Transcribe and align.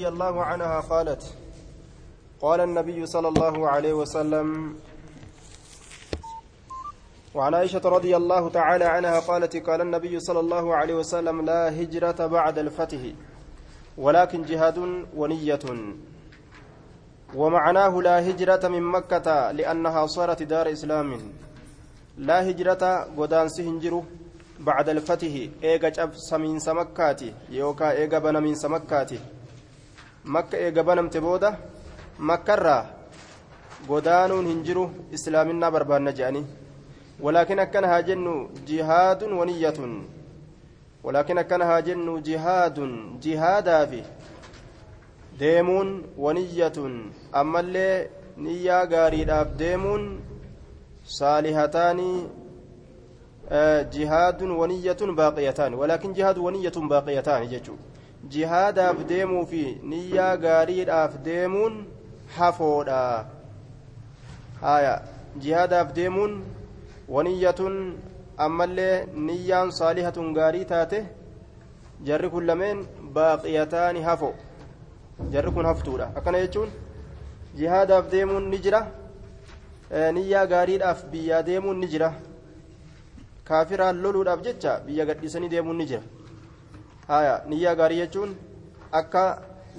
رضي 0.00 0.08
الله 0.08 0.44
عنها 0.44 0.80
قالت 0.80 1.22
قال 2.40 2.60
النبي 2.60 3.06
صلى 3.06 3.28
الله 3.28 3.68
عليه 3.68 3.92
وسلم 3.92 4.76
وعن 7.34 7.54
عائشة 7.54 7.80
رضي 7.84 8.16
الله 8.16 8.48
تعالى 8.50 8.84
عنها 8.84 9.20
قالت 9.20 9.56
قال 9.56 9.80
النبي 9.80 10.20
صلى 10.20 10.40
الله 10.40 10.76
عليه 10.76 10.94
وسلم 10.94 11.44
لا 11.44 11.80
هجرة 11.80 12.26
بعد 12.26 12.58
الفتح 12.58 12.98
ولكن 13.98 14.42
جهاد 14.42 14.78
ونية. 15.16 15.64
ومعناه 17.34 18.02
لا 18.02 18.30
هجرة 18.30 18.68
من 18.68 18.82
مكة 18.82 19.50
لأنها 19.52 20.06
صارت 20.06 20.42
دار 20.42 20.72
إسلام. 20.72 21.32
لا 22.18 22.50
هجرة 22.50 22.82
قدان 23.16 23.48
سهنجر 23.48 24.02
بعد 24.60 24.88
الفتح 24.88 25.32
إيجا 25.62 26.10
سمين 26.12 26.58
سمكاتي 26.58 27.34
يوكا 27.50 27.90
إيجا 27.90 28.18
بنا 28.18 28.40
من 28.40 28.54
سمكاتي. 28.54 29.35
Makka 30.34 30.56
eega 30.66 30.82
banamte 30.88 31.20
booda 31.20 31.50
makkarraa 32.18 32.84
godaanuun 33.88 34.46
hin 34.50 34.62
jiru 34.68 34.84
islaaminaa 35.18 35.70
barbaanna 35.76 36.12
jedhanii 36.20 36.46
walaakin 37.26 37.58
akkana 37.64 37.88
haa 37.92 38.02
jennu 38.08 38.34
jihaadun 38.70 39.32
waniyyatun 39.40 39.92
walaakin 41.04 41.38
akkana 41.42 41.64
haa 41.70 41.82
jennu 41.88 42.20
jihaadun 42.28 42.94
jihaadaafi 43.26 44.02
deemuun 45.40 45.90
waniyyatun 46.26 46.94
ammallee 47.42 48.10
niyyaa 48.46 48.86
gaariidhaaf 48.94 49.48
deemuun 49.64 50.08
saalihataanii 51.18 52.18
jihaadun 53.96 54.56
waniyyatun 54.62 55.16
baaqiyataani 55.20 55.76
walaakin 55.82 56.14
jihaadu 56.20 56.44
waniyyatun 56.48 56.88
baaqiyataani 56.94 57.52
jechuudha 57.54 57.95
jihaadaaf 58.34 58.98
deemuu 59.10 59.44
fi 59.52 59.62
niyyaa 59.92 60.36
gaariidhaaf 60.44 61.16
deemuun 61.28 61.74
hafoodha 62.36 63.00
haya 64.60 64.94
jihaadaaf 65.44 65.92
deemuun 65.98 66.34
waniyyatun 67.16 67.76
ammallee 68.46 68.94
niyyaan 69.28 69.70
saalihatun 69.78 70.32
gaarii 70.38 70.64
taate 70.72 70.98
jarri 72.08 72.30
kun 72.34 72.46
lameen 72.50 72.82
baaqiyataani 73.18 74.02
hafo 74.08 74.30
jarri 75.34 75.50
kun 75.58 75.66
haftuudha 75.70 76.10
akkana 76.20 76.42
jechuun 76.44 76.70
jihaadaaf 77.60 78.10
deemuun 78.14 78.50
ni 78.54 78.58
jira 78.66 78.80
niyyaa 80.18 80.46
gaariidhaaf 80.54 81.04
biyyaa 81.12 81.46
deemuun 81.50 81.80
ni 81.84 81.88
jira 81.94 82.12
kaafiraan 83.48 84.02
loluudhaaf 84.04 84.40
jecha 84.48 84.80
biyya 84.86 85.06
gadhiisanii 85.10 85.48
deemuun 85.54 85.76
ni 85.82 85.86
jira 85.92 86.02
haya 87.08 87.34
niyyaa 87.52 87.74
gaarii 87.80 88.00
jechuun 88.02 88.36
akka 89.00 89.24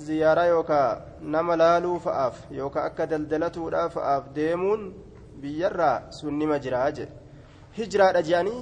ziyaaraa 0.08 0.48
yookaan 0.54 0.98
nama 1.36 1.58
laaluu 1.64 2.00
fa'aaf 2.08 2.42
yookaan 2.60 2.86
akka 2.90 3.10
daldalatuudhaaf 3.14 3.94
fa'aaf 4.00 4.34
deemuun 4.36 4.84
biyyarraa 5.42 5.96
sun 6.20 6.38
nima 6.42 6.60
jiraa 6.66 6.92
jedhe 6.92 7.14
hijiraadha 7.80 8.22
jedhanii 8.28 8.62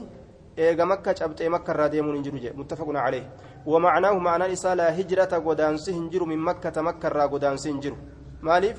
eega 0.68 0.86
makka 0.92 1.18
cabxee 1.20 1.50
makkarraa 1.58 1.92
deemuun 1.96 2.16
hin 2.18 2.26
jiru 2.30 2.46
jedhe 2.46 2.58
muttafaquna 2.62 3.06
calee 3.08 3.26
ومعناه 3.66 4.18
معنى 4.18 4.54
إساء 4.54 4.76
لا 4.76 5.00
هجرة 5.00 5.34
قدانس 5.48 5.90
هنجر 5.90 6.24
من 6.26 6.38
مكة 6.38 6.82
مكة 6.82 7.10
را 7.10 7.26
قدانس 7.26 7.68
هنجر 7.68 7.94
مالف 8.42 8.78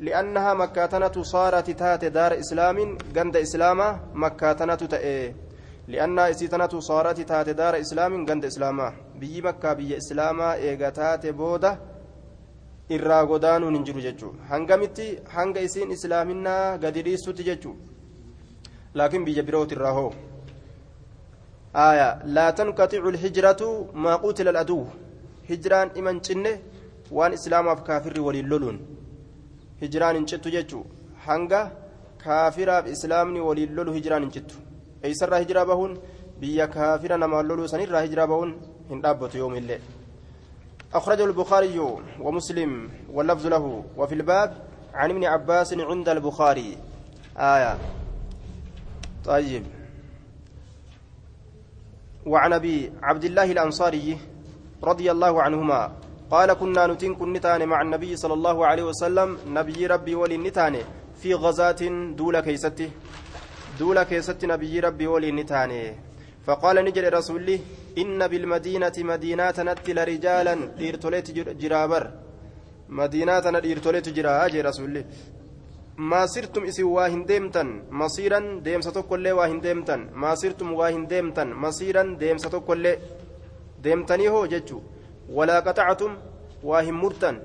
لأنها 0.00 0.54
مكاتنة 0.54 1.22
صارت 1.22 1.70
تات 1.70 2.04
دار 2.04 2.38
إسلام 2.38 2.98
قند 3.16 3.36
إسلاما 3.36 3.88
مكاتنة 4.14 4.74
تأيه 4.74 5.36
li'annaa 5.92 6.28
isii 6.34 6.48
tanatu 6.48 6.82
soorati 6.82 7.24
taate 7.30 7.54
daara 7.60 7.78
islaamin 7.84 8.26
ganda 8.28 8.48
islaamaa 8.52 8.92
biyyi 9.20 9.42
makkaa 9.46 9.74
biyya 9.80 9.96
islaamaa 10.02 10.52
eega 10.68 10.90
taate 10.98 11.32
booda 11.40 11.72
irraa 12.96 13.24
godaanuun 13.32 13.74
hin 13.76 13.84
jiru 13.88 14.00
jechuu 14.06 14.32
hangamitti 14.52 15.08
hanga 15.34 15.60
isiin 15.68 15.90
islaaminaa 15.96 16.78
gadi 16.84 17.04
dhiistutti 17.08 17.48
jechuu 17.50 17.74
laakiin 19.00 19.24
biyya 19.28 19.42
biroot 19.50 19.72
irraa 19.76 19.92
hoo 20.00 20.10
aya 21.86 22.08
laa 22.38 22.50
tankaticu 22.58 23.10
lhijratu 23.16 23.70
maa 24.06 24.18
qutila 24.24 24.50
aladuw 24.56 24.82
hijraan 25.52 25.90
iman 26.02 26.20
cinne 26.26 26.52
waan 27.16 27.32
islaamaaf 27.38 27.80
kaafirri 27.88 28.20
waliin 28.26 28.48
loluun 28.52 28.78
hijraan 29.80 30.16
hin 30.16 30.26
cittu 30.32 30.50
jechuu 30.58 30.84
hanga 31.26 31.64
kaafiraaf 32.24 32.86
islaamni 32.94 33.40
waliin 33.48 33.74
lolu 33.78 33.92
hijraan 33.96 34.22
hin 34.26 34.32
سر 35.12 35.40
هجرة 35.40 35.62
بهون 35.64 35.98
بيا 36.40 36.66
كافر 36.66 37.16
نما 37.16 37.40
اللولو 37.40 37.66
سنير 37.66 38.04
هجرة 38.04 38.24
بهون 38.24 38.60
هندابة 38.90 39.30
يوم 39.34 39.54
الليل 39.54 39.80
أخرجه 40.94 41.24
البخاري 41.24 41.78
ومسلم 42.20 42.90
واللفظ 43.12 43.46
له 43.46 43.84
وفي 43.96 44.14
الباب 44.14 44.50
عن 44.94 45.10
ابن 45.10 45.24
عباس 45.24 45.74
عند 45.74 46.08
البخاري 46.08 46.78
آية 47.36 47.78
طيب 49.24 49.64
وعن 52.26 52.52
أبي 52.52 52.92
عبد 53.02 53.24
الله 53.24 53.52
الأنصاري 53.52 54.18
رضي 54.84 55.10
الله 55.10 55.42
عنهما 55.42 55.92
قال 56.30 56.52
كنا 56.52 56.86
نتين 56.86 57.14
كنتان 57.14 57.68
مع 57.68 57.82
النبي 57.82 58.16
صلى 58.16 58.34
الله 58.34 58.66
عليه 58.66 58.82
وسلم 58.82 59.38
نبي 59.48 59.86
ربي 59.86 60.14
ولي 60.14 60.36
نتان 60.36 60.76
في 61.20 61.34
غزاة 61.34 61.82
دولة 63.80 64.02
كيستي 64.02 64.32
دولة 64.32 64.46
كيستي 64.46 64.46
نبي 64.46 64.80
ربي 64.80 65.06
ولي 65.06 65.30
نتان 65.32 65.72
فقال 66.46 66.76
نجل 66.84 67.12
رسولي 67.12 67.60
إن 67.98 68.20
بالمدينة 68.28 68.96
مدينة 68.98 69.56
نتل 69.58 69.98
رجالا 70.08 70.54
ديرتوليت 70.78 71.30
جرابر 71.62 72.04
مدينة 72.88 73.58
ديرتوليت 73.66 74.08
جراج 74.08 74.54
رسولي 74.56 75.04
ما 76.10 76.26
سرتم 76.26 76.64
إسي 76.64 76.82
واهن 76.82 77.24
ديمتن 77.24 77.68
مصيرا 77.90 78.40
ديم 78.66 78.80
ستوكل 78.80 79.26
واهن 79.38 79.60
ديمتن 79.60 80.00
ما 80.22 80.34
سرتم 80.34 80.72
واهن 80.72 81.06
ديمتن 81.06 81.48
مصيرا 81.64 82.02
ديم 82.20 82.38
ستوكل 82.38 82.84
ديمتني 83.82 84.28
هو 84.28 84.46
جتشو 84.46 84.78
ولا 85.36 85.56
قطعتم 85.66 86.12
واهن 86.62 86.94
مرتن 87.02 87.36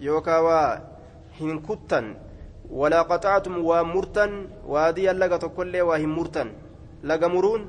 يوكا 0.00 0.38
واهن 0.46 1.58
كتن 1.68 2.06
ولا 2.70 3.02
قطعتم 3.02 3.64
ومرتن 3.64 4.48
وادي 4.66 5.06
لغا 5.12 5.36
توكل 5.36 5.80
واهن 5.80 6.08
مرتن 6.08 6.52
لغا 7.04 7.26
مرون 7.26 7.66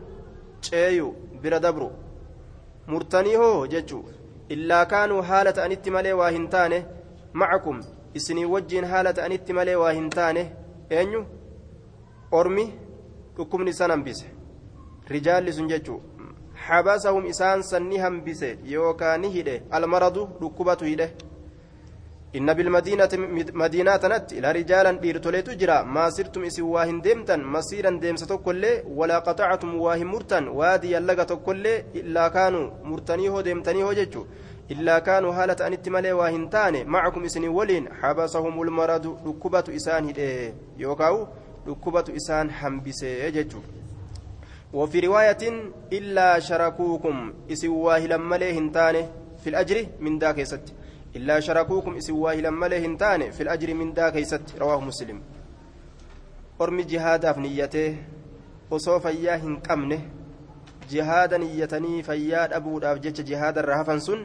kaanuu 4.85 5.21
haala 5.21 5.53
ta'anitti 5.53 5.91
malee 5.91 6.13
waa 6.13 6.29
hin 6.29 6.47
taane 6.55 6.85
macakum 7.33 7.83
isinii 8.13 8.45
wajjiin 8.45 8.85
haala 8.85 9.13
ta'anitti 9.13 9.53
malee 9.53 9.75
waa 9.75 9.91
hin 9.91 10.09
taane 10.09 10.43
eenyu 10.89 11.21
ormi 12.31 12.65
dhukkubni 13.37 13.69
isan 13.75 13.91
hambise 13.91 14.25
rijaalli 15.13 15.53
sun 15.53 15.67
jechuu 15.67 15.99
xabasahum 16.67 17.25
isaan 17.25 17.63
san 17.63 17.83
ni 17.89 17.97
hambise 17.97 18.57
yookaa 18.73 19.17
ni 19.17 19.29
hidhe 19.29 19.55
almaradu 19.79 20.29
dhukkubatu 20.41 20.85
hidhe 20.85 21.07
إن 22.37 22.53
بالمدينة 22.53 23.09
مدينة 23.63 23.99
نت 24.03 24.33
إلى 24.37 24.51
رجالا 24.51 24.91
ديرتوليت 25.03 25.49
جرا 25.49 25.77
ما 25.95 26.09
سرتم 26.09 26.43
إسي 26.43 26.61
واهن 26.61 27.01
ديمتا 27.01 27.35
مسيرا 27.35 27.99
ديمسة 28.03 28.35
كل 28.45 28.63
ولا 28.97 29.19
قطعتم 29.19 29.75
واهن 29.75 30.05
مرتا 30.13 30.39
وادي 30.49 30.91
يلقى 30.91 31.35
كل 31.47 31.65
إلا 31.99 32.27
كانوا 32.27 32.65
مرتنيه 32.83 33.41
ديمتنيه 33.41 33.87
ججو 33.99 34.25
إلا 34.71 34.99
كانوا 34.99 35.31
هالة 35.33 35.67
أن 35.67 35.73
اتمالي 35.73 36.11
واهن 36.13 36.49
تاني 36.49 36.83
معكم 36.83 37.23
إسني 37.23 37.47
ولين 37.47 37.83
حبسهم 37.99 38.61
المرض 38.61 39.05
ركبة 39.27 39.63
إسان 39.77 40.01
هدئ 40.09 40.51
يوكاو 40.77 41.27
ركبة 41.67 42.05
إسان 42.17 42.51
حنبسي 42.51 43.31
ججو 43.31 43.59
وفي 44.73 44.99
رواية 44.99 45.43
إلا 45.93 46.39
شركوكم 46.39 47.33
إسي 47.51 47.67
واهلا 47.67 48.17
مليهن 48.17 48.71
تاني 48.71 49.05
في 49.43 49.47
الأجر 49.49 49.77
من 49.99 50.19
ذاك 50.19 50.37
يستي 50.37 50.73
إلا 51.15 51.39
شركوكم 51.39 51.95
إسواه 51.95 52.35
لما 52.35 52.65
له 52.65 52.97
تاني 52.97 53.31
في 53.31 53.43
الأجر 53.43 53.73
من 53.73 53.93
دا 53.93 54.09
كيست 54.09 54.59
رواه 54.59 54.79
مسلم 54.81 55.21
أرمي 56.61 56.83
جهادا 56.83 57.33
في 57.33 57.39
نيته 57.39 57.97
osoo 58.71 58.99
fayyaa 58.99 59.37
hin 59.41 59.57
qabne 59.65 59.97
jihaada 60.91 61.37
niyyatanii 61.41 62.03
fayyaa 62.05 62.47
dhabuudhaaf 62.53 63.01
jecha 63.03 63.23
jihaada 63.29 63.61
irra 63.63 63.77
hafan 63.79 63.99
sun 64.05 64.23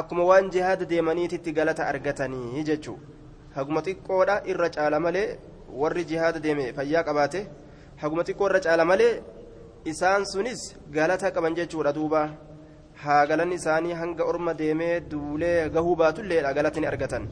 akkuma 0.00 0.26
waan 0.28 0.50
jihaada 0.56 0.86
deemaniititti 0.92 1.54
galata 1.56 1.88
argatanii 1.92 2.62
jechuu 2.68 2.94
haguma 3.56 3.82
xiqqoodha 3.88 4.36
irra 4.54 4.68
caala 4.76 5.00
malee 5.06 5.26
warri 5.82 6.04
jihaada 6.12 6.44
deeme 6.46 6.68
fayyaa 6.76 7.02
qabaate 7.08 7.40
haguma 8.04 8.26
xiqqoo 8.28 8.48
irra 8.50 8.60
caala 8.68 8.84
malee 8.92 9.10
isaan 9.94 10.26
sunis 10.34 10.62
galata 10.98 11.34
qaban 11.38 11.58
jechuudha 11.60 11.92
duuba 11.98 12.22
haa 13.04 13.26
galanni 13.26 13.58
isaanii 13.60 13.98
hanga 14.00 14.24
orma 14.24 14.54
deemee 14.54 15.00
duulee 15.00 15.68
gahuu 15.74 15.96
baatulleedha 15.96 16.54
galatni 16.58 16.86
argatan 16.86 17.28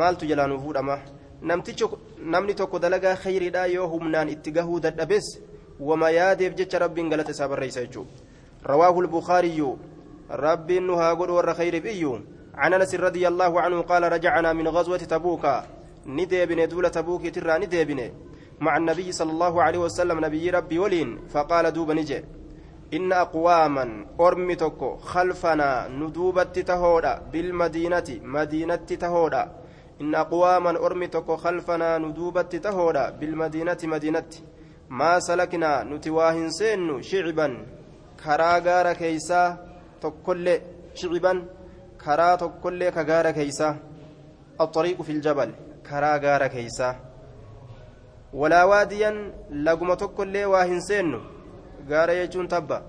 maaltu 0.00 0.26
jalaa 0.26 0.58
fuudhama 0.64 0.98
namni 1.42 2.54
tokko 2.54 2.78
dalagaa 2.78 3.16
khayriidha 3.24 3.66
yoo 3.76 3.88
humnaan 3.94 4.28
itti 4.34 4.52
gahuu 4.58 4.80
dadhabes 4.80 5.30
wama 5.80 6.10
yaadeef 6.10 6.54
jecha 6.60 6.78
rabbiin 6.78 7.10
galata 7.10 7.30
isaa 7.30 7.48
jechuudha 7.80 8.10
rawaahu 8.72 9.02
lbukaariyyu 9.02 9.78
rabbiin 10.46 10.86
nu 10.86 10.96
haa 10.96 11.14
godhu 11.14 11.36
warra 11.40 11.54
khayriif 11.54 11.84
iyyu 11.94 12.14
عن 12.54 12.74
انس 12.74 12.94
رضي 12.94 13.28
الله 13.28 13.60
عنه 13.60 13.80
قال 13.80 14.12
رجعنا 14.12 14.52
من 14.52 14.68
غزوه 14.68 14.96
تبوك 14.96 15.44
نديبن 16.06 16.68
دولة 16.68 16.88
تبوك 16.88 17.34
ترى 17.34 17.58
نديبن 17.58 18.00
مع 18.60 18.76
النبي 18.76 19.12
صلى 19.12 19.30
الله 19.30 19.62
عليه 19.62 19.78
وسلم 19.78 20.24
نبي 20.24 20.50
ربي 20.50 20.78
ولين 20.78 21.18
فقال 21.32 21.72
دوب 21.72 21.90
نجي 21.90 22.24
إن 22.96 23.12
أقواما 23.12 24.06
أرمتك 24.20 24.80
خلفنا 25.00 25.88
ندوبت 25.88 26.58
تهودا 26.58 27.14
بالمدينة 27.32 28.08
مدينة 28.22 28.74
تهودا 29.02 29.52
إن 30.00 30.14
أقواما 30.14 30.70
أرمتك 30.70 31.30
خلفنا 31.30 31.98
ندوبت 31.98 32.56
تهودا 32.56 33.10
بالمدينة 33.10 33.78
مدينة 33.84 34.30
ما 34.88 35.20
سلكنا 35.20 35.82
نتواهن 35.84 36.50
سين 36.50 37.02
شعبا 37.02 37.66
كراغار 38.24 38.92
كيسا 38.92 39.42
تكل 40.02 40.46
شعبا 40.94 41.44
كرا 42.04 42.34
تكل 42.36 42.90
كغار 42.90 43.30
كيسا 43.30 43.76
الطريق 44.60 45.02
في 45.02 45.12
الجبل 45.12 45.50
كرا 45.88 46.16
غار 46.16 46.46
كيسا 46.46 46.90
ولا 48.32 48.64
واديا 48.64 49.32
لقم 49.50 49.94
تكل 49.94 50.44
واهن 50.44 50.80
سين 50.80 51.20
gaara 51.90 52.14
jechuun 52.14 52.48
tabba 52.48 52.82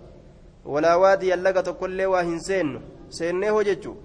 walaa 0.66 0.98
waadiyan 1.04 1.42
laga 1.46 1.64
tokkollee 1.64 2.06
waa 2.14 2.24
hin 2.30 2.40
seennu 2.48 2.82
seennee 3.18 3.50
hojjechu 3.50 3.96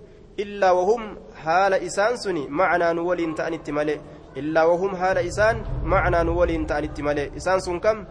illaa 0.45 0.73
wahum 0.79 1.03
haala 1.45 1.79
isaan 1.89 2.19
suni 2.25 2.47
macnaa 2.61 2.93
nu 2.95 3.07
waliin 3.09 3.35
ta'anitti 3.41 3.73
malee 3.79 3.99
illaa 4.43 4.67
wahum 4.71 4.95
haala 5.03 5.21
isaan 5.31 5.65
macnaa 5.95 6.25
nu 6.25 6.39
waliin 6.39 6.67
ta'anitti 6.67 7.03
malee 7.09 7.31
isaan 7.43 7.61
sun 7.67 7.81
kam 7.81 8.07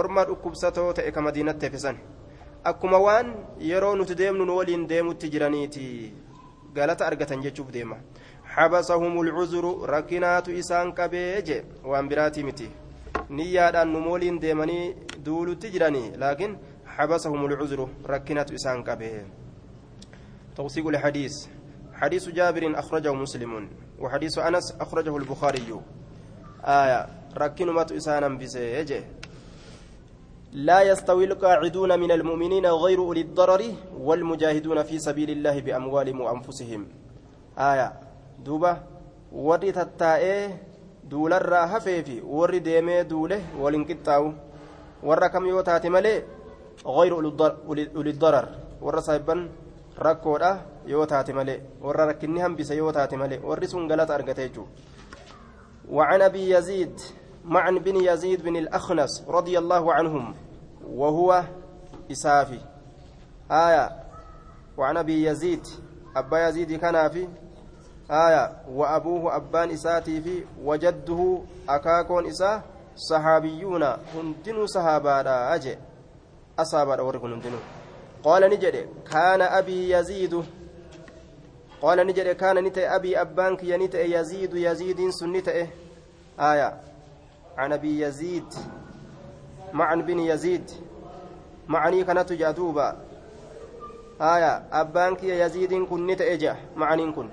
orma 0.00 0.24
dhukkubsatoo 0.30 0.92
ta'e 1.00 1.12
ka 1.12 1.20
madiinatti 1.26 1.66
hefesan 1.66 1.96
akkuma 2.72 2.98
waan 3.06 3.34
yeroo 3.72 3.94
nuti 3.96 4.14
deemnu 4.22 4.44
nu 4.44 4.56
waliin 4.60 4.88
deemutti 4.88 5.30
jiraniiti 5.34 5.86
galata 6.74 7.06
argatan 7.06 7.42
jechuuf 7.48 7.72
deema 7.78 7.96
حبسهم 8.54 9.14
العذر 9.20 9.64
ركنات 9.94 10.48
إسان 10.48 10.92
كبيج 10.92 11.48
وان 11.84 12.08
براتي 12.08 12.42
متي 12.42 12.68
نيادان 13.30 13.92
نمولين 13.92 14.38
ديماني 14.38 14.96
دولو 15.24 15.52
تجراني 15.52 16.10
لكن 16.16 16.50
حبسهم 16.86 17.46
العذر 17.46 17.88
ركنات 18.06 18.52
إسان 18.52 18.82
كبيج 18.84 19.26
توثيق 20.56 20.86
الحديث 20.88 21.34
حديث 21.94 22.28
جابر 22.28 22.78
أخرجه 22.78 23.12
مسلم 23.12 23.68
وحديث 23.98 24.38
أنس 24.38 24.66
أخرجه 24.80 25.16
البخاري 25.16 25.80
آية 26.64 27.00
ركنمت 27.38 27.92
إسانا 27.92 28.28
بسيجه 28.28 29.04
لا 30.52 30.82
يستوي 30.82 31.24
القاعدون 31.24 32.00
من 32.00 32.10
المؤمنين 32.10 32.66
غير 32.66 32.98
أولي 32.98 33.20
الضرر 33.20 33.62
والمجاهدون 33.98 34.82
في 34.82 34.98
سبيل 34.98 35.30
الله 35.30 35.60
بأموالهم 35.60 36.20
وأنفسهم 36.20 36.88
آية 37.58 37.92
دوبة 38.44 38.76
وري 39.32 39.72
تتائه 39.72 40.69
duularraa 41.10 41.66
hafee 41.72 42.02
fi 42.02 42.22
warri 42.36 42.60
deemee 42.60 43.04
duule 43.04 43.36
waliin 43.62 43.86
qixxaawu 43.88 44.34
warra 45.02 45.28
kam 45.30 45.46
yoo 45.46 45.62
taate 45.62 45.88
malee 45.96 46.18
غير 46.86 47.12
أولي 47.14 48.10
الضرر 48.10 48.48
warra 48.80 49.02
saahiban 49.02 49.40
rakkoodha 49.98 50.50
yoo 50.86 51.06
taate 51.06 51.32
malee 51.32 51.60
warra 51.82 52.06
rakkinni 52.06 52.40
hambise 52.40 52.76
yoo 52.76 52.92
taate 52.92 53.16
malee 53.16 53.38
warri 53.48 53.68
sun 53.68 53.88
galata 53.88 54.14
argate 54.14 54.48
jechuudha 54.48 54.70
وعن 55.90 56.22
أبي 56.22 56.50
يزيد 56.50 57.00
معن 57.44 57.78
بن 57.78 57.96
يزيد 57.96 58.42
بن 58.42 58.56
الأخنس 58.56 59.24
رضي 59.28 59.58
الله 59.58 59.92
عنهم 59.92 60.34
وهو 60.86 61.44
إسافي 62.10 62.60
آية 63.50 63.90
وعن 64.76 64.96
أبي 64.96 65.24
يزيد 65.26 65.66
أبا 66.16 66.48
يزيد 66.48 66.78
كان 66.78 67.08
في 67.08 67.28
آية 68.10 68.52
وأبوه 68.68 69.36
أبان 69.36 69.70
إساتي 69.70 70.20
في 70.20 70.44
وجده 70.64 71.42
أكاكون 71.68 72.26
إسا 72.26 72.62
صحابيون 72.96 73.82
هندنوا 73.82 74.66
صحابا 74.66 75.54
أجي. 75.54 75.78
أصابا 76.58 77.00
ورقون 77.00 77.32
هندنوا. 77.32 77.58
قال 78.24 78.42
نجد 78.50 78.88
كان 79.10 79.42
أبي 79.42 79.90
يزيد. 79.90 80.44
قال 81.82 82.06
نجد 82.06 82.36
كان 82.36 82.64
نتأ 82.64 82.96
أبي 82.96 83.20
أبانك 83.20 83.64
ينتأ 83.64 84.02
يزيد 84.02 84.54
يزيد 84.54 85.10
سنتأ 85.10 85.66
آية. 86.40 86.80
عن 87.58 87.72
أبي 87.72 88.00
يزيد. 88.00 88.54
معن 89.72 90.02
بن 90.02 90.18
يزيد. 90.18 90.70
معني 91.68 92.04
كانت 92.04 92.32
جادوبا. 92.32 92.96
آية. 94.20 94.62
أبانك 94.72 95.24
يزيد 95.24 95.84
كن 95.84 96.06
نتأ 96.06 96.56
معني 96.76 97.12
كن. 97.12 97.28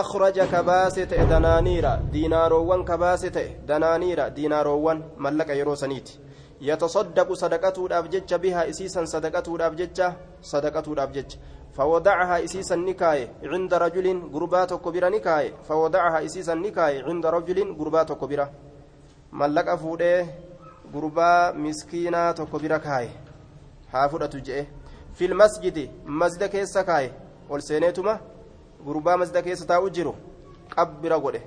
أخرج 0.00 0.40
كباسة 0.52 1.12
دنانيرا 1.32 1.94
ديناروان 2.12 2.84
كباسة 2.84 3.36
دنانيرا 3.68 4.28
ديناروان 4.28 4.98
ملك 5.16 5.48
يروسنيت 5.48 6.08
يتصدق 6.60 7.32
صدقته 7.32 7.86
الأبجج 7.86 8.34
بها 8.34 8.70
إسيسا 8.70 9.04
صدقته 9.04 9.56
الأبجج 9.56 9.98
صدقته 10.42 10.92
الأبجج 10.92 11.30
فوضعها 11.76 12.44
إسيسا 12.44 12.76
نكاية 12.76 13.28
عند 13.44 13.74
رجل 13.74 14.06
قربات 14.32 14.74
كبيرة 14.74 15.08
نكاية. 15.08 15.52
فوضعها 15.68 16.24
إسيسا 16.24 16.54
نكاية 16.54 17.04
عند 17.04 17.26
رجل 17.26 17.76
قربات 17.78 18.12
كبيرة. 18.12 18.50
ملك 19.32 19.68
أفوده 19.68 20.26
قربا 20.94 21.52
مسكينة 21.52 22.32
كبيرة 22.32 22.76
كاية. 22.76 23.12
حافظة 23.92 24.38
جئه 24.38 24.66
في 25.14 25.24
المسجد 25.24 25.90
مسجد 26.06 26.44
كيسا 26.44 26.82
كاية. 26.82 27.12
والسينيتما؟ 27.50 28.20
Gurbaa 28.84 29.16
masda 29.16 29.42
keessa 29.42 29.66
taa'u 29.66 29.90
jiru 29.90 30.14
qabbira 30.74 31.18
godhe 31.18 31.40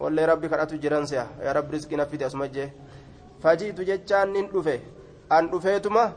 wallee 0.00 0.26
rabbi 0.26 0.48
kadhatu 0.48 0.78
jiran 0.78 1.06
si'a 1.06 1.26
yaa 1.44 1.52
rabbi 1.52 1.76
riskina 1.76 2.06
fide 2.06 2.24
asuma 2.24 2.48
jee 2.48 2.72
fajiitu 3.42 3.84
jechaan 3.84 4.32
nin 4.32 4.48
dhufe 4.52 4.80
an 5.30 5.50
dhufeetuma 5.50 6.12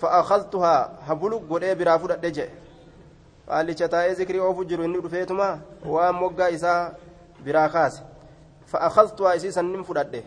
fa'aakaltuhaa 0.00 0.90
habulu 1.08 1.40
godhee 1.40 1.74
biraa 1.74 1.98
fudhadhe 1.98 2.30
jee 2.38 2.48
qaalicha 3.48 3.88
taa'ee 3.94 4.14
zikrii 4.20 4.40
oofu 4.48 4.64
jiru 4.64 4.84
inni 4.84 5.00
dhufeetuma 5.06 5.48
waan 5.94 6.14
moggaa 6.14 6.48
isaa 6.58 6.80
biraa 7.44 7.68
kaase 7.68 8.02
fa'aakaltuhaa 8.72 9.34
isii 9.40 9.52
sannin 9.58 9.84
fudhadhe 9.90 10.22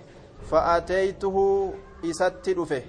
fa'aateeytuhu 0.51 1.43
isatti 2.11 2.53
dhufe 2.59 2.79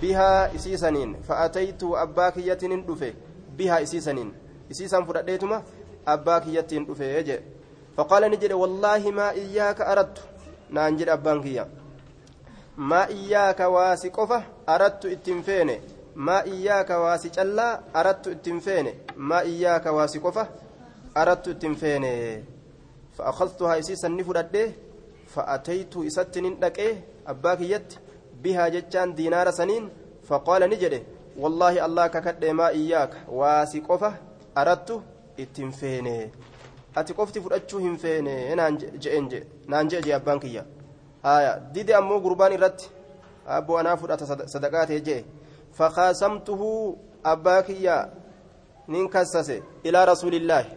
bihaa 0.00 0.48
isii 0.58 0.78
saniin 0.84 1.16
fa'aateeytuhu 1.28 1.96
abbaa 2.04 2.30
kiyyatinin 2.38 2.86
dhufe 2.86 3.14
bihaa 3.60 3.80
isii 3.86 4.00
saniin 4.08 4.32
isiisan 4.70 5.06
fudhadheetuma 5.06 5.62
abbaa 6.14 6.40
kiyyattiin 6.44 6.86
dhufee 6.86 7.10
jedhe 7.22 7.42
faqaala 7.96 8.28
ni 8.28 8.36
jedhe 8.44 8.60
wallaahi 8.62 9.12
maa 9.18 9.32
iyyaaka 9.42 9.86
arattu 9.92 10.22
naan 10.70 10.98
jedhe 10.98 11.12
abbaan 11.16 11.42
kiyya 11.42 11.66
maa 12.76 13.06
iyyaaka 13.18 13.68
waasi 13.76 14.10
qofa 14.18 14.42
arattu 14.76 15.12
ittiin 15.16 15.42
feene 15.50 15.76
maa 16.14 16.42
iyyaaka 16.54 16.98
waasi 17.04 17.30
callaa 17.36 17.72
arattu 18.02 18.34
ittiin 18.36 18.60
feene 18.66 18.96
maa 19.16 19.44
iyyaaka 19.52 19.92
waasi 19.92 20.20
qofa 20.26 20.48
arattu 21.14 21.50
ittiin 21.50 21.76
feene 21.84 22.12
فأخذتها 23.18 23.78
إسيسا 23.78 24.08
نفردة 24.08 24.70
فأتيت 25.26 25.96
إسات 25.96 26.38
نندقه 26.38 26.96
أباك 27.26 27.60
يد 27.60 27.92
بها 28.42 28.68
جتان 28.68 29.14
دينار 29.14 29.50
سنين 29.50 29.88
فقال 30.28 30.62
نجده 30.70 31.02
والله 31.38 31.86
الله 31.86 32.06
ككد 32.06 32.44
ما 32.44 32.68
إياك 32.68 33.12
واسي 33.28 33.80
قفه 33.80 34.14
arattu 34.54 35.02
ittiin 35.36 35.72
feene 35.72 36.32
ati 36.94 37.14
qofti 37.14 37.40
fudhachuu 37.40 37.80
hin 37.80 37.96
feene 37.98 38.54
naan 38.54 39.88
je'e 39.88 40.02
je 40.02 40.14
abbaan 40.14 40.40
kiyya. 40.40 40.64
Haya 41.22 41.60
dide 41.74 41.94
ammoo 41.94 42.20
gurbaan 42.20 42.52
irratti 42.52 42.90
abboo 43.46 43.76
anaa 43.78 43.96
fudhata 43.96 44.46
sadaqaa 44.46 44.86
ta'e 44.86 45.00
je'e. 45.00 45.24
Fakaasamtuhu 45.72 46.98
abbaa 47.24 47.62
kiyya 47.62 47.96
nin 48.88 49.08
kassase 49.08 49.62
ilaa 49.84 50.04
rasuulillaahi. 50.04 50.76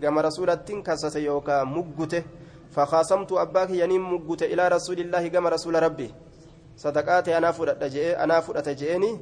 Gama 0.00 0.22
rasuulattiin 0.22 0.82
kassase 0.82 1.22
yookaan 1.24 1.68
muggute. 1.68 2.24
Fakaasamtu 2.70 3.38
abbaa 3.38 3.66
kiyya 3.66 3.86
nin 3.86 4.02
muggute 4.02 4.46
ilaa 4.46 4.68
rasuulillaahi 4.68 5.30
gama 5.30 5.50
rasuula 5.50 5.80
rabbi. 5.80 6.14
Sadaqaa 6.76 7.22
ta'e 7.22 7.34
anaa 7.34 7.52
je'e 7.88 8.42
fudhata 8.42 8.74
je'eni 8.74 9.12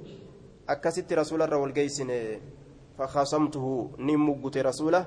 akkasitti 0.66 1.14
rasuularra 1.14 1.59
wal 1.59 1.73
geessine. 1.73 2.40
فخاصمته 3.00 3.90
نمجت 3.99 4.57
رسوله 4.59 5.07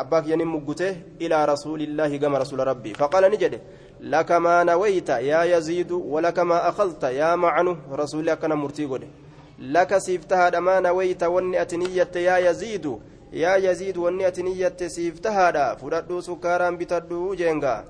أباك 0.00 0.26
ينمجته 0.28 0.96
إلى 1.20 1.44
رسول 1.44 1.82
الله 1.82 2.16
كما 2.16 2.38
رسول 2.38 2.66
ربي. 2.66 2.94
فقال 2.94 3.24
نجد 3.30 3.60
لك 4.00 4.30
ما 4.32 4.62
نويت 4.64 5.08
يا 5.08 5.42
يزيد 5.44 5.92
ولك 5.92 6.38
ما 6.38 6.68
أخذت 6.68 7.02
يا 7.02 7.34
معنو 7.36 7.76
رسول 7.92 8.34
كان 8.34 8.52
مرتي 8.52 8.88
لك 9.58 9.98
سيفتها 9.98 10.60
ما 10.60 10.80
نويت 10.80 11.22
وني 11.22 11.56
يا 12.14 12.36
يزيد 12.38 12.98
يا 13.32 13.56
يزيد 13.56 13.96
وني 13.96 14.28
أتنية 14.28 14.76
سيفتها 14.86 15.74
فردو 15.74 16.20
سكارا 16.20 16.70
بتدو 16.70 17.34
جينغا 17.34 17.84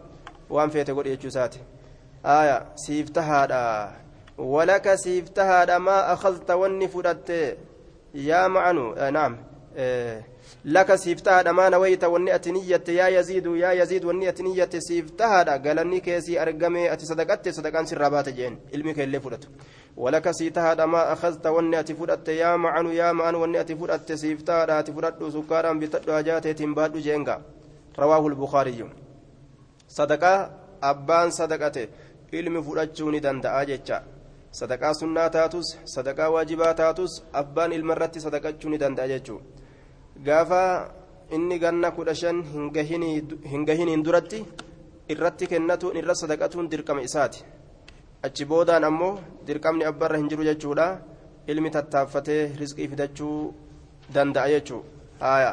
وان 0.51 0.69
فيت 0.71 0.91
قد 0.91 1.07
يجوسات 1.07 1.55
آية 2.27 2.67
سيفتها 2.77 3.93
ولك 4.39 4.95
سيفتها 4.95 5.79
ما 5.79 6.13
أخذت 6.13 6.51
وني 6.51 6.89
فردت. 6.89 7.59
Maa 11.53 11.71
nawayta 11.71 12.09
wanni 12.09 12.31
ati 12.31 12.53
niyyatte 12.53 12.95
yaa 12.95 13.09
yaziidu 13.09 13.57
yaa 13.57 13.73
yaziid 13.73 14.05
wanni 14.05 14.27
ati 14.29 14.43
niyyatte 14.43 14.81
siif 14.81 15.17
tahaadha 15.17 15.59
galanni 15.59 16.01
keessii 16.01 16.39
argame 16.39 16.91
ati 16.91 17.07
sadaqatte 17.07 17.53
sadaqaan 17.53 17.87
sirraa 17.87 18.11
baate 18.11 18.33
jeen 18.33 18.59
ilmi 18.73 18.95
keellee 18.95 19.21
fudhatu 19.21 19.49
walaka 19.97 20.33
sii 20.33 20.51
tahaadha 20.51 20.87
maa 20.87 21.07
akhazta 21.15 21.53
wanni 21.53 21.77
ati 21.77 21.95
fudhatte 21.95 22.37
yaa 22.37 22.59
macanu 22.59 22.93
yaa 22.93 23.13
ma'an 23.13 23.35
wanni 23.35 23.59
ati 23.59 23.77
fudhatte 23.77 24.17
siif 24.17 24.45
tahaadha 24.45 24.79
ati 24.79 24.93
fudhadhu 24.93 25.33
sukkaadhaan 25.33 25.81
bitadhu 25.81 26.13
hajaateetiin 26.13 26.75
baadhu 26.75 27.01
jeenga 27.01 27.41
rawaahu 27.97 28.29
lbukaariyyu 28.31 28.89
sadaqaa 29.87 30.51
abbaan 30.81 31.31
sadaqate 31.31 31.89
ilmi 32.33 32.63
fudhachuu 32.63 33.11
ni 33.11 33.21
danda'a 33.21 33.65
jecha 33.67 34.03
sadaqaa 34.53 34.95
sunnaa 34.95 35.29
taatus 35.37 35.77
sadaqaa 35.95 36.31
waajibaa 36.35 36.75
taatus 36.75 37.13
abbaan 37.41 37.73
ilma 37.73 37.93
irratti 37.97 38.21
sadaqachuu 38.21 38.71
ni 38.71 38.79
danda'a 38.83 39.09
jechuudha. 39.13 39.45
Gaafa 40.27 40.63
inni 41.37 41.59
ganna 41.59 41.91
kudha 41.91 42.15
shan 42.15 42.43
hin 42.53 43.65
gahiniin 43.69 44.05
duratti 44.05 44.45
irratti 45.09 45.47
kennatuun 45.53 45.97
irra 46.01 46.15
sadaqatuun 46.23 46.69
dirqama 46.73 47.03
isaati. 47.09 47.45
Achi 48.27 48.45
boodaan 48.45 48.85
ammoo 48.85 49.19
dirqamni 49.47 49.85
abbaarra 49.91 50.19
hin 50.19 50.29
jiru 50.29 50.45
jechuudha. 50.51 50.87
Ilmi 51.49 51.71
tattaaffatee 51.77 52.43
rizqii 52.61 52.89
fidachuu 52.89 53.55
danda'a 54.15 54.49
jechuudha. 54.55 54.89
Haaya. 55.21 55.53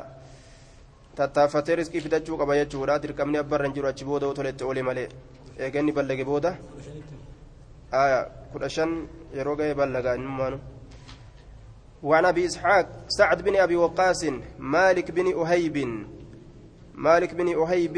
Tattaaffatee 1.16 1.76
rizqii 1.82 2.02
fidachuu 2.02 2.38
qaba 2.38 2.60
jechuudha. 2.62 3.00
Dirqamni 3.00 3.38
abbaarra 3.44 3.66
hin 3.68 3.76
jiru 3.78 3.88
achi 3.88 4.06
booda 4.06 4.28
otoletti 4.28 4.64
oole 4.64 4.84
malee. 4.84 5.08
Eeganni 5.58 5.92
ballage 5.92 6.26
booda. 6.32 6.52
Haaya 7.92 8.20
shan 8.70 9.08
yeroo 9.36 9.56
gahee 9.56 9.74
ballagaa 9.74 10.16
innummaanu. 10.16 10.60
وعن 12.04 12.26
ابي 12.26 12.46
اسحاق 12.46 12.88
سعد 13.08 13.42
بن 13.44 13.56
ابي 13.56 13.76
وقاص 13.76 14.26
مالك 14.60 15.12
بن 15.12 15.42
اهيب 15.42 16.06
مالك 16.96 17.34
بن 17.34 17.48
اهيب 17.62 17.98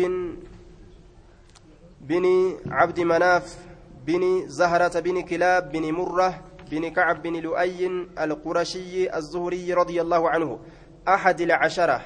بن 2.01 2.25
عبد 2.67 3.00
مناف 3.00 3.58
بن 4.05 4.48
زهرة 4.48 5.00
بن 5.00 5.22
كلاب 5.22 5.72
بن 5.72 5.91
مرة 5.91 6.43
بن 6.72 6.89
كعب 6.89 7.22
بن 7.22 7.36
لؤي 7.36 7.88
القرشي 8.20 9.17
الزهري 9.17 9.74
رضي 9.74 10.01
الله 10.01 10.29
عنه 10.29 10.60
أحد 11.08 11.41
العشرة 11.41 12.01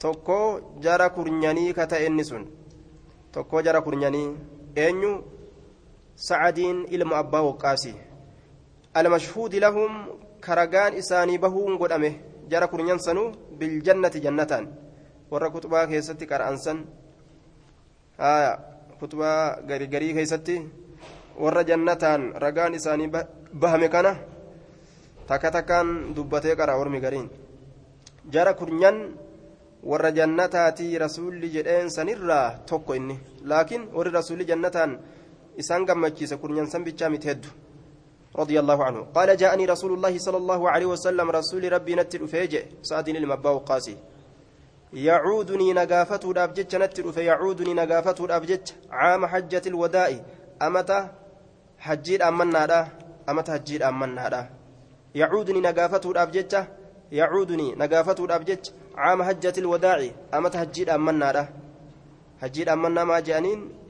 توكو 0.00 0.60
جرى 0.80 1.08
كرنياني 1.08 1.72
كتئنسون 1.72 2.50
توكو 3.32 3.60
جرى 3.60 3.80
كرنياني 3.80 4.36
أنيو 4.78 5.24
sacadiin 6.16 6.86
ilmu 6.90 7.14
abbaa 7.14 7.42
waqqaasi 7.48 7.94
almashhuudi 8.94 9.60
lahum 9.60 9.92
karagaan 10.40 10.94
isaanii 11.02 11.38
bahuun 11.38 11.78
godhame 11.78 12.10
jara 12.48 12.66
kurnyan 12.66 12.98
sanuu 12.98 13.32
biljannati 13.58 14.20
jannataan 14.20 14.68
warra 15.30 15.50
kutubaa 15.50 15.86
keessatti 15.86 16.26
qara'ansan 16.26 16.84
haya 18.18 18.52
kutubaa 19.00 19.62
garigarii 19.68 20.12
keessatti 20.18 20.56
warra 21.44 21.64
jannataan 21.64 22.32
ragaan 22.44 22.74
isaanii 22.74 23.10
bahame 23.62 23.88
kana 23.88 24.12
takka 25.26 25.50
takkaan 25.56 26.14
dubbatee 26.16 26.56
qara 26.60 26.76
ormi 26.82 27.00
gariin 27.00 27.30
jara 28.30 28.52
kurnyan 28.54 28.98
warra 29.90 30.10
jannataatii 30.18 30.98
rasuulli 31.04 31.48
jedheen 31.54 31.90
sanirraa 31.96 32.46
tokko 32.70 32.94
inni 32.94 33.16
laakiin 33.50 33.88
warri 33.96 34.12
rasuulli 34.18 34.44
jannataan 34.50 34.98
kurnyan 36.40 36.66
san 36.66 36.84
bichaa 36.84 37.10
miti 37.10 37.28
heddu 37.28 37.48
رضي 38.36 38.60
الله 38.60 38.84
عنه 38.84 39.00
قال 39.14 39.36
جاءني 39.36 39.64
رسول 39.66 39.92
الله 39.92 40.18
صلى 40.18 40.36
الله 40.36 40.70
عليه 40.70 40.86
وسلم 40.86 41.30
رسول 41.30 41.72
ربي 41.72 41.94
نتر 41.94 42.26
فيجئ 42.26 42.64
سعد 42.82 43.08
المبا 43.08 43.52
قاسي 43.68 43.96
يعودني 44.92 45.72
نقافته 45.72 46.30
الأبجج 46.30 46.76
نتر 46.76 47.12
فيعودني 47.12 47.74
نقافته 47.74 48.24
الأبجج 48.24 48.66
عام 48.90 49.26
حجة 49.26 49.62
الوداع 49.66 50.10
أمتى 50.62 51.08
حجير 51.78 52.28
أمنا 52.28 52.66
لا 52.66 52.88
أمتى 53.28 53.52
حجير 53.52 53.88
أمنا 53.88 54.28
لا 54.28 54.42
يعودني 55.14 55.60
نقافته 55.60 56.10
الأبجج 56.10 56.52
يعودني 57.12 57.74
نقافته 57.74 58.24
الأبجج 58.24 58.64
عام 58.96 59.22
حجة 59.22 59.54
الوداع 59.58 59.98
أمتى 60.34 60.58
حجير 60.58 60.94
أمنا 60.94 61.32
لا 61.32 61.44
حجير 62.42 62.72
أمنا 62.72 63.04
ما 63.04 63.20
جانين 63.20 63.81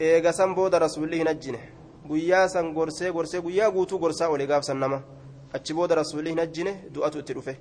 إيغا 0.00 0.30
سنبود 0.30 0.74
رسوله 0.74 1.22
نجنه 1.28 1.62
guyyaa 2.08 2.48
san 2.48 2.72
gorsee 2.72 3.10
gorsee 3.12 3.40
guyyaa 3.40 3.70
guutuu 3.70 3.98
gorsaa 3.98 4.28
olee 4.34 4.46
gaafsan 4.46 4.78
nama 4.82 4.98
achi 5.56 5.74
booda 5.76 5.94
rasuulli 6.00 6.30
hin 6.30 6.40
ajjine 6.44 6.72
du'atu 6.94 7.18
itti 7.22 7.34
dhufe 7.36 7.52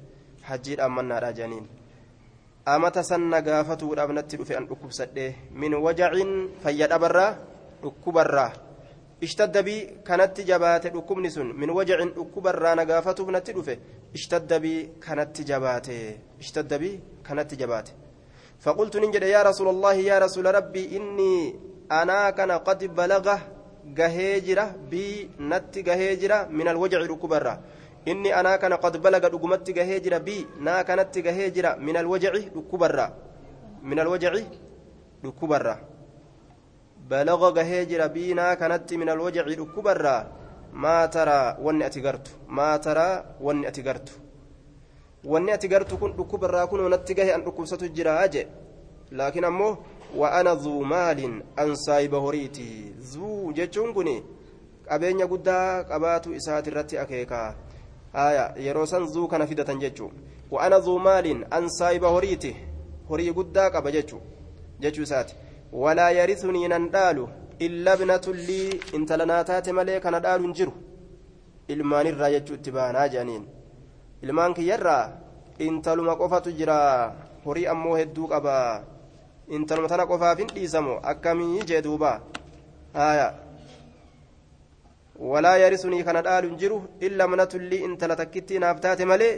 hajjiidhaan 0.50 0.94
mannaadha 0.98 1.32
jedhaniin 1.38 1.66
amata 2.74 3.04
sanna 3.10 3.42
gaafatuudhaaf 3.48 4.12
natti 4.18 4.38
dhufe 4.40 4.54
an 4.60 4.68
dhukkubsadhe 4.70 5.26
min 5.62 5.74
wajacin 5.86 6.32
fayyadhabarraa 6.64 7.32
dhukkubarraa 7.84 8.52
ishtaddabii 9.28 9.82
kanatti 10.08 10.48
jabaate 10.50 10.90
dhukkubni 10.96 11.32
sun 11.36 11.54
min 11.62 11.70
wajacin 11.78 12.16
dhukkubarraa 12.18 12.76
na 12.80 12.86
gaafatuuf 12.92 13.30
natti 13.36 13.52
dhufe 13.58 13.80
ishtaddabii 14.18 14.80
kanatti 15.06 15.44
jabaate 15.52 15.96
ishtaddabii 16.44 17.00
kanatti 17.30 17.56
jabaate 17.64 17.94
فقلت 18.66 18.96
ننجد 18.98 19.24
يا 19.24 19.42
رسول 19.50 19.68
الله 19.74 19.94
يا 20.12 20.18
رسول 20.26 20.46
ربي 20.58 20.84
إني 20.98 21.34
أنا 21.92 22.30
كان 22.30 22.52
قد 22.52 22.84
بلغه 22.96 23.40
gahee 23.96 24.42
jira 24.42 24.66
bii 24.92 25.30
natti 25.40 25.84
gahee 25.84 26.18
jira 26.20 26.48
min 26.52 26.68
alwajaci 26.68 27.08
dhukkubarra 27.08 27.54
inni 28.06 28.32
anaa 28.32 28.58
kana 28.58 28.78
qad 28.78 28.98
balaga 29.02 29.30
dhugumatti 29.30 29.74
gahee 29.74 30.00
jira 30.02 30.20
bii 30.20 30.48
naa 30.60 30.84
kanatti 30.84 31.22
gahee 31.22 31.52
jira 31.56 31.76
min 31.80 31.96
alwajaci 31.98 32.50
dhukkubarra 32.56 33.06
min 33.84 34.00
alwajaci 34.00 34.44
dhukkubarra 35.24 35.76
balaga 37.10 37.52
gahee 37.58 37.86
jira 37.86 38.10
bii 38.10 38.34
naa 38.34 38.56
kanatti 38.56 38.98
min 38.98 39.10
alwajaci 39.10 39.56
dhukkubarra 39.56 40.16
maa 40.74 41.08
taraa 41.08 41.58
wanni 41.66 41.84
ati 41.84 42.02
gartu 42.02 42.32
maa 42.48 42.78
taraa 42.80 43.24
wanni 43.42 43.68
ati 43.68 43.82
gartu 43.82 44.14
wanni 45.24 45.52
ati 45.52 45.68
gartu 45.68 45.98
kun 45.98 46.14
dhukkubarraa 46.18 46.68
kunoo 46.68 46.90
natti 46.90 47.14
gahe 47.16 47.32
an 47.34 47.44
dhukkubsatu 47.46 47.90
jiraa 47.90 48.28
je 48.34 48.48
laakiin 49.12 49.46
ammoo 49.46 49.78
وأنا 50.16 50.54
ذو 50.54 50.82
مال 50.84 51.44
أن 51.60 51.76
سايب 51.76 52.16
هوريتي 52.16 52.94
ذو 53.00 53.52
جتشون 53.52 53.94
كوني 53.94 54.24
qabeenya 54.88 55.28
guddaa 55.28 55.84
qabaatu 55.84 56.34
isaati 56.40 56.70
irratti 56.70 56.98
akeeka 56.98 57.56
haya 58.14 58.54
yeroo 58.66 58.86
san 58.86 59.08
zuu 59.08 59.28
kana 59.28 59.48
fidatan 59.48 59.80
jechuu 59.80 60.12
wa'ana 60.52 60.80
zuu 60.80 61.00
maaliin 61.00 61.46
an 61.52 61.70
saayiba 61.70 62.08
horiiti 62.16 62.56
horii 63.10 63.34
guddaa 63.40 63.70
qaba 63.70 63.92
jechuu 63.92 64.22
jechuu 64.80 65.04
isaati 65.08 65.36
walaa 65.72 66.12
yarisunii 66.20 66.68
nan 66.68 66.90
dhaalu 66.90 67.28
illa 67.60 67.98
bnatullii 67.98 68.80
intala 68.94 69.26
naa 69.26 69.44
taate 69.44 69.72
malee 69.72 70.00
kana 70.00 70.20
dhaalu 70.20 70.44
hin 70.44 70.54
jiru 70.54 70.74
ilmaanirraa 71.68 72.32
jechuu 72.36 72.56
itti 72.60 72.72
baanaa 72.72 73.08
jedhaniin 73.08 73.46
ilmaan 74.22 74.54
kiyyarraa 74.54 75.06
intaluma 75.68 76.16
qofatu 76.22 76.52
jira 76.60 76.78
horii 77.46 77.68
ammoo 77.74 77.98
hedduu 78.02 78.28
qaba 78.34 78.56
intaluma 79.56 79.88
tana 79.92 80.06
qofaaf 80.12 80.38
hin 80.44 80.50
dhiisamu 80.56 81.00
akkamii 81.12 81.64
jee 81.70 81.82
duuba 81.82 82.12
haya 82.94 83.28
walaa 85.32 85.58
yarisunii 85.64 86.04
kana 86.04 86.22
dhaalu 86.28 86.50
hin 86.50 86.58
jiru 86.64 86.78
illa 87.10 87.28
manatullii 87.34 87.84
intala 87.88 88.16
takkittii 88.22 88.60
naaf 88.64 88.80
taate 88.86 89.06
malee 89.12 89.32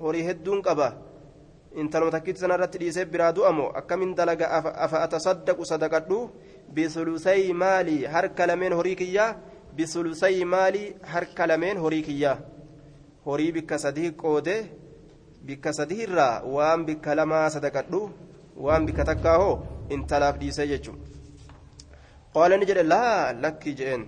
horii 0.00 0.22
hedduun 0.28 0.62
qaba 0.68 0.88
intaluma 1.82 2.12
takkitti 2.14 2.40
sanarratti 2.44 2.78
dhiisee 2.82 3.04
biraa 3.14 3.32
du'amo 3.38 3.66
akkamin 3.80 4.14
dalaga 4.20 4.50
afa 4.86 5.00
atasaddaqu 5.06 5.64
sadaqadhu 5.72 6.18
bisulusay 6.76 7.52
maalii 7.62 8.04
harka 8.14 8.46
lameen 8.50 8.72
horii 8.78 8.96
kiyyaa 9.02 9.30
bisulusay 9.76 10.44
maalii 10.54 10.94
harka 11.14 11.46
lameen 11.50 11.78
horii 11.84 12.02
kiyyaa 12.08 12.36
horii 13.26 13.52
bikka 13.56 13.78
sadii 13.84 14.10
qoode 14.22 14.56
bikka 15.48 15.72
sadiirraa 15.78 16.42
waan 16.56 16.84
bikka 16.90 17.14
lamaa 17.20 17.48
sadaqadhu 17.56 18.02
waan 18.56 18.86
bikka 18.86 19.04
takkaa 19.10 19.38
hoo 19.42 19.54
intalaaf 19.94 20.36
dhiisee 20.42 20.68
jechuun 20.72 20.98
qaala 22.34 22.56
ni 22.56 22.66
jedhe 22.70 22.84
laa 22.92 23.32
lakkii 23.44 23.74
je'een 23.80 24.04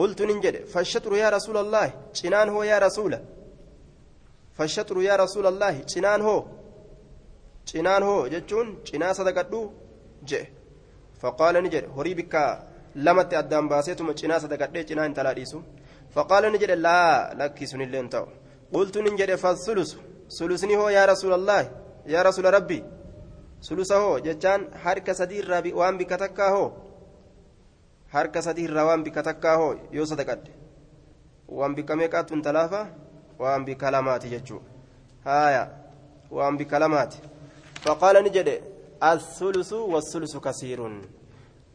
قلت 0.00 0.20
ننجد 0.28 0.56
فالشطر 0.72 1.12
يا 1.22 1.28
رسول 1.36 1.56
الله 1.64 1.86
شنان 2.18 2.48
هو 2.54 2.62
يا 2.72 2.78
رسول 2.86 3.12
فالشطر 4.56 4.96
يا 5.08 5.14
رسول 5.24 5.46
الله 5.52 5.74
شنان 5.92 6.20
هو 6.28 6.38
شنان 7.70 8.02
هو 8.08 8.18
جتون 8.32 8.66
شنا 8.88 9.08
صدقتو 9.18 9.60
جه 10.28 10.42
فقال 11.20 11.54
نجد 11.64 11.84
هري 11.96 12.12
بك 12.18 12.34
لمت 13.04 13.30
أدام 13.40 13.64
باسيتم 13.70 14.08
شنا 14.20 14.36
صدقتو 14.42 14.80
شنا 14.88 15.02
انت 15.06 15.18
لا 15.26 15.32
ديسو 15.38 15.60
فقال 16.14 16.44
نجد 16.54 16.70
لا 16.86 16.98
لك 17.40 17.58
سن 17.70 17.80
اللي 17.86 17.98
انتو 18.04 18.24
قلت 18.74 18.94
ننجد 19.04 19.30
فالثلث 19.42 19.90
ثلثني 20.36 20.74
هو 20.80 20.88
يا 20.98 21.04
رسول 21.12 21.32
الله 21.38 21.62
يا 22.14 22.20
رسول 22.28 22.44
ربي 22.56 22.78
ثلثه 22.80 22.99
هو 23.92 24.18
جتان 24.18 24.74
حركة 24.74 25.12
سدير 25.12 25.48
ربي 25.48 25.72
وان 25.72 25.98
بك 25.98 26.10
تكا 26.10 26.48
هو 26.48 26.72
harka 28.12 28.42
sadii 28.42 28.64
irraa 28.66 28.84
waan 28.86 29.04
bikka 29.06 29.22
takkaa 29.22 29.56
hoo 29.56 29.74
yoo 29.96 30.06
sadaqadde 30.12 30.50
waan 31.58 31.74
bikka 31.76 31.96
meeqaatu 32.00 32.34
intalaafa 32.34 32.80
waan 33.42 33.64
bikka 33.68 33.90
lamaati 33.94 34.32
jechuudha 34.32 34.66
haaya 35.24 35.64
وأن 36.30 36.56
بكلمات 36.56 37.14
فقال 37.82 38.24
نجد 38.24 38.48
الثلث 39.02 39.72
والثلث 39.72 40.36
كثير 40.36 40.80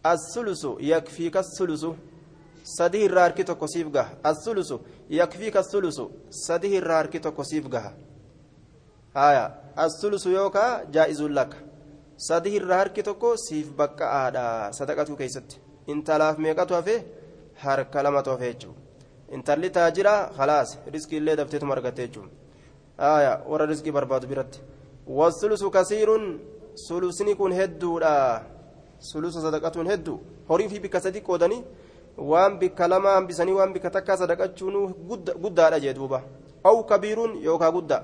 الثلث 0.05 0.63
يكفيك 0.79 1.37
الثلث 1.37 1.85
sadii 2.77 3.03
irraa 3.05 3.23
harki 3.23 3.43
tokko 3.45 3.67
siif 3.67 3.87
gaha 3.95 4.13
assulusu 4.23 4.75
yakfiika 5.09 5.59
assulusu 5.59 6.11
sadii 6.29 6.75
irraa 6.79 6.97
harki 6.97 7.19
tokko 7.25 7.43
siif 7.43 7.67
gaha 7.73 7.91
haya 9.13 9.43
assulusu 9.85 10.31
yookaa 10.31 10.71
jaa'izun 10.95 11.33
laka 11.39 11.57
sadii 12.17 12.55
irraa 12.60 12.77
harki 12.81 13.03
tokko 13.03 13.36
siif 13.38 13.67
baqqa'aadha 13.79 14.72
sadaqatuu 14.77 15.15
keessatti 15.22 15.60
intalaaf 15.93 16.38
meeqatu 16.38 16.74
hafe 16.74 16.95
harka 17.63 18.03
lamatu 18.03 18.29
hafe 18.31 18.45
jechuudha 18.53 18.81
intalli 19.36 19.69
taajira 19.77 20.13
khalaas 20.38 20.69
riskii 20.93 21.17
illee 21.22 21.36
dafteetuma 21.39 21.74
argatte 21.77 22.01
jechuudha 22.07 23.34
warra 23.51 23.65
riskii 23.74 23.91
barbaadu 23.98 24.27
biratti 24.27 24.62
wasulusu 25.19 25.72
kasiirun 25.72 26.24
sulusni 26.88 27.36
kun 27.36 27.51
hedduudha 27.60 28.13
sulusa 29.00 29.41
sadaqatuun 29.41 29.88
hedduu 29.88 30.19
horii 30.50 30.69
fi 30.69 30.79
bikka 30.79 31.00
sadii 31.05 31.22
qoodanii 31.22 31.63
waan 32.17 32.60
bikka 32.60 32.88
lama 32.88 33.15
hambisanii 33.17 33.53
waan 33.60 33.74
bikka 33.74 33.89
takkaa 33.89 34.17
sadaqachuun 34.17 34.93
guddaadha 35.43 35.79
jee 35.79 35.93
duuba 35.93 36.22
aw 36.63 36.77
kabiiruun 36.91 37.34
yookaa 37.48 37.72
guddaa 37.72 38.03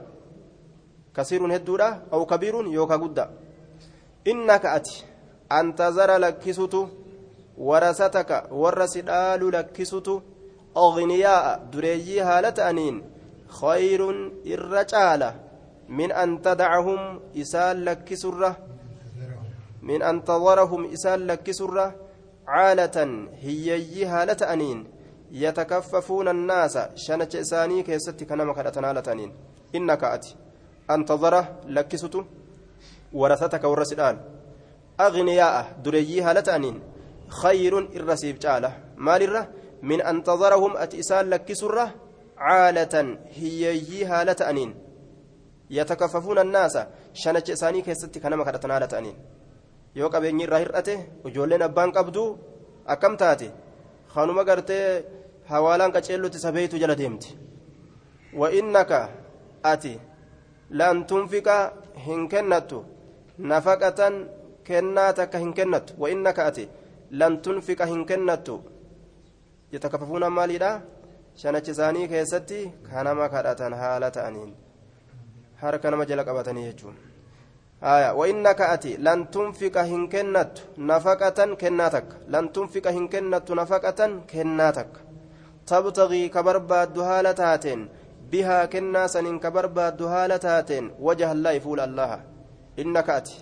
kasiiruun 1.13 1.51
hedduudha 1.55 1.87
aw 2.11 2.21
kabiiruun 2.25 2.67
yookaa 2.73 2.97
guddaa 2.97 3.29
innaka 4.25 4.71
ati 4.71 5.05
antazara 5.49 6.19
lakkisutu 6.19 6.89
warasataka 7.57 8.47
warra 8.51 8.87
si 8.87 9.01
dhaalu 9.01 9.51
lakkisutu 9.51 10.21
ogniyaa'a 10.75 11.59
dureeyyii 11.71 12.19
haala 12.19 12.51
ta'aniin 12.51 13.03
khayrun 13.59 14.31
irra 14.43 14.85
caala 14.85 15.33
min 15.89 16.11
an 16.11 16.41
tadacahum 16.41 17.19
isaan 17.33 17.85
lakkisurra 17.85 18.55
min 19.81 20.01
an 20.03 20.21
tadarahum 20.21 20.85
isaan 20.85 21.27
lakkisurra 21.27 21.91
عالة 22.47 23.27
هيي 23.41 24.05
هالة 24.05 24.53
أنين 24.53 24.87
يتكففون 25.31 26.27
الناس 26.27 26.77
شنج 26.95 27.35
إساني 27.35 27.83
كيستي 27.83 28.25
كنما 28.25 28.53
كدتنا 28.53 28.93
لتنين 28.93 29.31
إنك 29.75 30.03
أتي 30.03 30.35
أنتظره 30.91 31.43
لكست 31.67 32.15
ورثتك 33.13 33.63
ورسدان 33.63 34.15
أغنياء 34.99 35.55
دريي 35.83 36.21
هالة 36.21 36.55
أنين 36.55 36.81
خير 37.29 37.73
الرسيب 37.79 38.39
جالة 38.39 38.71
مال 38.97 39.21
الره 39.23 39.47
من 39.81 40.01
أنتظرهم 40.01 40.77
أتئسان 40.77 41.29
لكسره 41.29 41.87
عالة 42.37 43.17
هيي 43.39 44.05
هالة 44.05 44.49
أنين 44.49 44.75
يتكففون 45.69 46.39
الناس 46.39 46.75
شنج 47.13 47.51
إساني 47.51 47.81
كيستي 47.81 48.19
كنما 48.19 48.43
كدتنا 48.43 48.79
لتنين 48.79 49.15
yoo 49.99 50.09
qabeenyi 50.09 50.43
irraa 50.45 50.59
hir'ate 50.63 50.93
ijoolleen 51.29 51.63
abbaan 51.67 51.91
qabdu 51.95 52.21
akkam 52.93 53.17
taate 53.21 53.47
kanuma 54.13 54.43
gartee 54.49 54.85
hawaalaan 55.51 55.91
qaceellotti 55.95 56.39
sabeeytu 56.45 56.79
jala 56.83 56.95
deemti 57.01 57.35
wa'innaka 58.41 58.99
ati 59.73 59.93
lan 60.79 61.03
tunfiqa 61.09 61.57
hin 62.05 62.21
kennattu 62.33 62.79
nafaqatan 63.37 64.15
kennaa 64.63 65.13
takka 65.13 65.37
hin 65.43 65.53
kennattu 65.53 65.93
wa'innaka 65.97 66.45
ati 66.45 66.69
lan 67.11 67.41
tunfiqa 67.41 67.85
hin 67.85 68.05
kennattu 68.05 68.57
yatakafafuuna 69.71 70.29
maaliidha 70.29 70.81
shanachi 71.35 71.71
isaanii 71.71 72.07
keessatti 72.07 72.59
kanama 72.89 73.29
kadhatan 73.29 73.73
haala 73.83 74.11
ta'aniin 74.11 74.51
harka 75.63 75.91
nama 75.91 76.05
jala 76.05 76.27
qabatanii 76.27 76.67
jechuudha 76.67 77.11
آية 77.83 78.11
وإنك 78.13 78.61
أتي 78.61 78.97
لن 78.97 79.31
تنفق 79.31 79.77
هن 79.77 80.07
كنت 80.07 80.53
نفقة 80.77 81.39
كناتك 81.61 82.05
لن 82.27 82.51
تنفق 82.51 82.87
هن 82.87 83.07
كنت 83.07 83.51
نفقة 83.51 83.99
كناتك 84.31 84.91
تبتغي 85.67 86.29
كبربا 86.29 86.83
الدهالة 86.83 87.31
تاتين 87.31 87.89
بها 88.31 88.65
كناسا 88.65 89.21
كبربا 89.43 89.87
الدهالة 89.87 90.37
تاتين 90.37 90.91
وجه 90.99 91.31
الله 91.31 91.51
يفول 91.51 91.79
الله 91.79 92.19
إنك 92.81 93.09
أتي 93.19 93.37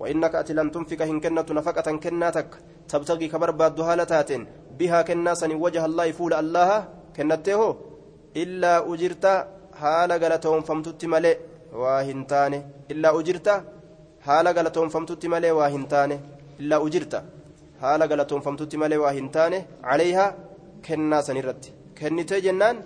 وإنك 0.00 0.34
أتي 0.40 0.52
لن 0.58 0.68
تنفق 0.74 1.00
هن 1.10 1.18
كنت 1.24 1.48
نفقة 1.58 1.88
كناتك 2.02 2.50
تبتغي 2.90 3.26
كبربا 3.32 3.66
الدهالة 3.70 4.04
تاتين 4.12 4.42
بها 4.78 5.02
كناسا 5.08 5.48
وجه 5.64 5.82
الله 5.88 6.04
يفول 6.10 6.32
الله 6.42 6.70
كنته 7.16 7.60
إلا 8.42 8.72
أجرت 8.92 9.24
حال 9.80 10.10
قلتهم 10.22 10.60
فمتت 10.68 11.02
ملئ 11.12 11.36
واهنتاني 11.80 12.58
إلا 12.92 13.08
أجرت 13.20 13.48
malee 15.32 15.52
waa 15.58 15.68
hin 15.74 15.86
taane 15.92 16.16
illaa 16.62 16.80
ujirta 16.86 17.18
haala 17.82 18.08
galatoonfamtutti 18.10 18.76
malee 18.82 19.00
waa 19.04 19.12
hin 19.16 19.28
taane 19.36 19.58
caleeyhaa 19.86 20.28
kennaa 20.86 21.22
san 21.26 21.40
irratti 21.40 21.74
kennitee 21.98 22.40
jennaan 22.46 22.78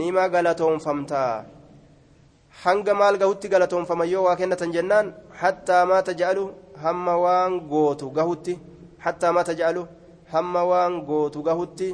nima 0.00 0.28
galatoonfamtaa 0.34 1.32
hanga 2.64 2.94
maal 2.94 3.18
gahutti 3.22 3.48
galatoonfama 3.48 4.04
yoo 4.12 4.24
waa 4.26 4.36
kennatan 4.36 4.72
jennaan 4.76 5.14
hattaa 5.42 5.86
maa 5.86 6.02
taja'alu 6.02 6.44
hamma 6.84 7.16
waan 7.24 7.60
gootu 7.72 8.10
gahutti 8.10 8.58
hattaa 8.98 9.32
maa 9.32 9.44
taja'alu 9.50 9.88
hamma 10.32 10.64
waan 10.70 11.00
gootu 11.10 11.42
gahutti 11.42 11.90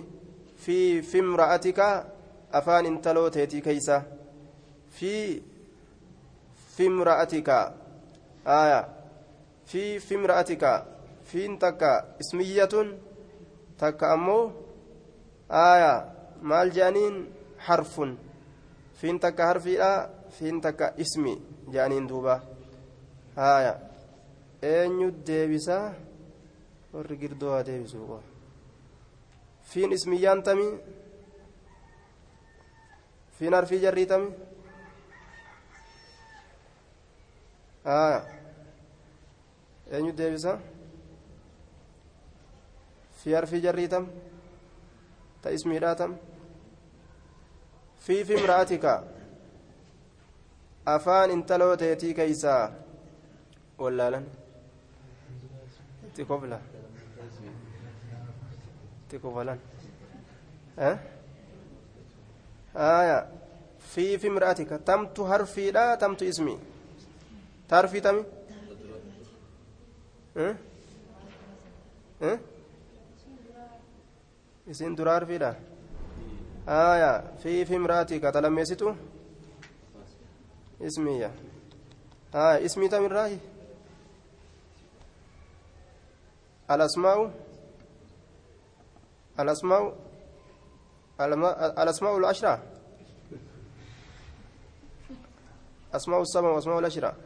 fi 0.66 1.02
fimra'atika 1.10 1.88
afaan 2.60 2.86
intaloo 2.92 3.30
teetii 3.30 3.64
keeysa 3.66 4.02
fi 4.98 5.12
fimra'atika 6.76 7.58
آية 8.46 8.88
في 9.66 9.98
في 9.98 10.14
امرأتك 10.14 10.84
فين 11.24 11.58
تكا 11.58 12.04
اسمية 12.20 12.68
تكا 13.78 14.14
أمو 14.14 14.50
آية 15.50 16.12
مال 16.42 16.70
جانين 16.70 17.26
حرف 17.58 18.00
فين 19.00 19.20
تكا 20.40 20.54
حرفي 20.54 20.60
لا 20.60 20.60
فين 20.60 20.60
تكا 20.60 21.00
اسمي؟ 21.00 21.42
جانين 21.68 22.06
دوبا. 22.06 22.42
آية 23.38 23.90
أين 24.64 25.22
ديبسا 25.24 25.94
ورقردوها 26.92 27.62
ديبسوا 27.62 28.18
فين 29.62 29.92
اسميان 29.92 30.42
تمي 30.42 30.78
فين 33.38 33.54
حرفي 33.54 33.78
جري 33.78 34.04
تمي 34.04 34.32
آية 37.86 38.36
eenyu 39.92 40.12
deebisa? 40.12 40.58
Fi 43.22 43.34
harfi 43.34 43.60
jarriitam 43.60 44.06
ta 45.42 45.50
ismiidhaatam 45.50 46.16
fi 47.98 48.24
fi 48.24 48.34
imra'atika 48.34 49.15
afaan 50.94 51.30
intaloo 51.36 51.74
teetii 51.82 52.14
keeysaa 52.18 52.62
wallaalan 53.82 54.26
itti 56.06 56.24
kofalan 59.24 59.58
aya 62.74 63.18
fi 63.92 64.04
fi 64.20 64.26
imra'atika 64.32 64.78
tamtu 64.88 65.24
harfiidha 65.30 65.84
tamtu 66.02 66.24
ismi 66.32 66.54
ta 67.68 67.76
harfii 67.76 68.02
tami 68.06 68.22
isin 74.70 74.96
dura 74.96 75.12
harfiidha 75.18 75.50
aya 76.66 77.10
fi 77.42 77.64
fi 77.68 77.74
imraatika 77.74 78.32
talammeessitu 78.36 78.96
ismiya 80.80 81.30
aya 82.32 82.60
ismii 82.60 82.88
tamirraahi 82.88 83.38
alasmaa'u 86.68 87.30
alasmaa'u 89.38 90.06
الأسماء 91.16 92.16
العشرة. 92.18 92.62
أسماء 95.94 96.20
السبع 96.20 96.48
وأسماء 96.48 96.78
العشرة. 96.78 97.16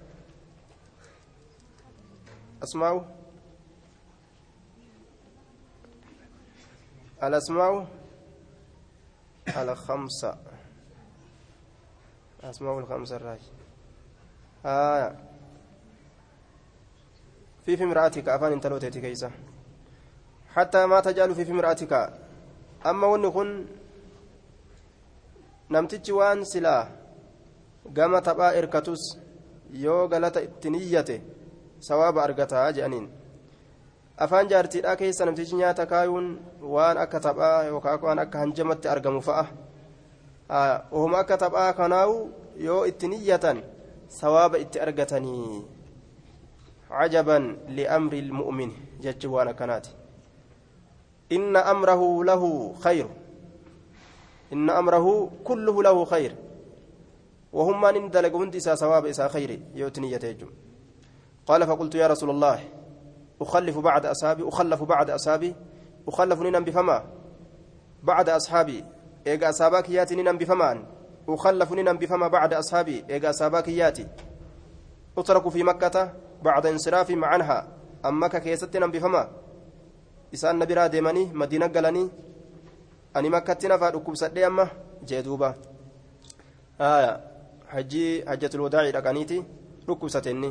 أسماء 2.63 3.17
الأسماء 7.23 7.87
الخمسة. 9.59 10.50
أسماء 12.45 12.79
الخمسة 12.79 13.17
الراج 13.17 13.41
آه 14.67 15.17
في 17.65 17.77
في 17.77 17.85
امرأتك 17.85 18.29
أفان 18.29 18.53
انت 18.53 18.67
كيسة 18.99 19.31
حتى 20.55 20.87
ما 20.87 21.01
تجعل 21.01 21.35
في 21.35 21.45
في 21.45 21.53
امرأتك 21.53 22.13
أما 22.87 23.07
gama 27.89 28.21
taphaa 28.21 28.53
erkatus 28.55 29.17
yoo 29.73 30.09
galata 30.09 30.43
itti 30.43 30.71
niyyate 30.71 31.23
sawaaba 31.81 32.23
argataa 32.23 32.73
jedhaniin 32.73 33.09
afaan 34.17 34.49
jaartiidhaa 34.53 34.97
keessa 34.97 35.27
namtichi 35.27 35.57
nyaata 35.57 35.87
kaayuun 35.87 36.29
waan 36.75 36.99
akka 36.99 37.21
taphaa 37.27 37.65
yookaan 37.65 38.03
waan 38.03 38.19
akka 38.19 38.39
hanjamatti 38.39 38.89
argamu 38.89 39.23
fa'a 39.29 39.47
yoo 42.61 42.87
itti 42.87 43.09
niyyatan 43.09 43.63
sawaaba 44.09 44.59
itti 44.59 44.81
argatanii 44.81 45.65
cajaban 46.89 47.57
liamri 47.69 48.19
ilmu'min 48.19 48.73
jechi 49.01 49.27
waan 49.27 49.49
akkanaati 49.49 49.91
inna 51.31 51.65
amrahu 51.65 52.25
lahu 52.25 52.75
khayru 52.83 53.11
inna 54.51 54.75
amrahu 54.75 55.31
kulluhu 55.45 55.83
lahu 55.83 56.05
khayr 56.07 56.35
وهم 57.53 57.81
من 57.81 58.11
دلق 58.11 58.35
هند 58.37 58.57
إسا 58.57 58.75
ثواب 58.75 59.07
إسا 59.07 59.29
خير 59.29 59.61
يؤتني 59.75 60.13
يتيجم 60.13 60.51
قال 61.47 61.67
فقلت 61.67 61.95
يا 61.95 62.07
رسول 62.07 62.31
الله 62.31 62.69
أخلف 63.43 63.79
بعد 63.79 64.07
أصحابي 64.07 64.49
أخلف 64.49 64.83
بعد 64.83 65.11
أصحابي 65.11 65.55
أخلف 66.09 66.41
ننم 66.41 66.65
بفما 66.65 67.05
بعد 68.03 68.29
أصحابي 68.29 68.85
أصحابك 69.27 69.91
ياتي 69.91 70.15
ننم 70.15 70.39
بفمان 70.39 70.85
أخلف 71.29 71.73
ننم 71.73 71.97
بفما 71.99 72.29
بعد 72.29 72.55
أصحابي 72.55 73.05
إيجا 73.11 73.31
أصحابك 73.31 73.69
ياتي 73.69 74.07
أترك 75.19 75.49
في 75.49 75.63
مكة 75.63 76.13
بعد 76.43 76.67
انصرافهم 76.67 77.25
عنها 77.25 77.69
أمك 78.05 78.37
كيست 78.43 78.77
ننم 78.77 78.91
بفما 78.91 79.29
إسان 80.35 80.59
نبرا 80.59 80.87
ديماني 80.87 81.25
مدينة 81.35 81.67
قلني 81.67 82.09
أني 83.17 83.29
مكة 83.29 83.69
نفا 83.69 83.89
ركوب 83.91 84.15
سدي 84.17 84.47
أما 84.47 84.69
جيدوبا 85.05 85.55
آية 86.81 87.31
hajjii 87.71 88.23
hajjatul 88.27 88.61
wadaa'ii 88.67 88.93
dhaqaniiti 88.93 89.37
dhukkubsatenni 89.87 90.49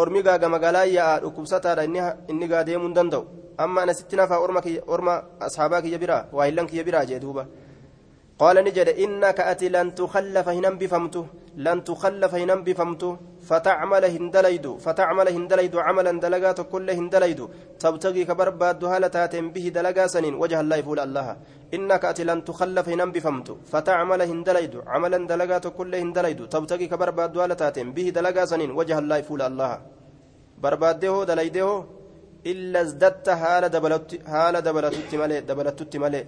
ormi 0.00 0.22
gaaga 0.26 0.48
magaalaa 0.54 0.84
yaa'a 0.92 1.20
dhukkubsataadha 1.24 1.84
inni 1.84 2.48
gaa 2.52 2.64
deemuu 2.68 2.88
hin 2.88 2.96
danda'u 2.96 3.24
amma 3.64 3.82
anasitti 3.82 4.16
nafaa 4.20 4.40
orma 4.96 5.14
ashaabaa 5.48 5.82
kiyya 5.84 5.98
biraa 6.04 6.24
waayillan 6.32 6.70
kiyya 6.72 6.84
biraa 6.88 7.04
jee 7.10 7.20
duuba 7.24 7.46
قال 8.42 8.56
نجد 8.66 8.88
إنك 9.04 9.38
أتي 9.50 9.68
لن 9.68 9.94
تخلف 9.94 10.46
هنم 10.56 10.74
بفمت 10.80 11.14
لن 11.66 11.78
تخلف 11.88 12.32
هنم 12.34 12.60
بفمت 12.66 13.02
فتعمل 13.48 14.04
هندليد 14.14 14.66
فتعمل 14.84 15.28
هندليد 15.36 15.74
عملا 15.86 16.12
دلقات 16.24 16.60
كل 16.72 16.90
هندليد 16.98 17.40
تبتغي 17.82 18.22
كبرباد 18.28 18.84
هالة 18.92 19.16
به 19.54 19.66
دلقا 19.76 20.06
سنين 20.14 20.34
وجه 20.42 20.60
الله 20.62 20.76
يفول 20.80 20.98
الله 21.06 21.26
إنك 21.76 22.04
أتي 22.10 22.24
لن 22.24 22.44
تخلف 22.48 22.86
هنم 22.88 23.10
بفمت 23.14 23.48
فتعمل 23.72 24.20
هندليد 24.30 24.74
عملا 24.92 25.18
دلقات 25.32 25.66
كل 25.78 25.92
هندليد 26.02 26.40
تبتغي 26.54 26.86
كبرباد 26.92 27.32
هالة 27.38 27.62
به 27.96 28.06
دلقا 28.16 28.44
سنين 28.52 28.70
وجه 28.78 28.98
الله 29.02 29.16
يفول 29.22 29.42
الله. 29.48 29.72
برباده 30.62 31.14
دليده 31.30 31.68
إلا 32.50 32.80
ازددت 32.86 33.28
هال 33.28 33.64
دبلت 33.74 34.10
هال 34.32 34.54
دبلت 34.66 35.14
ملي 35.20 35.40
دبلت 35.40 35.96
ملي. 36.02 36.22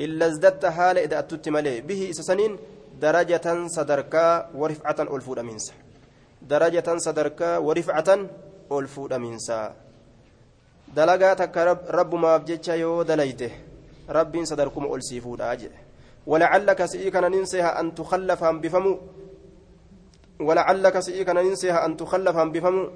إلا 0.00 0.26
ازددت 0.26 0.66
حال 0.66 0.98
إذا 0.98 1.18
أتت 1.18 1.48
ملي 1.48 1.80
به 1.80 2.10
إسسنين 2.10 2.58
درجة 3.00 3.66
صدركا 3.66 4.50
ورفعة 4.54 4.96
ألفود 5.00 5.38
أمينسا 5.38 5.72
درجة 6.42 6.88
صدركا 6.96 7.56
ورفعة 7.58 8.08
ألفود 8.72 9.12
أمينسا 9.12 9.74
دلقا 10.96 11.34
تك 11.34 11.56
رب, 11.56 11.78
رب 11.88 12.14
ما 12.14 12.36
بجتشا 12.36 12.72
يو 12.72 13.02
دليته. 13.02 13.50
رب 14.08 14.44
صدركم 14.44 14.94
ألسيفود 14.94 15.40
أجل 15.40 15.70
ولعلك 16.26 16.84
سئيك 16.84 17.16
ننسيها 17.16 17.80
أن 17.80 17.94
تخلفها 17.94 18.52
بفمو. 18.52 18.98
ولعلك 20.40 21.00
سئيك 21.00 21.28
ننسيها 21.28 21.86
أن 21.86 21.96
تخلفها 21.96 22.44
بفمو. 22.44 22.90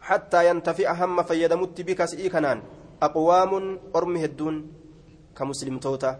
حتى 0.00 0.48
ينتفع 0.48 0.92
هم 0.92 1.22
فيدمت 1.22 1.80
بك 1.80 2.04
سئيكنان 2.04 2.62
أقوام 3.02 3.78
أرمه 3.96 4.24
الدون 4.24 4.54
ka 5.34 5.44
muslimtoota 5.44 6.18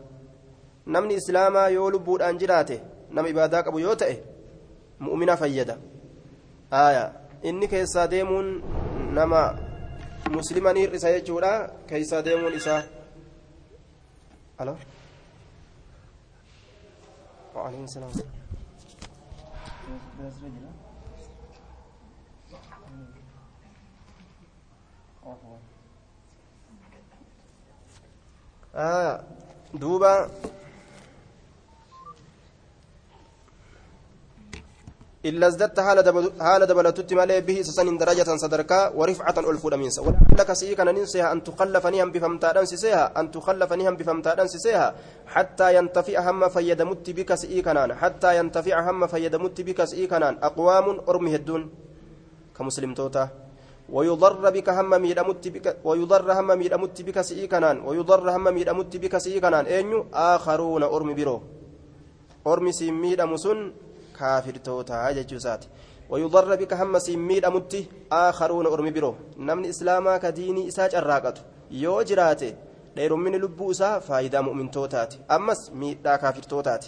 namni 0.86 1.14
islaamaa 1.20 1.68
yoo 1.76 1.90
lubbuudhaan 1.96 2.38
jiraate 2.38 2.80
nama 3.10 3.28
ibaadaa 3.34 3.62
qabu 3.66 3.78
yoo 3.78 3.94
ta'e 4.02 4.16
mu'mina 5.00 5.36
fayyada. 5.36 5.76
Aya 6.70 7.04
inni 7.42 7.68
keessaa 7.68 8.06
deemuun 8.10 8.48
nama 9.18 9.42
muslima 10.36 10.72
ni 10.72 10.86
hir'isa 10.86 11.12
jechuudha. 11.16 11.52
Keessaa 11.86 12.24
deemuun 12.24 12.54
isaa. 12.60 12.82
Alo 14.58 14.78
دوبا. 29.74 30.28
إلا 35.24 35.46
ازددت 35.46 35.80
حال 35.80 36.66
دبلتت 36.66 37.12
مالي 37.12 37.40
به 37.40 37.62
سسن 37.62 37.96
درجة 37.96 38.36
صدركا 38.36 38.92
ورفعة 38.98 39.36
ألفود 39.50 39.74
منسا 39.74 40.02
ولعلك 40.02 40.52
سيكا 40.52 40.84
ننسيها 40.84 41.32
أن 41.32 41.44
تخلف 41.44 41.86
نهم 41.86 42.12
بفمتادان 42.12 42.66
سيسيها 42.66 43.20
أن 43.20 43.30
تخلف 43.30 43.72
نهم 43.72 43.94
بفمتادان 43.96 44.48
سيسيها. 44.48 44.94
حتى 45.26 45.76
ينتفع 45.76 46.30
هم 46.30 46.48
فيدمت 46.48 47.10
بك 47.10 47.34
سيكنان 47.34 47.94
حتى 47.94 48.38
ينتفع 48.38 48.90
هم 48.90 49.06
فيدمت 49.06 49.60
بك 49.60 49.84
سيكنان 49.84 50.34
أقوام 50.42 50.86
أرمه 51.08 51.34
الدون 51.34 51.62
كمسلم 52.56 52.94
توتا. 52.94 53.43
ويضر 53.88 54.50
بك 54.50 54.68
هم 54.68 54.90
ميدمت 55.02 55.48
بك 55.48 55.76
ويضر 55.84 56.32
هم 56.32 56.58
ميدمت 56.58 57.02
بك 57.02 57.20
سيكنان 57.20 57.80
ويضر 57.80 58.30
هم 58.36 58.44
ميدمت 58.54 58.96
بك 58.96 59.18
سيكنان 59.18 59.66
أنيو 59.66 60.06
آخرون 60.14 60.82
أرم 60.82 61.14
برو 61.14 61.42
أرم 62.46 62.70
سيميد 62.72 63.20
مسن 63.20 63.72
كافر 64.18 64.56
توتا 64.56 65.10
ججوسات 65.12 65.64
ويضر 66.10 66.54
بك 66.54 66.72
هم 66.72 66.98
سيميد 66.98 67.44
أمت 67.44 67.84
آخرون 68.12 68.66
أرم 68.66 68.90
برو 68.90 69.14
نمن 69.38 69.64
إسلاما 69.64 70.16
كديني 70.16 70.68
إساج 70.68 70.94
الراقة 70.94 71.34
يو 71.70 72.02
جراته 72.02 72.54
إسا 73.70 73.98
فايدة 73.98 74.40
مؤمن 74.40 74.70
توتات 74.70 75.14
أمس 75.30 75.70
ميدا 75.74 76.16
كافر 76.16 76.42
توتات 76.42 76.86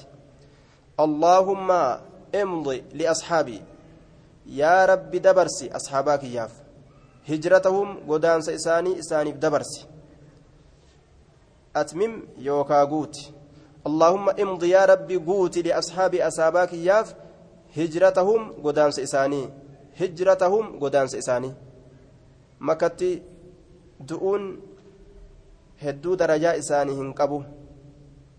اللهم 1.01 1.71
امضي 2.35 2.85
لأصحابي. 2.95 3.63
يا 4.47 4.85
رب 4.85 5.11
هجرتهم 7.29 7.89
قدانس 8.09 8.49
إساني 8.49 8.99
إساني 8.99 9.33
بدبرسي 9.33 9.87
أتمم 11.77 12.23
يوكا 12.39 12.85
قوت 12.85 13.17
اللهم 13.87 14.27
امضي 14.31 14.69
يا 14.71 14.85
ربي 14.85 15.17
قوت 15.17 15.59
لأصحاب 15.59 16.15
أصاباك 16.15 16.73
ياف 16.73 17.15
هجرتهم 17.77 18.41
قدانس 18.65 18.99
إساني 18.99 19.43
هجرتهم 20.01 20.65
قدانس 20.81 21.15
إساني 21.15 21.55
مكتي 22.61 23.23
دؤون 24.01 24.61
isaanii 25.83 26.95
hin 26.95 27.15
qabu. 27.15 27.45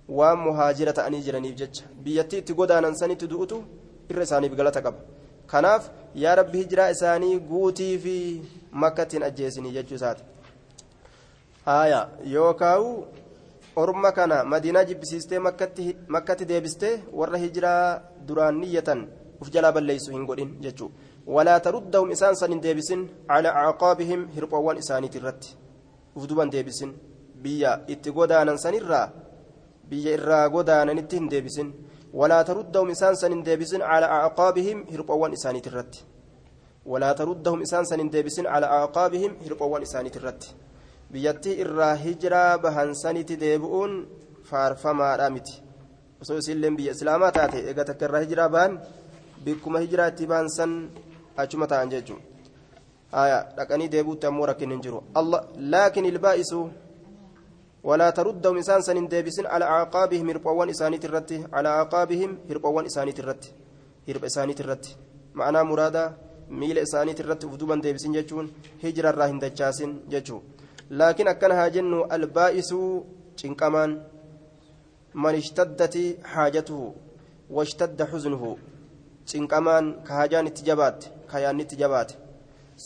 Waan 0.10 0.40
muhaajira 0.40 0.94
ta'anii 0.94 1.22
jiraniif 1.22 1.56
jecha. 1.56 1.86
Biyyattii 2.04 2.40
itti 2.40 2.54
godaanan 2.54 2.96
sanitti 2.96 3.28
du'utu 3.30 3.64
irra 4.10 4.24
isaaniif 4.24 4.56
galata 4.56 4.82
qaba. 4.82 4.98
Kanaaf 5.54 5.90
yaa 6.24 6.36
rabbi 6.40 6.58
hijiraa 6.64 6.90
isaanii 6.96 7.40
guutii 7.52 7.94
fi 8.06 8.16
makkattiin 8.84 9.24
ajjeesinii 9.30 9.72
jechuu 9.78 9.96
isaati 10.00 10.24
haaya 11.66 12.02
yookaawu 12.34 12.92
orma 13.76 14.12
kana 14.12 14.44
madiinaa 14.54 14.84
jibbisiistee 14.90 15.40
makkatti 16.08 16.46
deebistee 16.52 16.94
warra 17.22 17.38
hijiraa 17.44 18.02
duraan 18.28 18.60
niyyatan 18.62 19.08
uf 19.42 19.52
jalaa 19.56 19.72
balleeysu 19.78 20.12
hin 20.12 20.26
godhin 20.30 20.56
jechuu 20.66 20.92
walaa 21.36 21.60
taruddahum 21.68 22.12
isaan 22.16 22.36
san 22.42 22.52
hin 22.56 22.64
deebisin 22.64 23.04
calaa 23.32 23.56
acqaabihim 23.70 24.28
hirphoowwan 24.36 24.78
isaaniiti 24.84 25.18
irratti 25.22 25.56
uf 26.16 26.28
duban 26.30 26.52
deebisin 26.56 26.94
biyya 27.44 27.74
itti 27.96 28.12
godaanan 28.20 28.60
sanirraa 28.66 29.06
biyya 29.90 30.14
irraa 30.20 30.50
godaananitti 30.56 31.20
hin 31.20 31.30
deebisin 31.34 31.74
isaan 32.92 33.16
san 33.16 33.32
hin 33.32 33.44
deebisin 33.46 33.82
calaa 33.82 34.22
acqaabihim 34.28 34.86
hirphoowwan 34.92 35.34
isaaniiti 35.34 35.70
irratti 35.70 36.06
walaa 36.86 37.14
taruddahum 37.14 37.62
isaan 37.62 37.86
san 37.86 38.00
hin 38.00 38.12
deebisin 38.12 38.46
calaa 38.46 38.84
acqaabihim 38.84 39.34
hirphoowwan 39.46 39.84
isaaniiti 39.88 40.20
irratti 40.20 40.56
biyyattii 41.12 41.60
irraa 41.64 41.96
hijiraa 41.96 42.58
bahan 42.64 42.96
sanitti 43.02 43.40
deebi'uun 43.44 43.94
faarfamaadha 44.50 45.30
miti 45.36 45.54
osoo 46.22 46.38
isiilleen 46.38 46.76
biyya 46.78 46.96
islaamaa 46.98 47.32
taate 47.38 47.60
eega 47.70 47.86
takka 47.90 48.06
irraa 48.10 48.24
hijiraa 48.26 48.50
bahan 48.56 48.80
bikkuma 49.46 49.80
hijiraa 49.86 50.08
itti 50.14 50.28
bahan 50.32 50.50
san 50.58 50.74
achuma 51.44 51.68
ta'an 51.74 51.90
jechuudha 51.94 53.38
dhaqanii 53.58 53.90
deebi'utti 53.96 54.28
ammoo 54.32 54.46
rakkin 54.52 54.72
hin 54.76 54.82
jiru 54.88 55.04
laakin 55.76 56.06
ilbaa'isu 56.12 56.60
ولا 57.88 58.10
تردهم 58.10 58.56
إنسان 58.62 58.82
سن 58.88 59.08
ديبسن 59.08 59.46
على 59.54 59.66
أعقابهم 59.66 60.30
هربوان 60.30 60.70
إسانيت 60.70 61.04
الرت 61.06 61.32
على 61.56 61.70
أعقابهم 61.70 62.32
هربوان 62.50 62.86
إسانيت 62.86 63.20
الرت 63.20 63.44
هرب 64.08 64.24
duban 67.60 67.80
deebisin 67.84 68.14
jechuun 68.14 68.48
hijira 68.84 69.10
irraa 69.14 69.28
hin 69.32 69.40
dachaasin 69.42 69.92
jechuu 70.14 70.42
laakiin 71.00 71.28
akkana 71.34 71.56
haa 71.60 71.70
jennu 71.76 71.98
albaa'isuu 72.18 72.92
cinqamaan 73.42 73.92
man 75.24 75.36
ishtaddati 75.42 76.06
haajatuhu 76.34 76.88
washtadda 77.58 78.10
xuznuhu 78.12 78.52
cinqamaan 79.32 79.86
ka 80.08 80.12
haajaan 80.20 80.48
itti 80.52 80.68
jabaatte 80.70 81.12
ka 81.32 81.38
yaanni 81.46 81.64
itti 81.68 81.82
jabaatte 81.84 82.20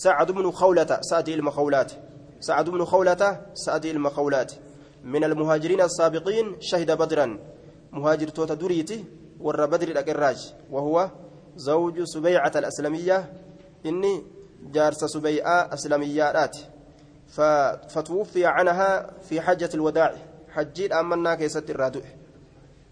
sacad 0.04 0.30
bnu 0.38 0.50
khawlata 0.62 0.96
sa'adii 1.10 1.36
ilma 1.40 1.52
khawlaate 1.58 1.96
سعد 2.42 2.70
بن 2.70 2.86
خولة 2.86 3.46
سعد 3.54 3.86
المخولات 3.86 4.52
من 5.04 5.24
المهاجرين 5.24 5.82
السابقين 5.82 6.56
شهد 6.60 6.92
بدرا. 6.92 7.40
مهاجر 7.92 8.28
توتا 8.28 8.54
دريتي 8.54 9.06
ور 9.40 9.66
بدر 9.66 9.88
الأقراج. 9.88 10.54
وهو 10.72 11.10
زوج 11.56 12.04
سبيعة 12.04 12.52
الأسلمية. 12.56 13.34
إني 13.86 14.24
جارس 14.72 15.06
سبيعة 15.06 15.74
أسلميات 15.74 16.58
فتوفي 17.90 18.46
عنها 18.46 19.14
في 19.22 19.42
حجة 19.42 19.70
الوداع. 19.74 20.16
حجيت 20.50 20.92
أمنا 20.92 21.36
كيست 21.36 21.70
الرادع 21.70 22.02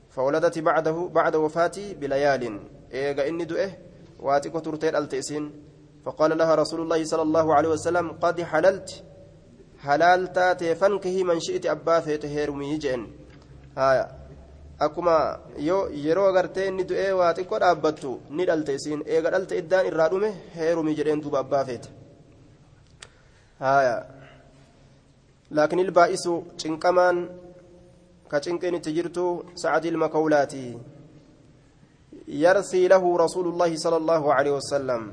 فولدت 0.10 0.60
بعده 0.60 1.10
بعد 1.14 1.36
وفاتي 1.36 1.94
بليال. 1.94 2.60
إيغا 2.94 3.28
إني 3.28 3.46
دؤه 3.46 3.72
واتي 4.20 4.50
كترتين 4.50 4.96
ألتئسين. 4.96 5.52
فقال 6.06 6.38
لها 6.38 6.56
رسول 6.56 6.82
الله 6.82 7.04
صلى 7.04 7.22
الله 7.22 7.56
عليه 7.56 7.70
وسلم 7.70 8.12
قد 8.12 8.42
حللت 8.42 9.04
halaal 9.86 10.24
taatee 10.38 10.76
fankihii 10.82 11.24
man 11.30 11.40
shi'iti 11.46 11.72
abbaa 11.76 12.02
feete 12.08 12.28
heerumii 12.36 12.78
jeen 12.86 13.04
haya 13.76 14.06
akkuma 14.86 15.16
yoo 15.68 15.82
yeroo 16.06 16.28
agartee 16.32 16.68
inni 16.72 16.84
du'ee 16.90 17.12
waa 17.20 17.34
xiqqoo 17.38 17.60
dhaabbattu 17.64 18.12
ni 18.36 18.46
dhalte 18.50 18.76
isiin 18.80 19.02
eega 19.16 19.34
dhalte 19.34 19.60
iddaan 19.62 19.90
irraa 19.90 20.10
dhume 20.14 20.30
heerumii 20.58 20.96
jedheen 21.00 21.24
duuba 21.24 21.40
abbaa 21.44 21.64
feete 21.70 21.90
haya 23.66 23.96
laakiin 25.58 25.84
ilbaa'isu 25.86 26.34
cinqamaan 26.64 27.18
ka 28.32 28.38
cinqeen 28.46 28.76
itti 28.80 28.96
jirtu 28.98 29.26
sacadii 29.62 29.92
ilma 29.94 30.08
kawlaati 30.16 30.64
yarsii 32.44 32.86
lahu 32.94 33.18
rasuulullaahi 33.24 33.82
sala 33.84 33.98
allaahu 34.02 34.32
aleyhi 34.38 34.56
wasalam 34.60 35.04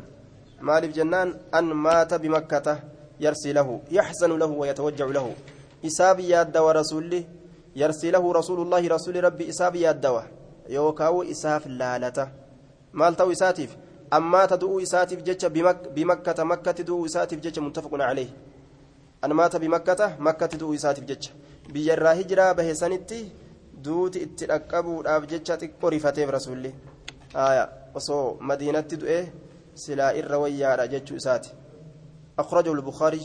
maaliif 0.69 0.93
jennaan 0.99 1.29
an 1.59 1.67
maata 1.87 2.19
bimakkata 2.25 2.75
يرسي 3.21 3.53
له 3.53 3.81
يحزن 3.91 4.39
له 4.39 4.47
ويتوجع 4.47 5.07
له 5.07 5.27
إساب 5.87 6.21
ياد 6.21 6.57
ورسوله 6.57 7.25
يرسي 7.77 8.11
له 8.11 8.25
رسول 8.33 8.59
الله 8.65 8.83
رسول 8.89 9.25
ربي 9.25 9.49
إساب 9.49 9.77
ياد 9.77 10.05
يوكاو 10.69 11.23
إساف 11.23 11.67
لالته 11.67 12.29
مال 12.93 13.15
تو 13.17 13.33
إساتف 13.33 13.71
أما 14.13 14.47
تدعو 14.47 14.81
إساتف 14.81 15.19
جتش 15.23 15.45
بمك 15.45 15.79
بمكة 15.97 16.45
مكة 16.45 16.71
تدعو 16.73 17.07
إساتف 17.07 17.39
جتش 17.45 17.59
متفق 17.59 17.93
عليه 17.95 18.31
أن 19.25 19.33
مات 19.33 19.57
بمكة 19.57 20.17
مكة 20.19 20.47
تدعو 20.47 20.75
إساتف 20.75 21.05
جتش 21.05 21.31
بيجرى 21.73 22.11
هجرة 22.21 22.53
بهسنتي 22.53 23.21
duuti 23.87 24.23
itti 24.27 24.47
dhaqqabuudhaaf 24.51 25.27
jecha 25.31 25.57
xiqqoo 25.61 25.91
rifateef 25.95 26.31
rasuulli 26.37 26.71
osoo 27.99 28.39
madiinatti 28.49 28.97
du'e 29.03 29.19
silaa 29.83 30.13
irra 30.21 30.39
wayyaadha 30.43 30.89
jechuu 30.93 31.17
isaati. 31.23 31.51
أخرجه 32.39 32.73
البخاري 32.73 33.23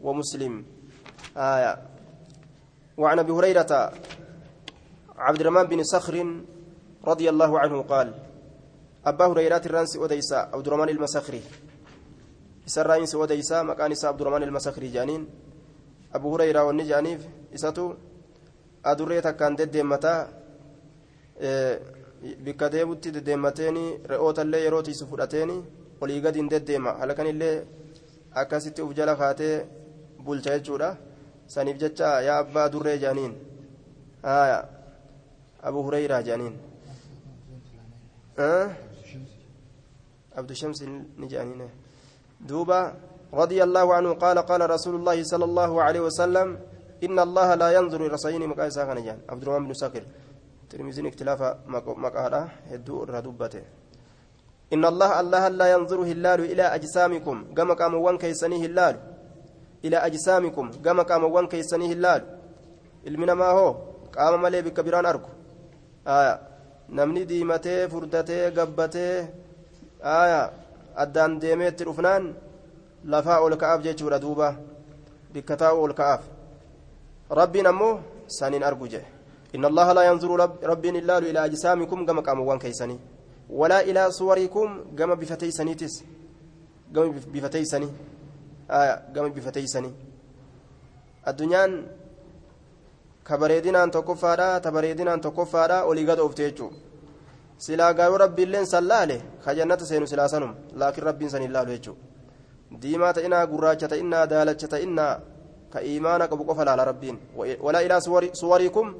ومسلم. 0.00 0.64
آية. 1.36 1.72
وعن 2.96 3.18
أبي 3.18 3.32
هريرة 3.32 3.92
عبد 5.16 5.40
الرحمن 5.40 5.62
بن 5.62 5.82
صخر 5.82 6.16
رضي 7.04 7.30
الله 7.30 7.58
عنه 7.58 7.82
قال 7.82 8.14
أبا 9.06 9.26
هريرة 9.26 9.62
الرانس 9.66 9.96
وديسا 9.96 10.36
عبد 10.54 10.66
الرحمن 10.66 10.88
المسخري 10.88 11.42
إسرائيل 12.66 13.16
وديسا 13.16 13.62
مكان 13.62 13.92
عبد 14.04 14.20
الرحمن 14.20 14.42
المسخري 14.42 14.88
جانين. 14.88 15.26
أبو 16.14 16.34
هريرة 16.34 16.64
والنجانيف 16.64 17.20
إساتو 17.54 17.94
أدريتا 18.84 19.30
كان 19.30 19.56
ددمتا 19.56 20.42
bikka 22.22 22.70
deebutti 22.70 23.10
deddeemmateeni 23.10 23.98
re'oota 24.10 24.42
illee 24.46 24.60
yeroo 24.64 24.82
tiisu 24.86 25.06
fudhateeni 25.10 25.56
olii 26.00 26.20
gadi 26.20 26.38
hin 26.38 26.50
deddeema 26.50 26.92
halkan 27.00 27.26
akkasitti 28.34 28.82
uf 28.82 28.92
jala 28.98 29.16
kaatee 29.16 29.56
bulcha 30.24 30.58
jechuudha 30.58 30.96
saniif 31.46 31.78
jecha 31.82 32.08
yaa 32.28 32.38
abbaa 32.44 32.68
durree 32.72 32.98
jaaniin 33.04 33.34
haya 34.22 34.58
abu 35.62 35.82
hureyraa 35.86 36.22
jaaniin 36.28 36.56
abdu 40.40 40.54
shamsi 40.54 40.86
ni 41.18 41.26
jaaniin 41.28 41.70
duuba 42.48 42.78
رضي 43.32 43.64
الله 43.64 43.86
عنه 43.94 44.10
قال 44.20 44.38
قال 44.44 44.60
رسول 44.70 44.94
الله 45.00 45.24
صلى 45.24 45.44
الله 45.44 45.72
عليه 45.82 46.00
وسلم 46.04 46.48
إن 47.00 47.16
الله 47.18 47.48
لا 47.54 47.68
ينظر 47.80 48.00
إلى 48.06 48.16
صيني 48.20 48.44
مقايسة 48.46 48.84
عبد 49.32 49.42
الرحمن 49.42 49.66
بن 49.68 49.74
ساكر 49.74 50.04
ترمزين 50.70 51.06
اختلاف 51.08 51.40
مقالة 52.04 52.42
هدو 52.70 52.94
ردبته 53.08 53.64
إن 54.72 54.84
الله 54.84 55.20
الله 55.20 55.48
لا 55.48 55.66
ينظر 55.74 56.00
هلال 56.10 56.40
إلى 56.52 56.64
أجسامكم 56.76 57.36
كما 57.56 57.74
قام 57.74 57.94
وان 57.94 58.16
كيسني 58.18 58.56
هلال. 58.66 58.96
إلى 59.84 59.96
أجسامكم 59.96 60.66
كما 60.84 61.02
قام 61.02 61.24
وان 61.24 61.46
كيسني 61.52 61.92
هلال. 61.92 62.22
إلمنا 63.06 63.34
ما 63.34 63.48
هو؟ 63.58 63.68
قام 64.16 64.42
ملي 64.42 64.62
بكبيران 64.62 65.06
أركو. 65.06 65.30
آية. 66.06 66.34
نمني 66.88 67.24
ديمتي 67.24 67.88
فردتي 67.88 68.50
قبتي 68.56 69.08
آية. 70.02 70.42
أدان 70.96 71.38
ديمت 71.38 71.82
رفنان. 71.82 72.24
لفاء 73.04 73.48
الكعاب 73.48 73.82
جيتشورا 73.82 74.16
دوبا 74.16 74.56
بكتاء 75.34 75.86
الكعاب 75.86 76.20
ربي 77.30 77.62
نمو 77.62 77.98
سانين 78.28 78.62
أرجو 78.62 78.86
إن 79.54 79.64
الله 79.64 79.92
لا 79.92 80.02
ينظر 80.02 80.30
رب 80.42 80.54
ربي 80.64 80.88
إلا 81.02 81.18
إلى 81.18 81.44
أجسامكم 81.44 82.06
كما 82.06 82.20
قام 82.20 82.58
كيسني. 82.58 83.11
صوركم 84.10 84.84
كما 84.98 85.14
بفتي 85.14 85.50
سنيتس 85.50 85.94
كما 86.94 87.06
بفتي 87.34 87.64
سني 87.64 87.88
آية 88.70 88.94
كما 89.14 89.28
بفتي 89.28 89.66
سني 89.66 89.92
الدنيا 91.28 91.64
كبريدنا 93.28 93.84
أن 93.84 93.90
تكفارا 93.90 94.58
تبريدنا 94.58 95.14
أن 95.14 95.20
تكفارا 95.20 95.82
ولقد 95.82 96.18
أفتيتشو 96.18 96.70
silaa 97.62 97.94
gaayoo 97.94 98.18
rabbiilleen 98.18 98.66
sallaale 98.66 99.16
kajannata 99.44 99.86
seenu 99.86 100.06
silaa 100.12 100.28
sanum 100.28 100.54
laakiin 100.80 101.04
rabbiin 101.08 101.30
san 101.30 101.42
hin 101.44 101.52
laalu 101.56 101.70
jechuu 101.74 101.94
diimaa 102.82 103.12
ta'inaa 103.18 103.42
gurraacha 103.52 103.88
ta'inaa 103.92 104.22
daalacha 104.32 104.68
ta'inaa 104.72 105.12
ka 105.72 105.82
iimaana 105.90 106.28
qabu 106.32 106.44
qofa 106.48 106.64
laala 106.68 106.84
rabbiin 106.90 107.20
walaa 107.66 107.82
ilaa 107.88 108.00
suwariikum 108.40 108.94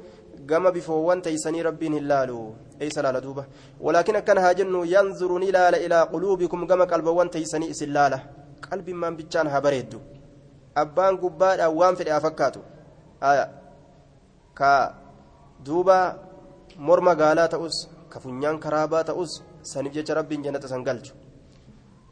gama 0.51 0.71
bifoowwan 0.77 1.21
teeysanii 1.27 1.63
rabbiin 1.69 1.97
hin 1.99 2.07
laalu 2.13 2.37
أي 2.83 2.89
سلالة 2.97 3.19
دوبة 3.25 3.43
ولكن 3.85 4.15
كان 4.27 4.37
هاجن 4.45 4.75
ينظر 4.95 5.31
نلال 5.43 5.73
إلى 5.83 5.97
قلوبكم 6.13 6.59
كما 6.69 6.85
قلب 6.91 7.07
وانتيسني 7.17 7.65
إسلالة 7.73 8.19
قلب 8.71 8.87
من 9.01 9.13
بجان 9.17 9.47
هبريدو 9.53 9.99
أبان 10.81 11.13
قباد 11.23 11.59
أوان 11.67 11.93
في 11.97 12.03
الأفكاتو 12.05 12.61
آية 13.29 13.45
كا 14.57 14.71
دوبا 15.65 15.99
مرمى 16.87 17.13
قالا 17.21 17.45
تأوس 17.53 17.77
كفنيان 18.11 18.55
كرابا 18.63 18.99
تأوس 19.09 19.33
سنبجة 19.71 20.09
رب 20.17 20.31
جنة 20.43 20.63
سنقلج 20.71 21.07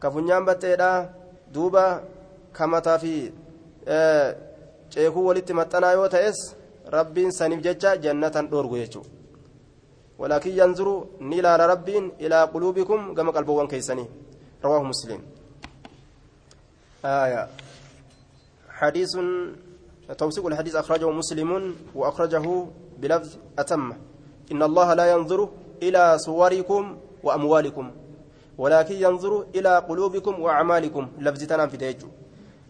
كفنيان 0.01 0.43
بتيدا 0.47 0.91
دوبا 1.55 1.85
كمتا 2.55 2.97
في 2.97 3.13
ceekuu 4.91 5.25
walitti 5.27 5.53
maxxanaa 5.59 5.93
yoo 5.97 6.07
ta'es 6.13 6.39
rabbiin 6.95 7.31
saniif 7.31 7.61
jecha 7.67 7.97
jannatan 8.05 8.49
dhoorgu 8.51 8.77
jechuudha. 8.81 9.20
Yanzuru 10.45 11.07
ni 11.19 11.37
ilaala 11.37 11.67
rabbiin 11.67 12.11
ilaa 12.19 12.47
quluubikum 12.47 13.13
gama 13.13 13.31
qalbawwan 13.31 13.67
keeysanii 13.67 14.07
rawaahu 14.63 14.85
muslim 14.85 15.21
آية. 17.05 17.49
حديث 18.69 19.17
توثيق 20.17 20.45
الحديث 20.45 20.75
أخرجه 20.75 21.09
مسلم 21.09 21.75
وأخرجه 21.95 22.65
بلفظ 23.01 23.29
أتم. 23.59 23.93
إن 24.51 24.63
الله 24.63 24.93
لا 24.93 25.11
ينظر 25.11 25.49
إلى 25.83 26.17
صوركم 26.17 26.97
وأموالكم 27.23 27.91
ولكن 28.57 28.95
ينظر 28.95 29.45
إلى 29.55 29.77
قلوبكم 29.77 30.41
وأعمالكم. 30.41 31.07
لفظ 31.19 31.43
تنام 31.43 31.69
في 31.69 31.77
ديجو 31.77 32.07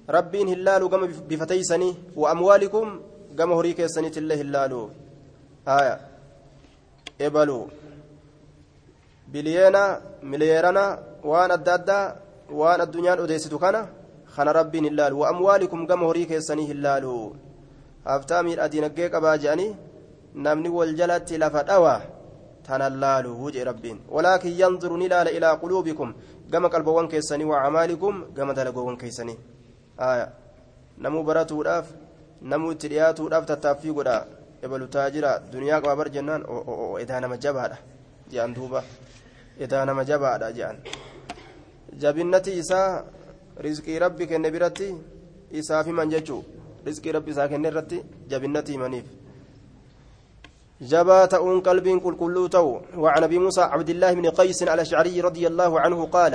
ربين 0.10 0.48
هلال 0.48 0.90
قام 0.90 1.08
بفتيسني 1.30 1.96
وأموالكم 2.16 3.00
قام 3.40 3.52
هريك 3.52 3.86
سنة 3.86 4.16
الله 4.18 4.42
هلال 4.42 4.90
آية. 5.68 6.11
إبلو 7.28 7.60
بليانا 9.34 9.84
مليانا 10.32 10.86
وأنا 11.30 11.54
الدادا 11.60 12.00
وأنا 12.60 12.84
الدنيا 12.88 13.14
أديست 13.24 13.54
كان 13.64 13.76
خان 14.34 14.48
ربين 14.60 14.86
هلال 14.86 15.14
وأموالكم 15.14 15.80
قام 15.90 16.02
هريك 16.10 16.32
سنة 16.48 16.64
هلال 16.72 17.06
أفتامي 18.08 18.54
الأدين 18.54 18.86
قيق 18.96 19.16
أباجاني 19.16 19.68
namni 20.36 20.70
wal 20.70 20.96
jalatti 20.96 21.38
lafa 21.38 21.64
dhawa 21.64 21.96
تنلالوا 22.64 23.36
وجه 23.46 23.64
ربين 23.64 23.98
ولكن 24.10 24.50
ينظر 24.50 24.92
نلال 24.98 25.28
إلى 25.28 25.50
قلوبكم 25.62 26.14
كما 26.52 26.68
قلبوان 26.68 27.08
كيسني 27.08 27.44
وأعمالكم 27.44 28.14
كما 28.38 28.54
دلقوان 28.54 28.98
كيسني 29.02 29.36
آية 30.00 30.30
نمو 31.04 31.24
براتو 31.24 31.64
داف 31.64 31.86
نمو 32.42 32.72
ترياتو 32.74 33.28
داف 33.34 33.46
تتافي 33.46 33.90
قدا 33.90 34.18
ebalu 34.66 34.88
taajira 34.88 35.32
duniyaa 35.52 35.82
qaba 35.82 35.96
bar 35.96 36.10
jennaan 36.16 36.44
edaa 37.04 37.20
nama 37.20 37.38
jabaadha 37.38 37.78
je'an 38.32 38.54
duuba 38.54 38.84
edaa 39.60 39.86
nama 39.86 40.04
jabaadha 40.10 40.52
je'an 40.58 40.78
jabinnati 42.02 42.52
isaa 42.62 43.04
rizqii 43.66 44.00
rabbi 44.00 44.28
kenne 44.28 44.52
biratti 44.52 44.88
isaaf 45.60 45.86
himan 45.86 46.10
jechuu 46.14 46.44
rizqii 46.86 47.16
rabbi 47.18 47.32
isaa 47.32 47.48
kenne 47.48 47.68
irratti 47.72 48.04
jabinnati 48.30 48.74
himaniif 48.78 49.08
جبا 50.82 51.26
تؤون 51.26 51.62
قلب 51.62 51.88
كل 52.20 52.50
تو 52.50 52.82
وعن 52.98 53.24
ابي 53.24 53.38
موسى 53.40 53.62
عبد 53.62 53.90
الله 53.90 54.14
بن 54.14 54.26
قيس 54.30 54.64
الاشعري 54.64 55.22
رضي 55.22 55.48
الله 55.48 55.80
عنه 55.80 56.00
قال 56.06 56.34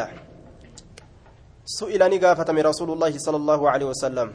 سئل 1.66 2.02
نقافة 2.14 2.48
رسول 2.70 2.90
الله 2.94 3.18
صلى 3.18 3.36
الله 3.36 3.70
عليه 3.70 3.86
وسلم 3.86 4.28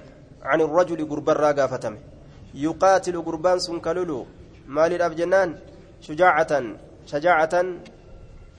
عن 0.43 0.59
الرجل 0.61 0.99
قربرا 1.09 1.51
قافتم 1.51 1.95
يقاتل 2.53 3.21
قربان 3.21 3.59
مال 4.67 4.93
الأبجنان 4.93 5.49
شجاعة 6.01 6.63
شجاعة 7.05 7.53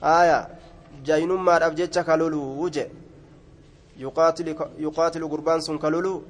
آية 0.03 0.39
جاينم 1.05 1.45
ما 1.45 1.57
الأبجتش 1.57 1.99
كللو 1.99 2.41
وجه 2.63 2.87
يقاتل 3.97 4.47
يقاتل 4.85 5.27
قربان 5.27 5.59
سنكللو 5.61 6.21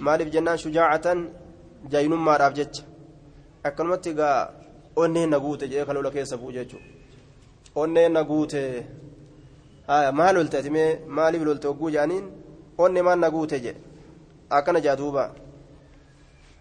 مال 0.00 0.20
الجنان 0.22 0.56
شجاعة 0.56 1.06
جاينم 1.92 2.24
ما 2.24 2.36
الأبجتش 2.36 2.82
akkanumatti 3.62 4.14
gaa 4.14 4.50
onneen 4.96 5.30
na 5.30 5.38
guute 5.40 5.68
jedhee 5.68 5.84
kan 5.86 5.94
lola 5.94 6.10
keessa 6.10 6.36
bu'u 6.36 6.52
jechuudha 6.52 6.86
onneen 7.74 8.12
na 8.12 8.22
guute 8.24 8.62
maal 10.18 10.34
lolte 10.34 10.56
ati 10.58 10.70
mee 10.76 10.90
maaliif 11.16 11.42
lolte 11.48 11.66
hogguu 11.68 11.90
jedhaniin 11.94 12.26
onne 12.78 13.02
maal 13.02 13.18
na 13.18 13.30
guute 13.30 13.56
jedhe 13.64 13.80
akkana 14.50 14.80
jaa 14.86 14.96
duuba 14.96 15.24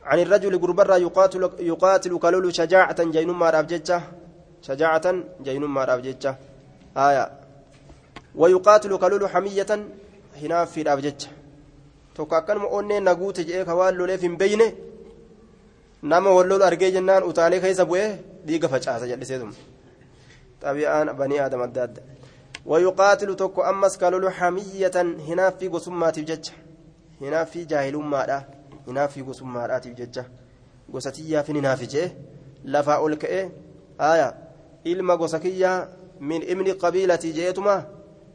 عن 0.04 0.20
الرجل 0.20 0.62
قربرا 0.62 0.96
يقاتل 0.96 1.50
يقاتل 1.60 2.20
كلول 2.20 2.56
شجاعة 2.56 3.04
جين 3.04 3.30
ما 3.30 3.50
رابجتة 3.50 4.02
شجاعة 4.62 5.16
جين 5.44 5.62
ما 5.62 5.86
رابجتة 5.86 6.36
آية. 6.98 7.32
ويقاتل 8.36 8.98
كلول 8.98 9.30
حمية 9.30 9.72
هنا 10.42 10.66
في 10.66 10.82
رابجتة 10.82 11.28
توكاكن 12.16 12.58
مؤني 12.58 13.00
نغوت 13.00 13.40
جئ 13.40 13.66
كوال 13.66 13.94
لولي 13.94 14.18
في 14.18 14.28
بينه 14.28 14.74
wallolu 16.04 16.64
argee 16.64 16.92
jennaan 16.92 17.24
utaalee 17.24 17.60
keessa 17.60 17.86
bu'ee 17.86 18.20
dhiiga 18.48 18.70
facaasa 18.70 19.08
jallisee 19.08 19.40
dum 19.40 19.52
xabi'aan 20.62 21.14
banii 21.20 21.40
aadam 21.40 21.62
adda 21.62 21.84
adda 21.84 22.02
ويقاتل 22.66 23.36
توكو 23.36 23.62
أمس 23.62 23.98
كالولو 23.98 24.30
حمية 24.30 24.92
هنا 25.28 25.50
في 25.50 25.68
قسمات 25.68 26.20
جج 26.20 26.50
هنا 27.22 27.44
في 27.44 27.66
hinaaffii 28.88 29.24
gosummaadhaatiif 29.24 29.96
jecha. 29.98 30.24
Gosa 30.92 31.12
tiyyaafin 31.12 31.56
hinaafi 31.56 31.88
jee 31.88 32.08
lafaa 32.65 33.00
ol 33.00 33.15
ka'e 33.18 33.42
aya 33.98 34.34
ilma 34.84 35.18
gosa 35.18 35.39
kiyyaa 35.39 35.88
min 36.20 36.42
imni 36.54 36.74
qabiilatii 36.84 37.34
jeetuma 37.34 37.84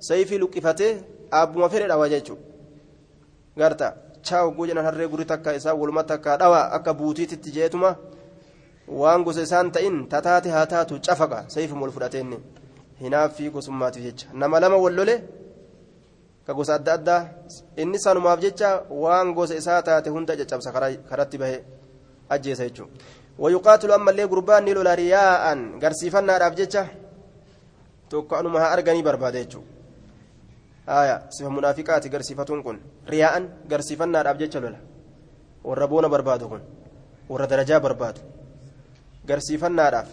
sayfii 0.09 0.39
luqqifatee 0.39 0.93
aabbuma 1.33 1.69
fedhe 1.69 1.89
dhawa 1.89 2.09
jechuu 2.09 2.39
garta 3.59 3.95
chaaw 4.23 4.51
gujanan 4.57 4.85
harree 4.85 5.09
gurri 5.09 5.25
takka 5.33 5.55
isaa 5.59 5.75
walumaa 5.81 6.05
takka 6.13 6.37
dhawa 6.43 6.61
akka 6.77 6.95
buutiititti 6.95 7.51
jeetuma 7.57 7.97
waan 9.01 9.25
gosa 9.25 9.43
isaan 9.43 9.73
ta'in 9.73 9.97
tataate 10.09 10.51
haa 10.57 10.67
taatu 10.67 11.01
cafaqa 11.07 11.45
sayfuma 11.55 11.83
wal 11.83 11.93
fudhateenni 11.97 12.39
hinaaffii 13.01 13.51
gosummaatiif 13.51 14.05
jecha. 14.05 14.27
Nama 14.33 14.61
lama 14.61 14.77
wal 14.77 14.95
lole 14.95 15.15
ka 16.47 16.53
gosa 16.55 16.75
adda 16.75 16.93
addaa 16.99 17.23
inni 17.77 17.99
sanumaaf 17.99 18.41
jecha 18.41 18.85
waan 18.91 19.35
gosa 19.35 19.55
isaa 19.57 19.83
taate 19.83 20.11
hunda 20.11 20.37
caccabsa 20.37 20.73
karatti 21.11 21.39
bahe 21.39 21.65
ajjeesa 22.29 22.69
jechuudha 22.69 22.93
wayuqaatilu 23.39 23.93
ammallee 23.95 24.27
gurbaan 24.33 24.65
ni 24.65 24.75
lola 24.75 24.95
riyaa'an 24.97 25.79
garsiifannaadhaaf 25.83 26.55
jecha 26.61 26.83
tokko 28.09 28.37
anuma 28.37 28.61
haa 28.61 28.73
arganii 28.77 29.03
barbaada 29.03 29.39
jechuudha. 29.45 29.75
قرسيفتون 32.13 32.63
كن 32.63 32.77
رياء 33.09 33.35
قرسيفنا 33.71 34.23
راب 34.23 34.39
جيتش 34.39 34.57
لولا 34.57 34.81
والربون 35.65 36.09
بربادو 36.09 36.49
كن 36.49 36.61
ور 37.29 37.45
درجة 37.45 37.79
بربادو 37.79 38.21
قرسيفنا 39.29 39.89
راف 39.89 40.11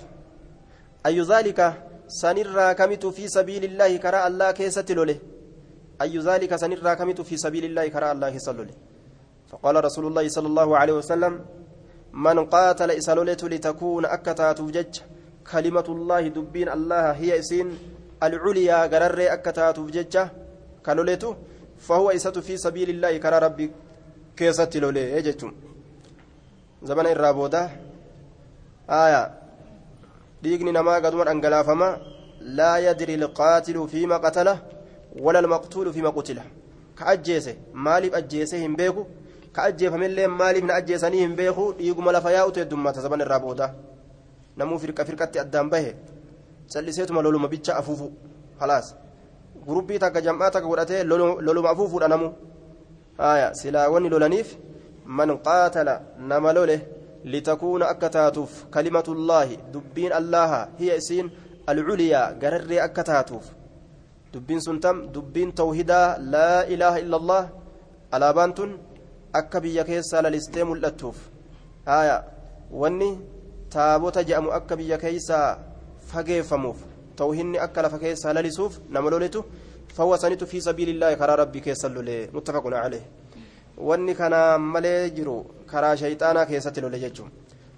أي 1.06 1.22
ذلك 1.22 1.60
سنرى 2.08 2.68
كمت 2.80 3.06
في 3.06 3.28
سبيل 3.28 3.64
الله 3.70 3.98
كرا 4.04 4.28
الله 4.28 4.52
كيسة 4.52 4.88
لوله 4.90 5.18
أي 6.02 6.18
ذلك 6.18 6.52
سنرى 6.56 6.96
كمت 7.00 7.22
في 7.22 7.36
سبيل 7.38 7.64
الله 7.66 7.88
كرا 7.94 8.12
الله 8.12 8.30
كيسة 8.30 8.52
لوله 8.58 8.76
فقال 9.52 9.76
رسول 9.88 10.06
الله 10.10 10.26
صلى 10.36 10.48
الله 10.52 10.70
عليه 10.78 10.94
وسلم 10.94 11.34
من 12.26 12.38
قاتل 12.56 12.92
إسالولته 12.92 13.46
لتكون 13.54 14.06
أكتات 14.06 14.60
جج 14.76 14.94
كلمة 15.52 15.88
الله 15.96 16.22
دبين 16.38 16.70
الله 16.78 17.06
هي 17.22 17.40
إسين 17.40 17.68
العليا 18.24 18.80
قرر 18.94 19.20
أكتات 19.36 19.78
ججه 19.96 20.24
كالوليتو 20.86 21.32
فهو 21.86 22.08
إسات 22.18 22.38
في 22.48 22.58
سبيل 22.66 22.90
الله 22.96 23.18
كرا 23.24 23.40
ربي 23.46 23.68
كيست 24.38 24.74
لولي 24.84 25.04
يجتم 25.18 25.52
زمن 26.90 27.06
الرابودة 27.16 27.64
آية 28.90 29.24
ديقني 30.44 30.72
نما 30.72 30.96
قدوان 31.04 31.28
أنقلافما 31.28 31.90
لا 32.58 32.74
يدري 32.88 33.16
القاتل 33.16 33.78
فيما 33.92 34.18
قتله 34.26 34.58
ولا 35.20 35.40
المقتول 35.40 35.94
فيما 35.94 36.10
قتله 36.10 36.44
كأجيسه 36.98 37.56
مالف 37.74 38.16
أجيسه 38.16 38.66
هم 38.66 38.76
بيكو 38.76 39.06
كأجيف 39.56 39.94
من 39.94 40.08
لين 40.08 40.30
مالف 40.30 40.64
نأجيسني 40.64 41.26
هم 41.26 41.36
بيكو 41.36 41.72
ديقم 41.72 42.10
لفياء 42.10 42.50
تدمة 42.50 42.92
زمن 42.92 43.22
الرابودة 43.22 43.74
نمو 44.58 44.78
فرقة 44.78 45.04
فرقة 45.04 45.42
أدام 45.42 45.70
به 45.70 45.94
سلسيتما 46.68 47.22
لولو 47.22 47.40
مبيتشا 47.40 47.80
أفوفو 47.80 48.10
خلاص 48.60 48.96
gurubbii 49.66 50.00
takka 50.00 50.22
jam'aa 50.22 50.52
takka 50.52 50.68
godhatee 50.68 51.04
loluma 51.04 51.70
afuufuudha 51.70 52.08
namu 52.08 52.34
haya 53.18 53.54
silaa 53.54 53.90
wanni 53.94 54.10
lolaniif 54.10 54.58
man 55.06 55.38
qaatala 55.48 56.02
nama 56.18 56.54
lole 56.54 56.78
litakuuna 57.24 57.90
akka 57.94 58.10
taatuuf 58.10 58.66
kalimatullaahi 58.76 59.60
dubbiin 59.74 60.14
allaha 60.20 60.68
hiya 60.80 60.96
isiin 60.96 61.32
alculiyaa 61.74 62.32
gararree 62.42 62.82
akka 62.88 63.04
taatuuf 63.04 63.46
dubbiin 64.34 64.62
sun 64.66 64.80
tam 64.80 64.98
dubbiin 65.16 65.52
tawhidaa 65.62 66.18
laa 66.34 66.60
ilaaha 66.74 67.02
illa 67.04 67.18
allah 67.22 67.44
alaabaan 68.12 68.54
tun 68.54 68.72
akka 69.40 69.64
biyya 69.64 69.84
keessaa 69.90 70.22
lalistee 70.26 70.64
mul'attuuf 70.70 71.18
haya 71.92 72.18
wanni 72.82 73.12
taabota 73.76 74.24
je'amu 74.30 74.56
akka 74.60 74.80
biyya 74.80 74.98
keessaa 75.04 75.48
fageeffamuuf 76.12 76.92
توهني 77.22 77.64
أكل 77.64 77.90
فكيس 77.90 78.26
للسوف 78.26 78.74
نملولته 78.90 79.44
فهو 79.96 80.18
سنت 80.18 80.44
في 80.44 80.60
سبيل 80.68 80.90
الله 80.90 81.14
كرى 81.14 81.36
ربي 81.36 81.60
كيس 81.60 81.86
اللولي 81.86 82.30
متفق 82.34 82.66
عليه 82.84 83.06
واني 83.78 84.14
كان 84.14 84.62
ملي 84.74 85.10
جرو 85.10 85.38
كرى 85.72 85.98
شيطانا 85.98 86.44
كيسة 86.44 86.74
اللولي 86.78 87.12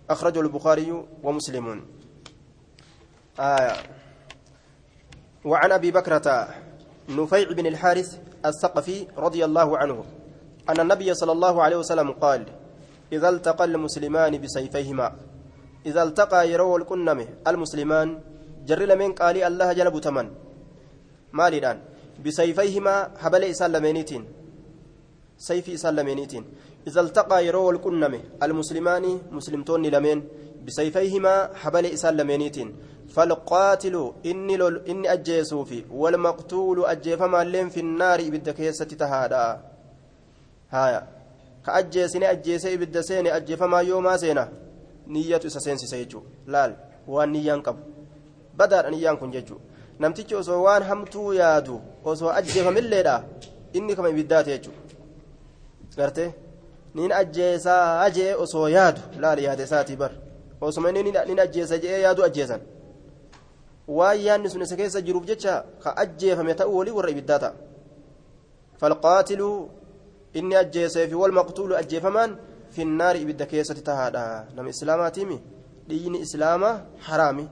أخرجه 0.09 0.39
البخاري 0.41 0.89
ومسلم 1.23 1.67
آية 3.39 3.73
وعن 5.45 5.71
أبي 5.71 5.91
بكرة 5.91 6.47
نفيع 7.09 7.51
بن 7.51 7.65
الحارث 7.65 8.17
الثقفي 8.45 9.07
رضي 9.17 9.45
الله 9.45 9.77
عنه 9.77 10.03
أن 10.69 10.79
النبي 10.79 11.13
صلى 11.13 11.31
الله 11.31 11.63
عليه 11.63 11.77
وسلم 11.77 12.11
قال 12.11 12.45
إذا 13.13 13.29
التقى 13.29 13.65
المسلمان 13.65 14.41
بسيفيهما 14.41 15.15
إذا 15.85 16.03
التقى 16.03 16.51
يرو 16.51 16.77
الكنم 16.77 17.27
المسلمان 17.47 18.19
lameen 18.63 19.11
qaalii 19.11 19.43
allaha 19.43 19.75
jala 19.75 19.91
butaman 19.91 20.27
maaliidhaan 21.31 21.79
bisayfayhimaa 22.23 23.09
habale 23.23 23.49
isaan 23.53 23.73
lameeniitiin 23.75 24.23
sayfii 25.47 25.75
isaan 25.79 25.95
lameeniitiin 25.95 26.45
إذا 26.87 27.01
التقى 27.01 27.45
يرو 27.47 27.69
الكنمه 27.69 28.19
المسلمان 28.43 29.05
مسلمتون 29.31 29.85
لمن 29.85 30.23
بسيفيهما 30.65 31.49
حبل 31.55 31.85
إسال 31.85 32.17
لمنيتين 32.17 32.75
فالقاتل 33.15 33.95
إني 34.25 34.57
لول 34.57 34.75
إني 34.89 35.13
أجيسو 35.13 35.63
في 35.63 35.83
والمقتول 35.91 36.85
أجيفما 36.85 37.43
لين 37.43 37.69
في 37.69 37.79
النار 37.79 38.19
بالدكيسة 38.29 38.85
تهادا 38.85 39.61
هايا 40.71 41.01
كأجيسني 41.65 42.31
أجيسي 42.31 42.77
بالدسين 42.77 43.27
أجيفما 43.27 43.79
يوما 43.81 44.17
سينا 44.17 44.45
نية 45.07 45.41
إساسين 45.45 45.77
سيجو 45.77 46.21
لال 46.47 46.71
وان 47.07 47.29
نيان 47.31 47.61
قبل 47.61 47.93
badaadha 48.57 48.89
niyyaan 48.91 49.17
kun 49.17 49.31
jechuudha 49.31 49.63
namtichi 49.99 50.35
osoo 50.35 50.61
waan 50.63 50.83
hamtuu 50.83 51.33
yaadu 51.33 51.81
osoo 52.05 52.29
ajjeefamilleedha 52.39 53.15
inni 53.73 53.95
kama 53.95 54.09
ibiddaate 54.09 54.51
jechuudha 54.51 54.81
gartee 55.97 56.29
nin 56.95 57.11
ajjeesaa 57.21 58.01
ajee 58.01 58.33
osoo 58.45 58.67
yaadu 58.69 59.01
laali 59.23 59.43
yaada 59.43 59.63
isaatii 59.63 59.95
bar 59.95 60.11
osoma 60.61 60.89
inni 60.89 61.03
nin 61.03 61.39
ajjeesa 61.45 61.77
jedhee 61.77 62.01
yaadu 62.01 62.23
ajjeesan 62.23 62.61
waan 63.87 64.19
yaanni 64.19 64.49
sun 64.49 64.61
isa 64.61 64.75
keessa 64.75 65.01
jiruuf 65.01 65.25
jecha 65.25 65.63
ka 65.83 65.97
ajjeefame 66.03 66.53
ta'uu 66.55 66.77
walii 66.77 66.95
warra 66.97 67.11
ibiddaa 67.15 67.39
ta'a 67.39 67.53
falqaatilu 68.79 69.49
inni 70.33 70.55
ajjeesee 70.55 71.07
fi 71.07 71.15
walmaqtuulu 71.15 71.75
ajjeefamaan 71.81 72.37
finnaari 72.75 73.21
ibidda 73.21 73.45
keessatti 73.45 73.83
tahaadha 73.89 74.23
nama 74.55 74.69
islaamaatiimi 74.69 75.37
dhiigni 75.89 76.19
islaamaa 76.25 76.75
haraami 77.07 77.45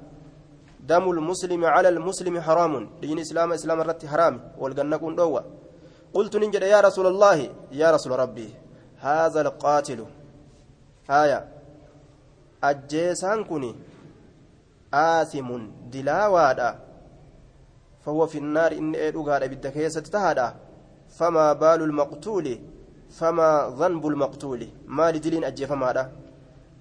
damu 0.89 1.13
lmuslimi 1.13 1.65
cala 1.65 1.89
almuslimi 1.95 2.39
haraamun 2.47 2.89
dhiigni 3.01 3.21
islaama 3.21 3.55
islaama 3.55 3.83
irratti 3.83 4.07
haraami 4.13 4.39
walgannaquun 4.61 5.15
dhoowwa 5.15 5.43
قلت 6.13 6.35
ننجد 6.35 6.63
يا 6.75 6.79
رسول 6.87 7.07
الله 7.07 7.37
يا 7.71 7.91
رسول 7.95 8.11
ربي 8.19 8.49
هذا 8.99 9.41
القاتل 9.41 9.99
هايا 11.09 11.39
أجيسان 12.63 13.43
كني 13.43 13.75
آثم 14.93 15.49
دلاوادا 15.91 16.79
فهو 18.05 18.27
في 18.27 18.37
النار 18.37 18.71
إن 18.71 18.95
إدوغاد 18.95 19.49
بالدكيسة 19.49 20.01
تهادا 20.01 20.55
فما 21.09 21.53
بال 21.53 21.81
المقتول 21.83 22.59
فما 23.09 23.75
ذنب 23.79 24.07
المقتول 24.07 24.67
ما 24.87 25.11
لدلين 25.11 25.43
أجيف 25.43 25.71
ماذا 25.71 26.11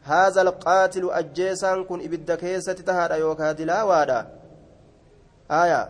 هذا 0.03 0.43
القاتل 0.43 1.11
أجيسان 1.11 1.85
كن 1.85 1.99
بالدكيسة 1.99 2.73
تهادا 2.73 3.15
يوكا 3.17 3.53
دلاوادا 3.53 4.29
آية 5.51 5.89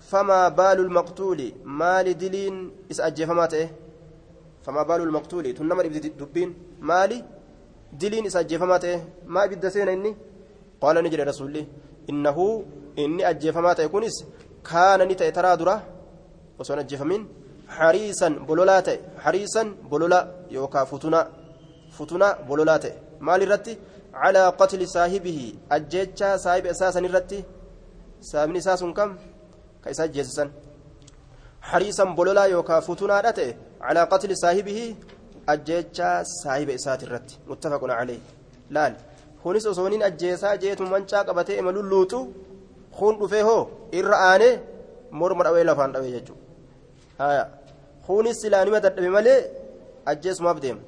فما 0.00 0.48
بال 0.48 0.78
المقتول 0.80 1.52
ما 1.64 2.02
لدلين 2.02 2.70
إس 2.90 3.00
أجيف 3.00 3.30
ماته 3.30 3.68
فما 4.64 4.82
بال 4.82 5.00
المقتول 5.02 5.54
تنمر 5.54 5.86
دبين 6.20 6.54
مالي 6.80 7.24
دلين 7.92 8.26
إس 8.26 8.36
أجيف 8.36 8.62
ماته 8.62 9.04
ما 9.26 9.46
بدسين 9.46 9.88
إني 9.88 10.16
قال 10.82 10.96
نجري 11.04 11.22
رسولي 11.30 11.62
إنه 12.10 12.38
إني 13.02 13.22
أجيف 13.30 13.56
ماته 13.66 13.82
يكونس 13.86 14.16
كان 14.68 15.00
نتا 15.08 15.30
ترى 15.36 15.56
درا 15.60 15.74
وسون 16.58 16.78
أجيف 16.78 17.02
من 17.10 17.20
حريصا 17.76 18.28
بلولات 18.48 18.88
حريصا 19.24 19.62
بلولا 19.90 20.20
يوكا 20.56 20.84
فتنا 20.90 21.20
فتنا 21.96 22.28
بلولات 22.48 22.84
مال 23.26 23.42
الرتي؟ 23.42 23.74
على 24.22 24.42
قتل 24.60 24.82
صاحبه 24.88 25.38
أجيتشا 25.72 26.36
صاحب 26.44 26.66
أساسا 26.66 27.00
الرتي. 27.00 27.40
سامني 28.20 28.60
ساس 28.60 28.84
كم؟ 28.84 29.10
كيسا 29.84 30.06
جيسسا 30.06 30.44
حريصا 31.68 32.04
بلولا 32.18 32.44
يوكا 32.44 32.80
فتنا 32.86 33.20
رتي 33.20 33.48
على 33.80 34.00
قتل 34.12 34.30
صاحبه 34.36 34.78
أجيتشا 35.48 36.22
صاحب 36.22 36.68
أسات 36.70 37.02
الرتي. 37.02 37.34
متفق 37.48 37.82
عليه. 38.00 38.22
laal 38.72 38.92
kunis 39.42 39.66
osoo 39.66 39.88
nin 39.88 40.02
ajjeesaa 40.08 40.56
jeetu 40.62 40.86
mancaa 40.92 41.24
qabatee 41.28 41.58
imaluun 41.62 41.88
luuxu 41.92 42.20
kun 42.98 43.18
dhufee 43.20 43.42
hoo 43.48 43.62
irra 43.98 44.16
aanee 44.28 44.54
morma 45.10 45.44
dhawee 45.44 45.64
lafaan 45.64 45.92
dhawee 45.92 46.12
jechuudha. 46.16 47.46
Kunis 48.06 48.40
silaanima 48.42 48.80
dadhabe 48.80 49.10
malee 49.16 49.40
ajjeesumaaf 50.12 50.60
deema. 50.64 50.80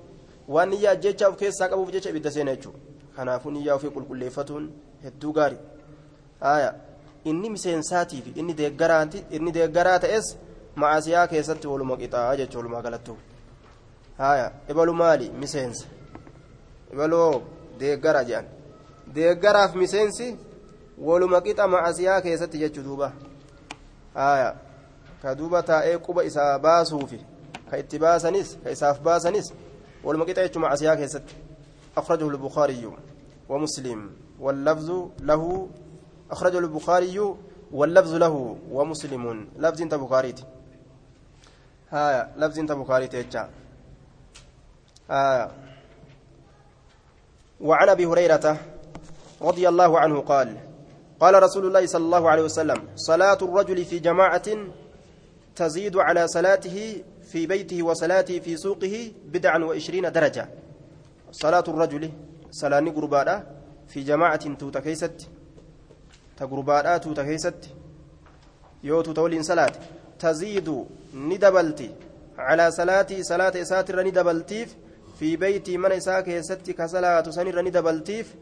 Waan 0.49 0.69
niyyaa 0.71 0.93
ajjeechaa 0.97 1.29
of 1.29 1.37
keessaa 1.43 1.69
qabuuf 1.69 1.93
jecha 1.95 2.11
ibidda 2.11 2.31
seena 2.31 2.57
jechuudha. 2.57 2.79
Kanaafuu 3.17 3.51
niyyaa 3.51 3.77
ofii 3.79 3.95
qulqulleeffatuun 3.97 4.65
hedduu 5.05 5.33
gaarii 5.33 5.63
inni 7.25 7.51
miseensaatiif 7.51 8.37
inni 8.37 8.55
deeggaraa 8.55 9.99
ta'es 10.05 10.37
macaasiyaa 10.77 11.27
keessatti 11.33 11.67
waluma 11.73 11.97
qixaa 11.97 12.37
jechuudha 12.37 12.59
walumaa 12.59 12.83
galattuu. 12.83 13.19
Ibalu 14.71 14.95
maali? 14.95 15.31
Miseensa. 15.31 15.87
Ibaloo 16.93 17.43
deeggara 17.79 18.25
jedhan 18.25 18.47
deeggaraaf 19.15 19.75
miseensi 19.75 20.37
waluma 20.99 21.41
qixa 21.41 21.69
macaasiyaa 21.69 22.21
keessatti 22.21 22.59
jechuu 22.59 22.83
duuba 22.83 23.13
haya 24.15 24.57
ka 25.23 25.35
duuba 25.35 25.63
taa'ee 25.63 25.99
quba 25.99 26.25
isaa 26.25 26.59
baasuufi 26.59 27.21
ka 27.71 27.79
itti 27.79 27.99
baasanis 27.99 28.59
ka 28.65 28.71
isaaf 28.71 29.01
baasanis 29.01 29.53
waluma 30.05 30.25
qixa 30.25 30.43
jechuu 30.43 30.61
macaasiyaa 30.61 30.97
keessatti 30.97 31.45
أخرجه 31.97 32.29
البخاري 32.29 32.93
ومسلم 33.49 34.11
واللفظ 34.41 34.91
له 35.21 35.69
أخرجه 36.31 36.59
البخاري 36.59 37.35
واللفظ 37.73 38.15
له 38.15 38.57
ومسلم 38.71 39.49
لفظ 39.59 39.83
انت 39.83 39.95
بخاري 39.95 40.35
هايا 41.91 42.33
لفظ 42.37 42.59
انت 42.59 42.73
بخاري 42.73 43.07
تيجا 43.09 43.51
هايا 45.11 45.51
وعن 47.61 47.89
أبي 47.89 48.07
هريرة 48.07 48.57
رضي 49.43 49.69
الله 49.69 49.99
عنه 50.01 50.21
قال 50.21 50.57
قال 51.21 51.43
رسول 51.43 51.67
الله 51.67 51.87
صلى 51.87 52.05
الله 52.05 52.31
عليه 52.31 52.43
وسلم 52.43 52.79
صلاة 52.97 53.39
الرجل 53.43 53.85
في 53.85 53.99
جماعة 53.99 54.43
تزيد 55.57 55.97
على 55.97 56.29
صلاته 56.29 57.03
في 57.31 57.47
بيته 57.47 57.83
وصلاته 57.83 58.39
في 58.39 58.57
سوقه 58.57 59.13
بدعا 59.27 59.59
وعشرين 59.59 60.13
درجة. 60.13 60.49
صلاة 61.33 61.65
الرجل 61.69 62.11
صلاني 62.51 62.91
قربادا 62.91 63.47
في 63.89 64.03
جماعة 64.03 64.55
توتا 64.55 64.81
كيست 64.81 65.29
تقربادا 66.37 66.97
توتا 66.97 67.23
كيست 67.23 67.55
يوتو 68.85 69.13
تولين 69.13 69.43
صلاة 69.43 69.73
تزيد 70.19 70.85
ندبلتي 71.15 71.91
على 72.39 72.71
صلاتي 72.71 73.23
صلاة 73.23 73.53
إساتر 73.63 74.03
ندبلتيف 74.07 74.77
في 75.15 75.37
بيتي 75.37 75.77
من 75.77 75.93
إساك 75.93 76.29
يستي 76.29 76.73
كصلاة 76.73 77.31
سنر 77.31 77.63
ندبلتيف 77.63 78.35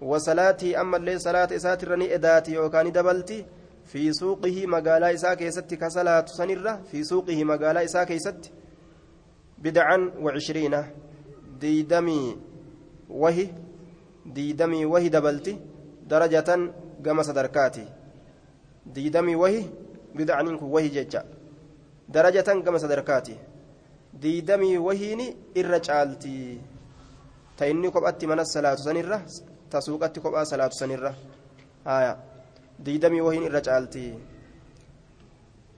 وصلاتي 0.00 0.80
أما 0.80 0.96
اللي 0.96 1.18
صلاة 1.18 1.48
إساتر 1.56 2.14
إداتي 2.14 2.58
وكان 2.58 2.92
دبلتي 2.92 3.44
في 3.84 4.12
سوقه 4.12 4.66
مقالا 4.66 5.14
إساك 5.14 5.40
يستي 5.42 5.76
كصلاة 5.76 6.26
سنر 6.26 6.78
في 6.90 7.04
سوقه 7.04 7.44
مقالا 7.44 7.84
إساك 7.84 8.10
يستي 8.10 8.50
بدعا 9.58 10.10
وعشرين 10.20 10.74
ديدمي 11.60 12.36
وهي 13.10 13.48
ديدمي 14.26 14.84
وهي 14.84 15.08
دبلتي 15.08 15.58
درجة 16.06 16.70
قم 17.06 17.22
صدركاتي 17.22 17.86
ديدمي 18.86 19.34
وهي 19.34 19.64
بدعا 20.14 20.42
وهي 20.62 20.88
ججا 20.88 21.24
درجة 22.08 22.50
قم 22.66 22.78
صدركاتي 22.78 23.36
diidamii 24.12 24.76
wahiini 24.76 25.36
irra 25.54 25.80
caalti. 25.80 26.60
Ta 27.56 27.66
inni 27.66 27.90
kophatti 27.90 28.26
mana 28.26 28.44
salaatu 28.44 28.82
sanirra 28.82 29.22
ta 29.70 29.80
suuqatti 29.80 30.20
kophaa 30.20 30.44
salaatu 30.44 30.76
sanirra. 30.78 31.14
Haya 31.84 32.16
diidamii 32.78 33.20
wahiin 33.20 33.44
irra 33.50 33.60
caalti. 33.60 34.04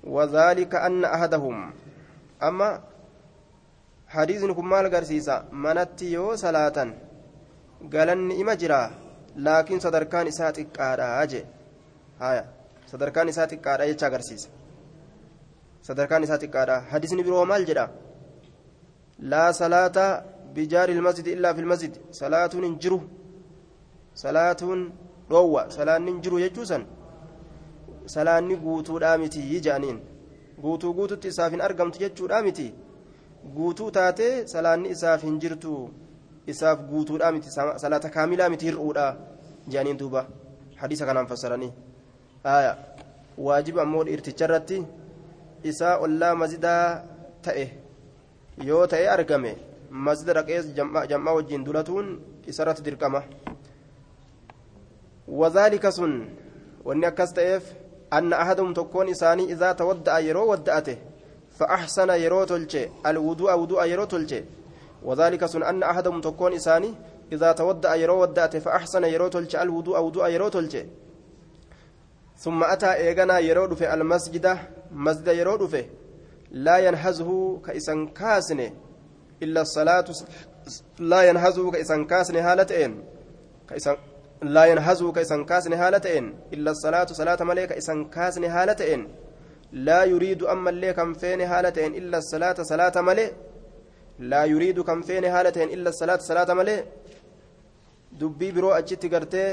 وذلك 0.04 0.74
أن 0.74 1.04
أحدهم 1.04 1.72
أما 2.42 2.80
حديث 4.08 4.44
كن 4.44 4.64
مال 4.64 4.86
غرسيسا 4.94 5.48
منتي 5.52 6.12
يو 6.12 6.36
صلاة 6.36 6.78
قالن 7.92 8.30
إما 8.40 8.54
جرا 8.54 8.90
لكن 9.36 9.76
صدركان 9.80 10.26
إساتك 10.26 10.66
قادا 10.76 11.22
أجي 11.22 11.44
هايا 12.20 12.44
صدركان 12.86 13.28
إساتك 13.28 13.68
قادا 13.68 13.84
يجا 13.84 14.08
غرسيسا 14.08 14.48
صدركان 15.82 16.22
إساتك 16.22 16.56
قادا 16.56 16.80
حديث 16.90 17.12
نبي 17.12 17.30
مال 17.30 17.64
جرا 17.64 17.90
لا 19.20 19.52
صلاة 19.52 20.24
بجار 20.54 20.88
المسجد 20.88 21.28
إلا 21.28 21.52
في 21.52 21.60
المسجد 21.60 21.92
صلاة 22.12 22.50
ننجرو 22.54 23.00
صلاة 24.14 24.60
روى 25.30 25.62
صلاة 25.68 25.98
ننجرو 25.98 26.38
يجوسا 26.38 26.78
صلاة 28.06 28.40
نقوتو 28.40 28.98
دامتي 28.98 29.40
يجانين 29.54 29.98
hin 30.60 31.60
argamtu 31.60 31.98
jechuudha 31.98 32.42
miti 32.42 32.74
guutuu 33.54 33.90
taate 33.90 34.46
salaanni 34.46 34.90
isaaf 34.94 35.22
hin 35.22 35.38
jirtu 35.40 35.88
isaaf 36.46 36.78
guutuudha 36.90 37.32
miti 37.32 37.50
salaata 37.50 38.10
kaamilaa 38.10 38.48
miti 38.48 38.66
hir'uudha 38.66 39.16
jedhaniin 39.68 39.98
duuba 39.98 40.26
hadiisa 40.80 41.06
kanaan 41.06 41.26
fassaranii 41.26 41.72
aya 42.44 42.76
waajiba 43.38 43.82
ammoo 43.82 44.04
dhiirticha 44.04 44.44
irratti 44.44 44.82
isaa 45.72 45.96
ollaa 46.04 46.34
mazidaa 46.42 46.84
ta'e 47.44 47.66
yoo 48.64 48.86
ta'e 48.86 49.08
argame 49.08 49.56
masjida 49.90 50.34
dhaqee 50.34 50.62
jam'aa 50.74 51.34
wajjin 51.34 51.64
dulatuun 51.64 52.20
isarratti 52.46 52.82
dirqama 52.82 53.22
wadhaalika 55.28 55.92
sun 55.92 56.14
wanni 56.84 57.06
akkas 57.06 57.34
ta'eef 57.34 57.64
anna 58.10 58.38
ahadum 58.38 58.74
tokkoon 58.74 59.08
isaanii 59.08 59.50
idaa 59.54 59.74
tawadda'a 59.74 60.20
yeroo 60.20 60.48
wadda'ate 60.52 60.98
فأحسن 61.60 62.10
يرو 62.10 62.44
تلجي 62.44 62.88
الوضوء 63.06 63.52
وضوء 63.54 63.84
يرو 63.84 64.04
تلجي 64.04 64.44
وذلك 65.02 65.46
سن 65.46 65.62
أن 65.62 65.82
أحدهم 65.82 66.20
تكون 66.20 66.52
إساني 66.52 66.94
إذا 67.32 67.52
تودع 67.52 67.94
يرو 67.94 68.22
ودأت 68.22 68.56
فأحسن 68.56 69.04
يرو 69.04 69.28
تلجي 69.28 69.62
الوضوء 69.62 70.00
وضوء 70.00 70.28
يرو 70.28 70.48
تلجي 70.48 70.86
ثم 72.36 72.64
أتى 72.64 72.92
إيغانا 72.92 73.38
يرو 73.38 73.74
في 73.74 73.94
المسجد 73.94 74.46
مسجد 74.92 75.28
يرو 75.28 75.66
في 75.68 75.84
لا 76.50 76.78
ينهزه 76.78 77.60
كإسان 77.66 78.06
كاسنه 78.08 78.70
إلا 79.42 79.60
الصلاة 79.60 80.04
لا 80.98 81.22
ينهزه 81.22 81.70
كإسان 81.70 82.04
كاسنه 82.04 82.40
هالتين 82.52 83.04
كإسان 83.68 83.96
haala 84.42 86.00
ta'een 86.00 86.26
illa 86.50 86.74
salaatu 86.74 87.14
salaata 87.14 87.44
malee 87.44 87.66
ka 87.66 87.74
isan 87.76 87.98
kaasne 88.10 88.48
haala 88.48 88.74
ta'een 88.74 89.02
laa 89.86 90.04
yuriidu 90.12 90.48
ammallee 90.48 90.94
kan 90.94 91.14
feene 91.14 91.44
haala 91.44 91.72
ta'een 91.72 91.94
illa 91.94 92.22
salaata 92.22 92.64
salaata 92.64 93.02
malee 93.02 93.30
laa 94.30 94.44
yuriidu 94.52 94.84
kan 94.84 95.02
feene 95.02 95.28
haala 95.28 95.52
ta'een 95.52 95.70
illa 95.76 95.92
salaata 95.92 96.24
salaata 96.30 96.54
malee 96.54 96.80
dubbii 98.20 98.52
biroo 98.52 98.72
achitti 98.80 99.08
gartee 99.08 99.52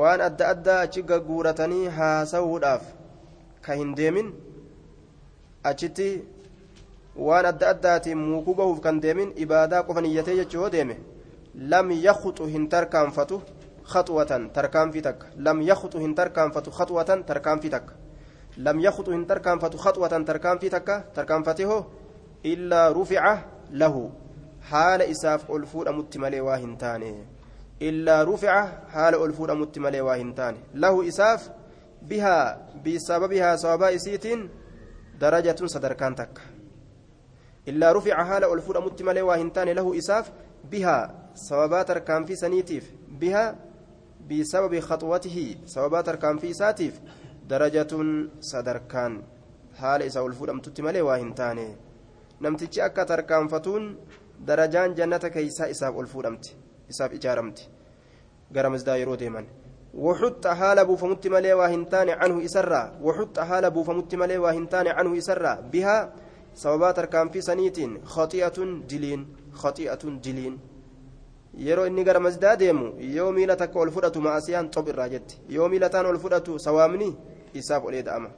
waan 0.00 0.20
adda 0.28 0.48
addaa 0.52 0.80
achi 0.86 1.02
gagguuratanii 1.10 1.86
haasawuudhaaf 1.98 2.84
ka 3.66 3.74
hin 3.80 3.94
deemin 3.98 4.32
achitti 5.64 6.08
waan 7.16 7.46
adda 7.46 7.68
addaatiin 7.74 8.18
muukuu 8.18 8.54
bahuuf 8.54 8.80
kan 8.80 9.00
deemin 9.02 9.32
ibaadaa 9.36 9.82
qofa 9.82 10.00
niyyatee 10.00 10.36
jechuu 10.40 10.60
yoo 10.60 10.70
deeme 10.70 10.96
lam 11.54 11.90
yakuxu 11.90 12.46
hin 12.54 12.68
tarkaanfatu 12.68 13.40
khaxwatan 13.92 14.50
tarkaanfii 14.50 15.02
takka 15.02 15.26
lam 15.36 15.62
yakuxu 15.62 15.98
hin 15.98 16.14
tarkaanfatu 16.14 16.70
khaxwatan 16.70 17.24
tarkaanfii 17.24 17.70
takka 17.70 17.94
lam 18.58 18.80
yakuxu 18.80 19.10
hin 19.12 19.26
tarkaanfatu 19.26 19.78
khaxwatan 19.78 20.24
tarkaanfii 20.24 20.70
takka 20.70 21.00
tarkaanfate 21.14 21.64
hoo 21.64 21.82
illaa 22.42 22.92
rufica 22.92 23.32
lahu 23.72 24.10
haala 24.70 25.04
isaaf 25.14 25.50
ol 25.50 25.66
fuudhamutti 25.72 26.18
malee 26.18 26.40
waa 26.40 26.56
hin 26.56 26.76
taane 26.76 27.10
illaa 27.80 28.24
rufica 28.24 28.60
haala 28.94 29.18
ol 29.18 29.32
fuudhamutti 29.32 29.80
malee 29.80 30.00
waa 30.08 30.16
hin 30.22 30.34
taane 30.34 30.58
lahu 30.74 31.02
isaaf 31.02 31.48
bihaa 32.08 32.56
bisababihaa 32.82 33.56
sababaa 33.56 33.90
isiitiin 33.90 34.50
darajatun 35.20 35.68
sadarkaan 35.68 36.14
takka 36.14 36.42
illaa 37.66 37.92
rufica 37.92 38.24
haala 38.24 38.46
ol 38.46 38.60
fuudhamutti 38.60 39.04
malee 39.04 39.22
waa 39.22 39.36
hin 39.36 39.50
taane 39.50 39.74
lahu 39.74 39.94
isaaf 39.94 40.30
bihaa 40.70 41.30
sababaa 41.34 41.84
tarkaanfii 41.84 42.36
saniitiif 42.36 42.92
bihaa 43.20 43.54
bisababi 44.28 44.80
khaxwatihi 44.80 45.46
sababaa 45.64 46.02
tarkaanfii 46.02 46.50
isaatiif 46.50 47.00
darajatun 47.48 48.30
sadarkaan 48.40 49.24
haala 49.80 50.04
isaa 50.04 50.22
ol 50.22 50.32
fuudhamtutti 50.32 50.82
malee 50.82 51.02
waa 51.02 51.16
hin 51.16 51.34
taane 51.34 51.66
namtichi 52.40 52.82
akka 52.82 53.04
tarkaanfatuun 53.12 53.84
darajaan 54.46 54.96
jannata 54.96 55.30
keeysaa 55.30 55.66
isaaf 55.74 55.96
ol 55.96 56.06
fuudhamti 56.06 56.56
isaaf 56.88 57.12
ijaaramti 57.12 57.68
وحط 59.96 60.46
حال 60.46 60.84
بوفمت 60.84 61.26
ملي 61.26 61.52
واهنتان 61.52 62.08
عنه 62.10 62.44
إسرا 62.44 62.82
وحط 63.02 63.38
حال 63.40 63.70
بوفمت 63.70 64.14
ملي 64.14 64.38
واهنتان 64.38 64.86
عنه 64.88 65.18
إسرا 65.18 65.52
بها 65.72 66.12
سببات 66.54 67.00
كان 67.00 67.28
في 67.28 67.40
سنيت 67.40 67.78
خطيئة 68.04 68.58
دلين 68.90 69.20
خطيئة 69.52 70.02
دلين 70.24 70.54
inni 71.56 72.04
gara 72.04 72.20
masdaa 72.20 72.56
deemu 72.56 73.00
yoo 73.00 73.32
miila 73.32 73.56
takka 73.56 73.78
ol 73.80 73.90
fudhatu 73.90 74.20
maasiyaan 74.20 74.68
xob 74.74 74.88
irraa 74.88 75.08
jetti 75.08 75.40
yoo 75.48 75.68
miila 75.68 75.88
taan 75.88 76.06
ol 76.06 76.18
fudhatu 76.18 76.58
sawaamni 76.58 77.16
isaaf 77.54 77.84
olee 77.84 78.02
da'ama 78.02 78.28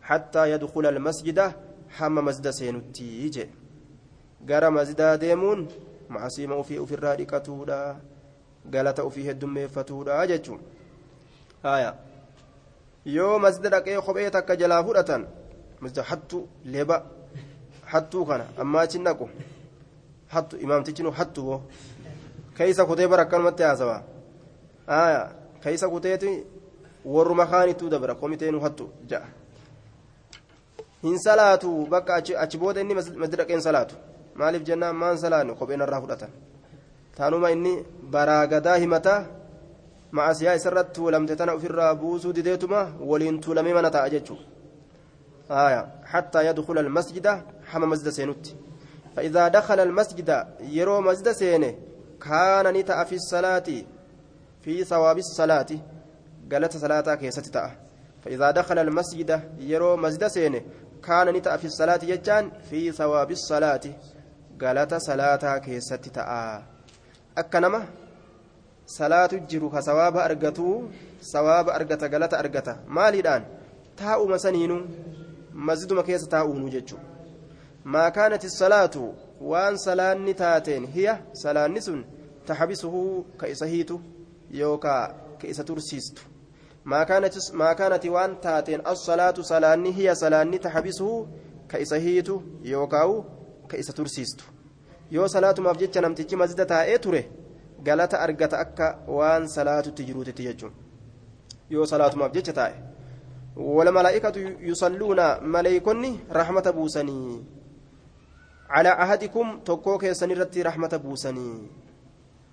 hattaa 0.00 0.46
yadkula 0.46 0.88
almasjida 0.88 1.52
hamma 1.98 2.22
masda 2.22 2.52
seenutti 2.52 3.30
je 3.34 3.44
gara 4.48 4.70
masdaa 4.70 5.16
deemuun 5.18 5.68
maasiima 6.08 6.56
ofii 6.62 6.78
ofirraa 6.78 7.16
dhiqatuudha 7.20 7.78
galata 8.70 9.04
ofii 9.04 9.26
heddummeeffatuudha 9.28 10.26
jechuun 10.26 10.60
haya 10.60 10.75
yoo 13.04 13.38
masda 13.38 13.68
dhaqee 13.70 14.00
kophee 14.06 14.30
takka 14.30 14.56
jalaa 14.56 14.82
fudhatan 14.84 15.26
masda 15.80 16.02
hattu 16.02 16.48
leba 16.64 17.02
hattuu 17.92 18.24
kana 18.26 18.44
ammaa 18.58 18.82
achi 18.86 18.98
naqu 18.98 19.28
hattu 20.34 20.56
imaamtichi 20.64 21.02
nu 21.02 21.10
hattu 21.10 21.42
boo 21.42 21.60
keeysa 22.56 22.86
kutee 22.86 23.08
bara 23.08 23.22
akkanumatti 23.22 23.62
haasawa 23.62 24.02
haya 24.86 25.32
keeysa 25.62 25.88
kuteeti 25.88 26.30
warruma 27.04 27.46
kaanittuu 27.46 27.88
dabra 27.88 28.14
komitee 28.14 28.50
nu 28.50 28.60
hattu 28.60 28.90
ja'a 29.10 29.28
hin 31.02 31.18
salaatu 31.18 31.86
bakka 31.86 32.14
achi 32.14 32.58
booda 32.58 32.80
inni 32.80 32.94
masda 32.94 33.36
dhaqeen 33.36 33.60
salaatu 33.60 33.94
maaliif 34.34 34.62
jennaan 34.68 34.96
maan 34.96 35.18
salaannu 35.18 35.54
kopheen 35.54 35.80
irraa 35.86 36.00
fudhatan 36.00 36.30
taanuma 37.16 37.50
inni 37.50 37.72
baraagadaa 38.14 38.76
himataa 38.84 39.20
ma'asiyaa 40.18 40.58
isarratti 40.60 40.94
tuulamte 40.98 41.36
tana 41.40 41.56
ofirraa 41.58 41.94
buusuu 42.02 42.36
dideetuma 42.36 42.80
waliin 43.10 43.40
tuulamee 43.40 43.74
mana 43.78 43.90
ta'a 43.90 44.12
jechuudha. 44.14 44.56
حتى 46.04 46.46
يدخل 46.46 46.78
المسجد 46.78 47.42
حما 47.66 47.86
مسجد 47.86 48.08
سينوت 48.08 48.54
فإذا 49.16 49.48
دخل 49.48 49.80
المسجد 49.80 50.46
يرو 50.60 51.00
مسجد 51.00 51.32
سينه 51.32 51.74
كان 52.20 52.66
نتأ 52.74 53.04
في 53.04 53.14
الصلاة 53.14 53.64
في 54.62 54.84
ثواب 54.84 55.18
الصلاة 55.18 55.66
قالت 56.52 56.76
صلاة 56.76 57.14
كيست 57.14 57.58
فإذا 58.24 58.50
دخل 58.50 58.78
المسجد 58.78 59.40
يرو 59.58 59.96
مسجد 59.96 60.26
سينه 60.26 60.60
كان 61.02 61.28
نتأ 61.28 61.56
في 61.56 61.64
الصلاة 61.64 62.00
يجان 62.02 62.50
في 62.70 62.92
ثواب 62.92 63.30
الصلاة 63.30 63.80
قالت 64.62 64.94
صلاة 64.94 65.58
كيست 65.58 66.18
تأ 68.88 69.06
أكنما 69.06 69.26
صلاة 69.26 69.46
جرو 69.50 69.70
كثواب 69.70 70.16
أرقتو 70.16 70.82
ثواب 71.22 71.68
أرقت 71.68 72.04
قالت 72.04 72.34
أرقت 72.34 72.76
مالي 72.88 73.20
الآن 73.20 73.44
تاء 73.96 74.28
مسنين 74.28 74.86
مسجد 75.52 76.00
كيس 76.00 76.28
تاؤون 76.28 76.70
جتشو 76.70 76.96
ما 77.84 78.08
كانت 78.08 78.44
الصلاة 78.44 79.12
وان 79.40 79.76
صلاة 79.76 80.32
تاتين 80.32 80.84
هي 80.84 81.18
صلاة 81.32 81.66
نسن 81.66 82.04
تحبسه 82.46 83.24
كإسهيت 83.40 83.90
يوكا 84.50 85.14
كإس 85.40 85.56
ترسيست 85.56 86.18
ما 86.84 87.04
كانت 87.04 87.34
ما 87.54 87.72
كانت 87.72 88.06
وان 88.06 88.40
تاتين 88.40 88.86
الصلاة 88.86 89.34
صلاة 89.40 89.76
هي 89.76 90.14
صلاة 90.14 90.56
تحبسه 90.56 91.26
كإسهيت 91.68 92.28
يوكاو 92.62 93.24
كإس 93.68 93.86
ترسيست 93.86 94.40
yoo 95.10 95.28
salaatumaaf 95.28 95.78
jecha 95.78 96.00
namtichi 96.00 96.36
masjida 96.36 96.66
taa'ee 96.66 96.98
ture 96.98 97.30
galata 97.82 98.20
argata 98.20 98.58
akka 98.58 98.98
waan 99.08 99.48
salaatutti 99.48 100.04
jiruutitti 100.04 100.42
jechuun. 100.42 100.72
Yoo 101.70 101.86
salaatumaaf 101.86 102.32
jecha 102.32 102.52
taa'e 102.52 102.96
والملائكة 103.56 104.36
يصلون 104.60 105.20
ملائكني 105.44 106.18
رحمة 106.32 106.66
بوسني 106.76 107.44
على 108.70 108.88
أحدكم 108.88 109.60
توكوك 109.64 110.12
سنرتي 110.12 110.62
رحمة 110.62 110.92
بوسني 111.04 111.50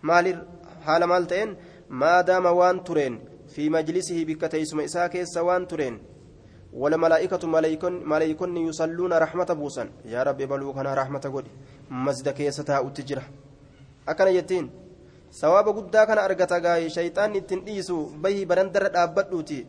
مال 0.03 0.47
حال 0.85 1.03
مالتين 1.03 1.55
ما 1.89 2.21
دام 2.21 2.45
وان 2.45 2.83
ترين 2.83 3.19
في 3.47 3.69
مجلسه 3.69 4.25
بكتيس 4.25 4.73
مئساك 4.73 5.23
سوان 5.23 5.67
ترين 5.67 5.99
والملائكة 6.73 7.47
ملائكن 7.47 7.93
ملائكن 8.09 8.57
يصلون 8.57 9.13
رحمة 9.13 9.49
بوسن 9.59 9.87
يا 10.05 10.23
رب 10.23 10.37
بلوكنا 10.37 10.93
رحمة 10.93 11.29
قولي 11.33 11.51
مسجد 11.91 12.29
كيستا 12.29 12.79
أتجرة 12.87 13.23
أكن 14.07 14.27
يتين 14.27 14.69
ثواب 15.33 15.67
قدا 15.77 16.03
كان 16.05 16.17
أرقتا 16.17 16.57
غاي 16.65 16.89
شيطان 16.89 17.35
التنديسو 17.35 17.97
بيه 18.23 18.45
برندر 18.45 18.85
أبدوتي 19.03 19.61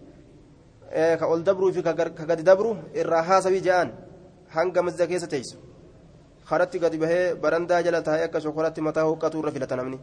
ka 0.95 1.27
ol 1.27 1.43
dabruu 1.43 1.73
fi 1.73 1.83
ka 1.83 1.93
gadi 1.93 2.43
dabru 2.43 2.77
irraa 2.95 3.23
haasawii 3.29 3.63
je'an 3.67 3.89
hanga 4.55 4.81
masjida 4.87 5.07
keessa 5.11 5.27
teessu 5.27 5.57
karatti 6.49 6.79
gadi 6.79 6.99
bahee 7.03 7.35
barandaa 7.43 7.83
jala 7.83 8.01
taa'ee 8.09 8.27
akka 8.29 8.41
shokoratti 8.45 8.81
mataa 8.89 9.07
huqqatu 9.11 9.41
irra 9.41 9.55
filata 9.57 9.77
namni 9.81 9.99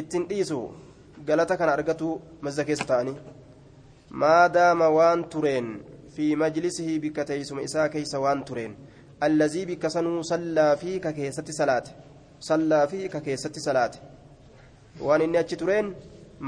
ittiin 0.00 0.28
dhiisu 0.30 0.58
galata 1.28 1.56
kana 1.56 1.72
argatu 1.76 2.20
masjida 2.44 2.68
keessa 2.68 2.86
ta'anii 2.90 3.16
maadaama 4.22 4.88
waan 4.98 5.24
tureen 5.32 5.68
fi 6.14 6.26
majlisihi 6.42 7.00
bikka 7.04 7.24
teessuma 7.30 7.64
isaa 7.68 7.88
keessa 7.94 8.20
waan 8.24 8.44
tureen 8.48 8.76
allazii 9.26 9.66
bikka 9.70 9.94
sanuu 9.94 10.22
sallaa 10.32 10.72
fi 10.82 11.00
ka 11.04 11.12
keessatti 11.18 11.52
salaate 11.60 11.90
sallaa 12.48 12.84
fi 12.92 13.08
ka 13.14 13.20
keessatti 13.26 13.60
salaate 13.68 13.98
waan 15.06 15.22
inni 15.22 15.38
achi 15.42 15.56
tureen 15.56 15.94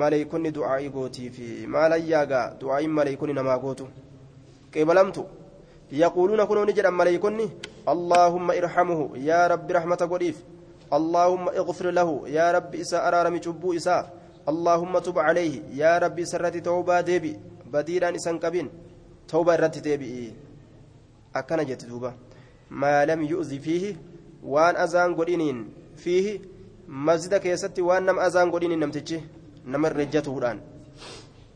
maleeykonni 0.00 0.50
du'aa'ii 0.56 0.90
gootii 0.96 1.30
fi 1.36 1.46
maalayyaagaa 1.76 2.46
du'aa'iin 2.60 2.92
maleeykonni 2.98 3.34
namaa 3.40 3.58
gootu 3.64 3.86
qeebalamtu 4.72 5.22
yaquuluuna 6.02 6.46
kunoo 6.46 6.64
ni 6.64 6.72
jedhan 6.78 6.94
maleeykonni 7.00 7.46
allaahumma 7.92 8.56
irhamuhu 8.60 9.04
yaa 9.28 9.48
rabbi 9.54 9.72
rahmata 9.78 10.06
godhiif 10.12 10.38
allaahumma 10.90 11.54
ighfir 11.60 11.92
lahu 11.92 12.14
yaa 12.36 12.52
rabbi 12.56 12.80
isa 12.84 13.02
araarami 13.08 13.40
cubbuu 13.40 13.74
isaa 13.80 14.02
allaahumma 14.52 15.00
tub 15.00 15.16
calayhi 15.26 15.62
yaa 15.80 15.98
rabbi 15.98 16.22
isa 16.22 16.36
irratti 16.38 16.60
tawbaa 16.70 17.02
deebi 17.02 17.32
badiidhaan 17.72 18.14
isan 18.20 18.38
qabin 18.44 18.68
tawbaa 19.32 19.54
irratti 19.58 19.80
deebi'i 19.86 20.26
akkana 21.40 21.64
jetti 21.70 21.86
duuba 21.92 22.14
maa 22.70 23.06
lam 23.06 23.22
yu'zi 23.32 23.58
fiihi 23.66 23.96
waan 24.54 24.76
azaan 24.86 25.14
godhiniin 25.20 25.64
fiihi 26.04 26.34
masjida 26.88 27.40
keessatti 27.40 27.82
waan 27.82 28.04
nama 28.04 28.22
azaan 28.22 28.50
godhiniin 28.50 28.80
namtichi 28.80 29.22
nama 29.64 29.88
irrejjatuudhaan 29.88 30.60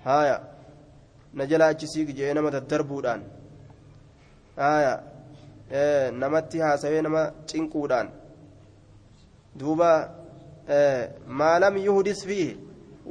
haaya 0.05 0.41
na 1.35 1.47
jalaa 1.47 1.69
achi 1.75 1.87
siigi 1.93 2.13
jee 2.21 2.35
nama 2.35 2.51
daddarbuudhaan 2.51 3.23
haaya 4.57 4.95
namatti 6.23 6.59
haasawee 6.67 7.03
nama 7.03 7.23
cinquudhaan 7.53 8.09
duuba 9.61 9.91
maa 11.43 11.59
lam 11.59 11.77
yuhdis 11.77 12.25
fiihi 12.31 12.59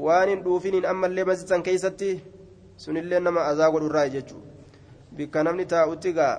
waan 0.08 0.30
hin 0.30 0.44
dhuufiniin 0.44 0.86
ammallee 0.94 1.24
masjidan 1.32 1.64
keeysatti 1.70 2.12
sunillee 2.86 3.20
nama 3.20 3.46
azaa 3.52 3.72
godhurraa 3.76 4.08
jechuu 4.16 4.42
bikka 5.18 5.44
namni 5.44 5.66
taa'utti 5.74 6.14
gaa 6.20 6.36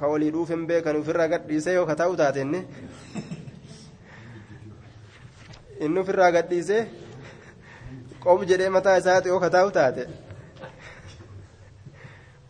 ka 0.00 0.08
walii 0.12 0.30
dhuufen 0.36 0.66
beekan 0.66 0.96
ofirraa 0.96 1.28
gadhiisee 1.34 1.74
yoo 1.74 1.86
ka 1.86 1.96
taa'u 2.00 2.16
taatenne 2.22 2.64
inni 5.84 6.00
ofirraa 6.00 6.30
gadhiisee 6.36 6.82
qob 8.24 8.44
jedhee 8.50 8.68
mataa 8.76 8.96
isaati 9.02 9.28
yoo 9.28 9.40
ka 9.44 9.50
taa'u 9.56 9.70
taate 9.78 10.02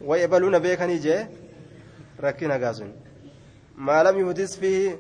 way 0.08 0.22
ebaluuna 0.26 0.60
beekanii 0.60 0.98
jee 1.06 1.20
rakkina 2.26 2.58
gaasun 2.58 2.90
maalam 3.88 4.18
yuhdis 4.24 4.58
fiihi 4.60 4.96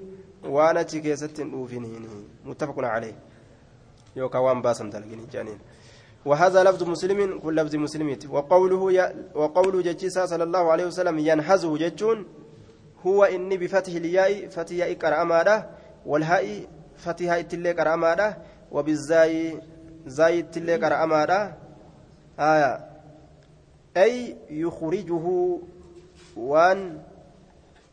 waan 0.56 0.76
achi 0.82 1.00
keessatti 1.06 1.42
hin 1.42 1.50
dhuufiniin 1.54 2.04
muttafaqun 2.44 2.88
calee 2.92 3.14
yookaan 4.16 4.44
waan 4.44 4.62
baasan 4.68 4.90
dalgin 4.90 5.26
jaaniin 5.34 5.60
وهذا 6.26 6.62
لفظ 6.64 6.82
مسلم 6.82 7.38
كل 7.38 7.56
لفظ 7.56 7.74
مسلم 7.76 8.08
وقوله 8.30 8.92
ي... 8.92 9.00
وقوله 9.34 9.82
جتشيسا 9.82 10.26
صلى 10.26 10.44
الله 10.44 10.72
عليه 10.72 10.86
وسلم 10.86 11.18
ينهزه 11.18 11.76
جتشون 11.78 12.26
هو 13.06 13.24
إني 13.24 13.56
بفتح 13.56 13.92
الياء 13.92 14.48
فتح 14.48 14.72
ياء 14.72 14.92
كرامة 14.92 15.66
والهاء 16.06 16.66
فتح 16.98 17.24
هاء 17.30 17.42
تلي 17.42 17.74
كرامة 17.74 18.36
وبالزاي 18.72 19.60
زاي 20.06 20.42
تلي 20.42 20.78
كرامة 20.78 21.54
آية 22.40 22.72
أي 23.96 24.36
يخرجه 24.50 25.26
وان 26.36 26.98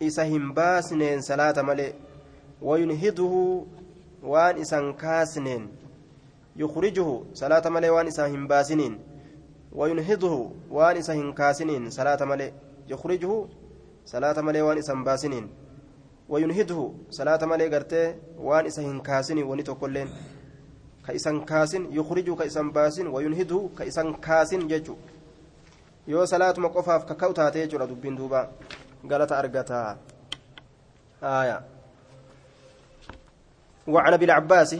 إسهم 0.01 0.53
باسنين 0.53 1.21
صلاة 1.21 1.61
ملئ 1.61 1.93
وينهضه 2.61 3.65
وان 4.23 4.61
إسان 4.61 4.93
كاسنين 4.93 5.67
يخرجه 6.55 7.21
صلاة 7.33 7.69
ملئ 7.69 7.89
وان 7.89 8.07
إسان 8.07 8.47
باسنين 8.47 8.99
وينهضه 9.71 10.51
وان 10.71 10.97
إسان 10.97 11.33
كاسنين 11.33 11.89
صلاة 11.89 12.25
ملئ 12.25 12.51
يخرجه 12.87 13.45
صلاة 14.05 14.41
ملئ 14.41 14.61
وان 14.61 14.77
إسان 14.77 15.03
باسنين 15.03 15.49
وينهضه 16.29 16.93
صلاة 17.09 17.41
ملئ 17.45 17.67
قرتي 17.73 18.15
وان 18.37 18.65
إسان 18.65 18.99
كاسنين 19.01 19.43
ونتو 19.43 19.75
كلين 19.75 20.09
كإسان 21.07 21.45
كاسن 21.45 21.93
يخرجه 21.93 22.35
كإسان 22.35 22.71
باسن 22.71 23.07
وينهضه 23.07 23.69
كإسان 23.77 24.13
كاسن 24.13 24.61
يجو 24.69 24.95
yoo 26.07 26.25
salaatuma 26.25 26.69
qofaaf 26.69 27.05
kaka'u 27.09 27.33
taate 27.33 27.65
jechuudha 27.65 27.87
dubbiin 27.89 28.15
duuba 28.15 28.49
galata 29.03 29.37
argataa 29.37 29.97
آية. 31.23 31.61
وعن 33.87 34.13
أبي 34.13 34.25
العباس 34.25 34.75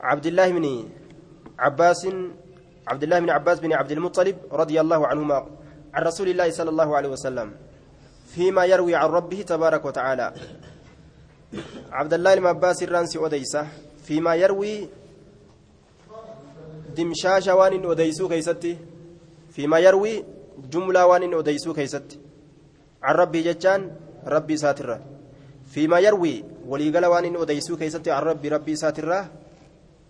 عبد 0.00 0.26
الله 0.26 0.48
بن 0.50 0.88
عباس 1.58 2.08
عبد 2.88 3.02
الله 3.02 3.18
بن 3.20 3.30
عباس 3.30 3.60
بن 3.60 3.72
عبد 3.72 3.92
المطلب 3.92 4.36
رضي 4.52 4.80
الله 4.80 5.06
عنهما 5.06 5.46
عن 5.94 6.02
رسول 6.02 6.28
الله 6.28 6.50
صلى 6.50 6.70
الله 6.70 6.96
عليه 6.96 7.08
وسلم. 7.08 7.48
فيما 8.26 8.64
يروي 8.64 8.94
عن 8.94 9.08
ربه 9.08 9.42
تبارك 9.42 9.84
وتعالى. 9.84 10.34
عبد 11.92 12.14
الله 12.14 12.34
بن 12.34 12.46
عباس 12.46 12.82
الرانسي 12.82 13.18
أديسة 13.26 13.66
فيما 14.04 14.34
يروي 14.34 14.88
دمشاش 16.96 17.48
وان 17.48 17.90
أديسو 17.90 18.28
كيستي 18.28 18.78
فيما 19.50 19.78
يروي 19.78 20.24
جملة 20.70 21.06
وان 21.06 21.34
أديسو 21.34 21.72
كيستي. 21.72 22.18
عن 23.02 23.14
ربه 23.14 23.40
جتان 23.40 23.90
ربي 24.26 24.56
ساترة. 24.56 25.00
فيما 25.70 25.98
يروي 25.98 26.44
وليقال 26.66 27.06
وان 27.06 27.36
أديسو 27.36 27.76
كيستي 27.76 28.10
عن 28.10 28.22
ربي 28.22 28.48
ربي 28.48 28.76
ساترة. 28.76 29.30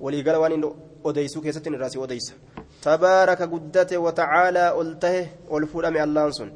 وليقال 0.00 0.36
وان 0.36 0.72
أديسو 1.04 1.40
كيستي 1.40 1.70
راسي 1.70 2.04
أديس 2.04 2.34
تبارك 2.82 3.42
قدته 3.42 3.98
وتعالى 3.98 4.80
ألته 4.80 5.26
والفلم 5.48 5.96
اللانسون 5.96 6.52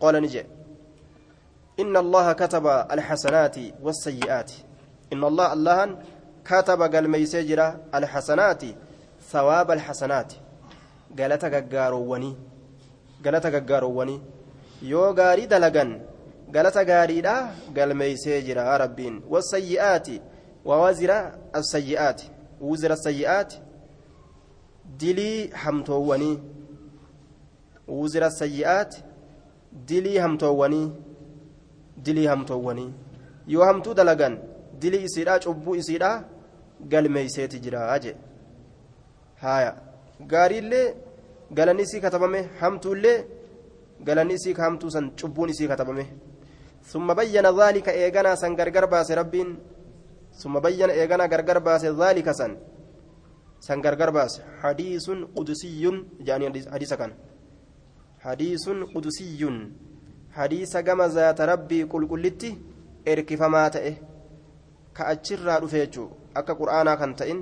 قال 0.00 0.14
نجي. 0.22 0.44
إن 1.80 1.96
الله 1.96 2.32
كتب 2.32 2.66
الحسنات 2.66 3.56
والسيئات 3.82 4.52
إن 5.12 5.24
الله 5.24 5.52
الله 5.52 5.98
كتب 6.44 6.82
قال 6.82 7.10
ميسجرة 7.10 7.80
الحسنات 7.94 8.62
ثواب 9.30 9.70
الحسنات 9.70 10.32
قالت 11.18 11.44
قارووني 11.74 12.36
قالت 13.24 13.46
قارووني 13.70 14.20
yoo 14.82 15.12
gaarii 15.14 15.46
dalagan 15.46 16.00
galata 16.50 16.84
gaariidha 16.84 17.34
galmeeysee 17.74 18.42
jira 18.42 18.78
rabbiin 18.78 19.22
wasayyi'aati 19.30 20.20
wawazira 20.64 21.38
asayyi'aati 21.52 22.30
wuzira 22.60 22.94
asayyi'aati 22.94 23.60
dilii 24.98 25.46
hamtoowwanii 25.64 26.38
wuzira 27.88 28.26
asayyi'aati 28.26 29.04
dilii 29.86 30.18
hamtoowwanii 30.18 30.92
dilii 32.04 32.26
hamtoowwanii 32.32 32.90
yoo 33.54 33.64
hamtuu 33.68 33.94
dalagan 34.00 34.34
dilii 34.80 35.04
isiidha 35.08 35.38
cubbuu 35.44 35.76
isiidha 35.82 36.10
galmeeyseeti 36.92 37.62
jira 37.64 37.98
jee 38.04 38.16
haya 39.44 39.72
gaariillee 40.32 40.86
galanni 41.56 41.82
isii 41.86 42.04
katabame 42.04 42.40
hamtuullee 42.60 43.18
galanni 44.06 44.34
isii 44.38 44.54
hamtuu 44.64 44.90
san 44.94 45.06
cubbuun 45.20 45.50
isii 45.54 45.68
katabame 45.72 46.06
ثم 46.90 47.14
بين 47.14 47.46
ذلك 47.60 47.88
إيغانا 47.88 48.34
سن 48.42 48.52
غرغر 48.58 48.86
باس 48.86 49.08
ربين 49.20 49.48
ثم 50.42 50.54
بين 50.66 50.90
إيغانا 50.90 51.26
غرغر 51.32 51.58
باس 51.58 51.84
ذلك 51.84 52.26
سن 52.38 52.52
سن 53.66 53.78
غرغر 53.84 54.10
باس 54.10 54.32
حديث 54.62 55.06
قدسي 55.36 55.82
جاني 56.26 56.46
حديث 56.74 56.92
كان 57.00 57.12
حديث 58.26 58.64
قدسي 58.94 59.42
hadiisa 60.36 60.82
gama 60.82 61.08
zaata 61.08 61.46
rabbii 61.46 61.84
qulqullitti 61.92 62.50
erkifamaa 63.14 63.68
ta'e 63.76 63.92
ka 64.96 65.06
achirraa 65.12 65.58
dhufe 65.64 65.82
jechuu 65.82 66.08
akka 66.40 66.58
qur'aanaa 66.60 66.96
kan 67.02 67.14
ta'in 67.20 67.40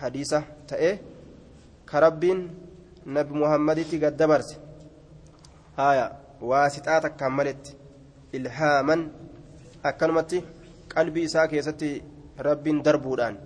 hadiisa 0.00 0.42
ta'e 0.72 0.90
ka 1.92 2.00
rabbiin 2.06 2.42
nabi 3.18 3.38
muhammaditti 3.42 4.00
gad 4.04 4.16
dabarse 4.22 4.56
haaya 5.76 6.06
waasixaa 6.50 7.00
takkaan 7.06 7.36
maletti 7.40 7.76
ilhaaman 8.40 9.06
akkanumatti 9.90 10.44
qalbii 10.94 11.28
isaa 11.30 11.46
keessatti 11.52 11.92
rabbiin 12.48 12.82
darbuudhaan 12.88 13.38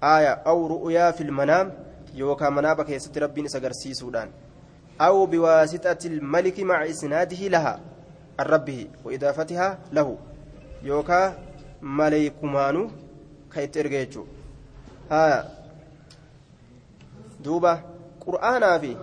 haaya 0.00 0.32
awru 0.54 0.80
uyaa 0.90 1.12
filmanaam 1.20 1.70
yookaan 2.22 2.54
manaaba 2.58 2.84
keessatti 2.84 3.20
rabbiin 3.20 3.46
isa 3.46 3.60
garsiisuudhaan. 3.60 4.30
Aw 4.98 5.26
biwaasixati 5.26 6.08
ilmaliki 6.08 6.64
maca 6.64 6.86
isnaadihi 6.86 7.48
laha 7.48 7.80
an 8.36 8.46
rabbihi 8.46 8.90
wa 9.04 9.12
idaafatihaa 9.12 9.76
lahu 9.92 10.18
yookaan 10.82 11.34
maleeykumaanu 11.80 12.90
ka 13.48 13.62
itti 13.62 13.78
erga 13.78 13.98
jechuu 14.04 14.26
haya 15.08 15.44
duuba 17.44 17.82
qur'aanaa 18.24 18.78
fi 18.80 18.96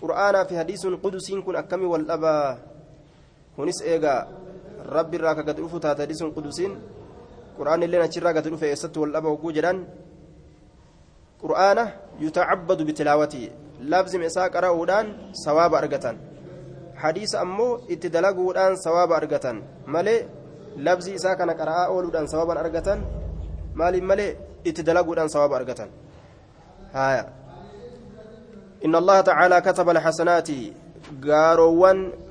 qur'aanaa 0.00 0.44
fi 0.44 0.54
hadiisuun 0.54 0.98
qudusiin 0.98 1.42
kun 1.42 1.56
akkamii 1.56 1.86
wal 1.86 2.04
dhabaa 2.04 2.58
kunis 3.56 3.82
eegaa 3.86 4.26
rabbi 4.90 5.16
irraa 5.16 5.34
ka 5.34 5.42
gadi 5.42 5.62
dhufu 5.62 5.80
taate 5.80 6.02
hadiisuun 6.02 6.34
qudusiin 6.34 6.74
qur'aan 7.56 7.82
illee 7.82 8.02
achirraa 8.02 8.32
gadi 8.32 8.50
dhufe 8.50 8.74
labzim 13.88 14.22
isaa 14.22 14.48
qara'uudhaan 14.50 15.06
sawaaba 15.44 15.78
argatan 15.78 16.16
hadiisa 17.02 17.40
ammoo 17.40 17.80
itti 17.88 18.08
dalaguudhaan 18.10 18.76
sawaaba 18.76 19.16
argatan 19.16 19.62
malee 19.86 20.20
labzii 20.76 21.14
isaa 21.14 21.36
kana 21.36 21.54
qara'aa 21.54 21.88
ooluudhaan 21.94 22.28
sawaban 22.28 22.58
argatan 22.58 23.04
maaliin 23.74 24.06
malee 24.12 24.30
itti 24.64 24.82
dalaguudhaan 24.82 25.28
sawaaba 25.28 25.56
argatan 25.56 25.88
haya 26.92 27.24
إن 28.84 28.96
الله 28.96 29.20
تعالى 29.20 29.60
كتب 29.60 29.88
الحسنات 29.90 30.48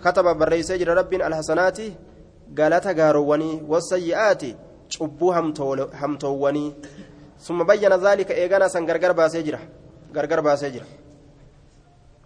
kataba 0.03 0.33
barreessee 0.33 0.77
jira 0.77 0.93
rabbiin 0.95 1.21
alhasanaati 1.21 1.93
galata 2.53 2.93
gaaroowwanii 2.93 3.61
wasayyi'aati 3.67 4.55
cubbuu 4.97 5.31
hamtoowwanii 6.01 6.75
summa 7.37 7.65
bayyana 7.65 7.97
zaalika 7.97 8.33
eegana 8.33 8.69
san 8.69 8.85
gargar 8.85 9.13
baasee 9.13 9.43
jira 9.43 9.59
gargar 10.13 10.41
baasee 10.41 10.71
jira 10.71 10.85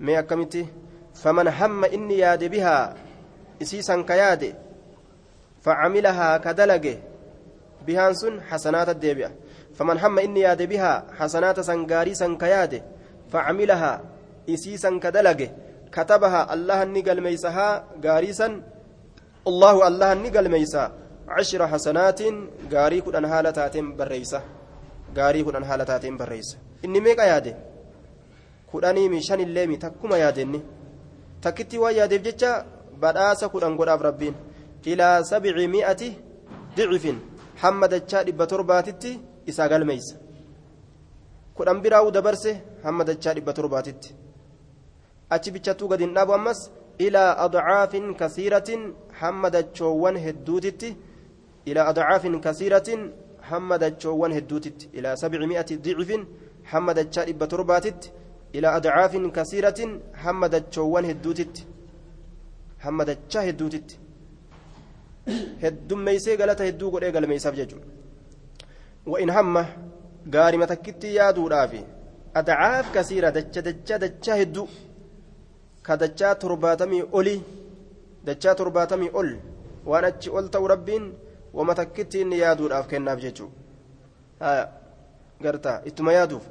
mee 0.06 0.18
akkamitti 0.22 0.62
faman 1.24 1.48
hamma 1.60 1.88
inni 1.98 2.20
yaade 2.24 2.50
bihaa 2.54 2.94
isii 3.64 3.84
san 3.90 4.06
ka 4.10 4.16
yaade 4.22 4.50
facamilahaa 5.66 6.40
ka 6.46 6.54
dalage 6.54 6.96
bihaan 7.86 8.16
sun 8.22 8.36
hasanaata 8.50 8.94
deebi'a 8.94 9.30
faman 9.78 9.98
hamma 10.04 10.22
inni 10.28 10.42
yaade 10.46 10.66
bihaa 10.74 11.04
hasanaata 11.20 11.64
san 11.70 11.86
gaarii 11.92 12.16
san 12.22 12.38
ka 12.38 12.48
yaade 12.56 12.80
facamilahaa 13.32 13.98
isii 14.56 14.78
san 14.86 15.00
ka 15.00 15.12
dalage 15.12 15.48
كتبها 15.98 16.42
الله 16.54 16.80
نقل 16.84 17.18
ميسها 17.22 17.70
غاريسا 18.06 18.48
الله 19.50 19.76
الله 19.88 20.10
نقل 20.26 20.46
ميسا 20.56 20.84
عشر 21.38 21.62
حسنات 21.72 22.20
غاري 22.74 23.00
كدن 23.06 23.26
حالتاتين 23.32 23.86
بريسة 28.74 28.88
غاري 28.88 29.08
كدن 29.08 29.10
حالتاتين 29.10 29.10
بريسة 29.10 29.10
إني 29.10 29.10
ميقا 29.10 29.10
ياده 29.10 29.10
كدني 29.10 29.10
مشان 29.10 29.40
الليمي 29.40 29.78
تكما 29.78 30.18
يادني 30.18 30.62
تكتي 31.42 31.78
وياده 31.78 32.18
بجتشا 32.18 32.66
بداسة 33.02 33.48
كدن 33.48 33.78
قداب 33.78 34.02
ربين 34.02 34.36
إلى 34.88 35.20
سبعمائة 35.24 36.02
ضعف 36.78 37.06
حمد 37.58 37.94
الشاد 37.94 38.30
بترباتتي 38.30 39.20
إسا 39.50 39.64
قلميس 39.68 40.16
كدن 41.58 41.82
براو 41.82 42.10
دبرسه 42.10 42.62
حمد 42.84 43.10
الشاد 43.10 43.40
بترباتتي 43.46 44.16
أتي 45.32 45.52
بجتو 45.52 45.88
قد 45.88 46.02
النابو 46.02 46.36
أمس 46.36 46.60
إلى 47.02 47.24
أضعاف 47.46 47.94
كثيرة 47.96 48.70
حمد 49.20 49.56
الشوان 49.56 50.18
هدوتتي 50.18 50.96
إلى 51.68 51.82
أضعاف 51.90 52.24
كثيرة 52.28 52.90
حمد 53.50 53.84
الشوان 53.84 54.32
هدوتتي 54.32 54.90
إلى 54.98 55.16
سبعمائة 55.16 55.70
ضعف 55.86 56.12
حمد 56.72 56.98
الشاد 57.00 57.30
بترباتتي 57.44 58.10
إلى 58.56 58.68
أضعاف 58.78 59.14
كثيرة 59.38 59.80
حمد 60.24 60.54
الشوان 60.56 61.06
هدوتتي 61.06 61.64
حمد 62.80 63.10
الشاه 63.10 63.42
هدوتتي 63.50 63.98
heddummeeysee 65.64 66.36
galata 66.42 66.64
hedduu 66.68 66.90
godhee 66.94 67.12
galmeeysaaf 67.16 67.56
jechuudha 67.60 67.88
wa'in 69.12 69.32
hamma 69.36 69.62
gaarima 70.36 70.68
takkitti 70.72 71.16
yaaduudhaaf 71.18 71.74
adcaaf 72.40 72.92
kasiira 72.96 73.32
dacha 73.38 73.62
dacha 73.68 74.00
dachaa 74.04 74.38
hedduu 74.42 74.68
ka 75.86 75.98
dachaa 76.04 76.34
torbaatamii 76.44 77.04
olii 77.20 77.42
dachaa 78.30 78.56
torbaatamii 78.62 79.12
ol 79.22 79.30
waan 79.92 80.06
achi 80.10 80.30
ol 80.38 80.50
ta'u 80.56 80.68
rabbiin 80.74 81.06
wama 81.54 81.76
takkitti 81.82 82.22
inni 82.26 82.42
yaaduudhaaf 82.44 82.88
kennaaf 82.92 83.20
jechuudha 83.26 84.52
gartaa 85.46 85.78
ittuma 85.90 86.18
yaaduuf 86.20 86.46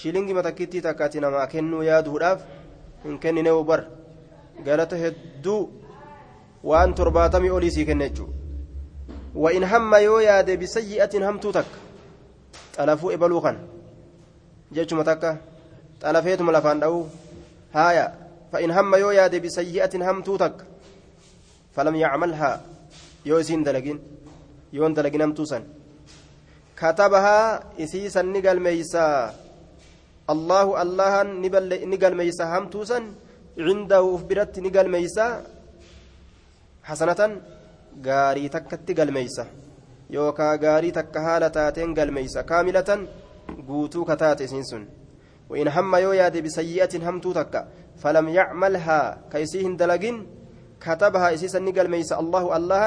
shilingima 0.00 0.42
takkittii 0.46 0.82
takkaati 0.88 1.20
namaa 1.24 1.46
kennuu 1.54 1.82
yaaduudhaaf 1.90 2.42
hin 3.04 3.18
kennine 3.24 3.52
bar 3.70 3.80
galata 4.66 4.96
hedduu 5.04 5.62
waan 6.70 6.94
torbaatamii 7.00 7.50
olii 7.58 7.70
sii 7.76 7.86
kenna 7.88 8.08
jechuudha 8.08 8.34
wa'in 9.44 9.64
hamma 9.72 9.98
yoo 9.98 10.20
yaade 10.20 10.56
bisayyi'atiin 10.62 11.26
hamtuu 11.28 11.52
takka 11.52 11.78
xalafuu 12.76 13.10
ebaluu 13.16 13.40
kan 13.46 13.58
jechuma 14.78 15.04
takka 15.10 15.36
xalafeetuma 16.02 16.52
lafaan 16.58 16.80
dha'uu 16.84 17.02
haaya 17.74 18.04
fa'in 18.52 18.70
hamma 18.78 19.02
yoo 19.04 19.12
yaade 19.18 19.40
bisayyi'atiin 19.46 20.06
hamtuu 20.10 20.38
takka 20.44 20.64
falam 21.74 22.00
yacmalhaa 22.04 22.54
yoo 23.24 23.40
isiin 23.46 23.64
dalagin 23.64 24.00
yoon 24.72 24.94
dalagin 24.94 25.26
hamtuu 25.26 25.46
san 25.52 25.66
katabahaa 26.80 27.74
isii 27.86 28.10
san 28.10 28.32
ni 28.32 28.42
galmeeysaa 28.46 29.47
allahu 30.34 30.76
allahan 30.84 31.28
ni 31.90 31.96
galmeeysa 32.04 32.50
hamtuu 32.52 32.84
san 32.90 33.04
cindahu 33.66 34.14
uf 34.16 34.22
biratti 34.30 34.64
ni 34.64 34.70
galmeeysaa 34.76 35.32
hasanatan 36.88 37.32
gaarii 38.06 38.48
takkatti 38.54 38.98
galmeeysa 39.00 39.46
yookaa 40.16 40.54
gaarii 40.64 40.96
takka 41.00 41.26
haala 41.26 41.50
taateen 41.58 41.96
galmeeysa 41.98 42.48
kaamilatan 42.50 43.08
guutuu 43.68 44.04
kataate 44.10 44.44
isiin 44.48 44.68
sun 44.70 44.84
وإن 45.50 45.68
هم 45.68 45.92
يو 45.96 46.12
ياد 46.12 46.36
بسيئة 46.44 46.92
همتو 47.08 47.32
تكا 47.32 47.68
فلم 48.02 48.28
يعملها 48.28 49.00
كيسيهن 49.32 49.76
دلقين 49.76 50.16
كتبها 50.84 51.34
إسيسا 51.34 51.58
نقل 51.58 51.88
ميس 51.88 52.12
الله 52.12 52.44
الله 52.56 52.82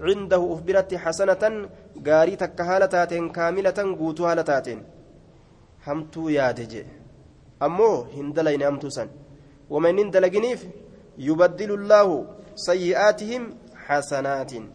عنده 0.00 0.42
أخبرت 0.54 0.94
حسنة 0.94 1.42
قاري 2.06 2.36
تكهالة 2.36 2.86
تاتين 2.86 3.24
كاملة 3.36 3.78
hamtuu 5.86 6.28
yaade 6.38 6.66
jee. 6.72 6.86
Ammoo 7.60 8.04
hin 8.16 8.32
dalayne 8.34 8.64
hamtuu 8.64 8.90
san. 8.98 9.08
Wama 9.70 9.90
inni 9.90 10.02
hin 10.02 10.12
dalaginiif 10.16 10.66
yubaddilu 11.28 11.76
llaahu 11.90 12.16
sayyi'aatihim 12.66 13.44
xasanaatiin 13.86 14.66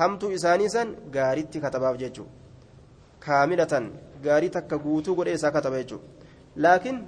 hamtuu 0.00 0.30
isaanii 0.38 0.70
san 0.74 0.94
gaaritti 1.16 1.60
katabaaf 1.64 1.96
jechuu 2.02 2.26
kaamilatan 3.26 3.86
gaarii 4.26 4.50
takka 4.56 4.78
guutuu 4.84 5.14
godhe 5.20 5.34
isaa 5.38 5.54
kataba 5.56 5.80
jechuu 5.82 6.00
laakiin 6.66 6.98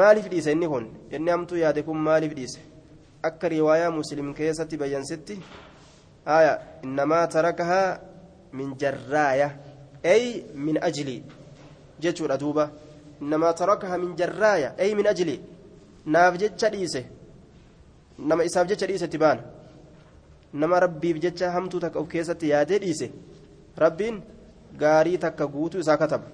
maaliif 0.00 0.28
dhiise 0.32 0.52
inni 0.52 0.68
kun? 0.68 0.86
Inni 1.10 1.30
hamtuu 1.30 1.58
yaade 1.64 1.82
kun 1.82 1.98
maaliif 2.08 2.34
dhiise? 2.38 2.60
Akka 3.22 3.48
riwaayaa 3.54 3.90
muslim 3.90 4.34
keessatti 4.34 4.76
bayyansitti 4.82 5.40
aya 6.36 6.52
innamaa 6.86 7.26
tarakahaa 7.34 7.98
min 8.52 8.74
jarraaya 8.82 9.50
ay 10.14 10.24
min 10.54 10.78
ajlii 10.90 11.22
jechuudha 12.04 12.36
duuba 12.42 12.64
innamaa 13.22 13.52
tarakahaa 13.60 13.98
min 14.04 14.16
jarraaya 14.20 14.72
ay 14.82 14.90
min 14.98 15.06
ajlii 15.12 15.40
naaf 16.14 16.38
jecha 16.42 16.70
dhiise 16.74 17.00
nama 18.18 18.44
isaaf 18.48 18.66
jecha 18.70 18.86
dhiisetti 18.90 19.18
baana 19.24 19.42
nama 20.60 20.80
rabbiif 20.86 21.20
jecha 21.24 21.52
hamtuu 21.56 21.80
takka 21.84 22.00
of 22.02 22.08
keessatti 22.14 22.50
yaadee 22.54 22.78
dhiise 22.84 23.06
rabbiin 23.84 24.16
gaarii 24.82 25.18
takka 25.24 25.46
guutuu 25.54 25.80
isaa 25.84 25.98
kataba 26.02 26.26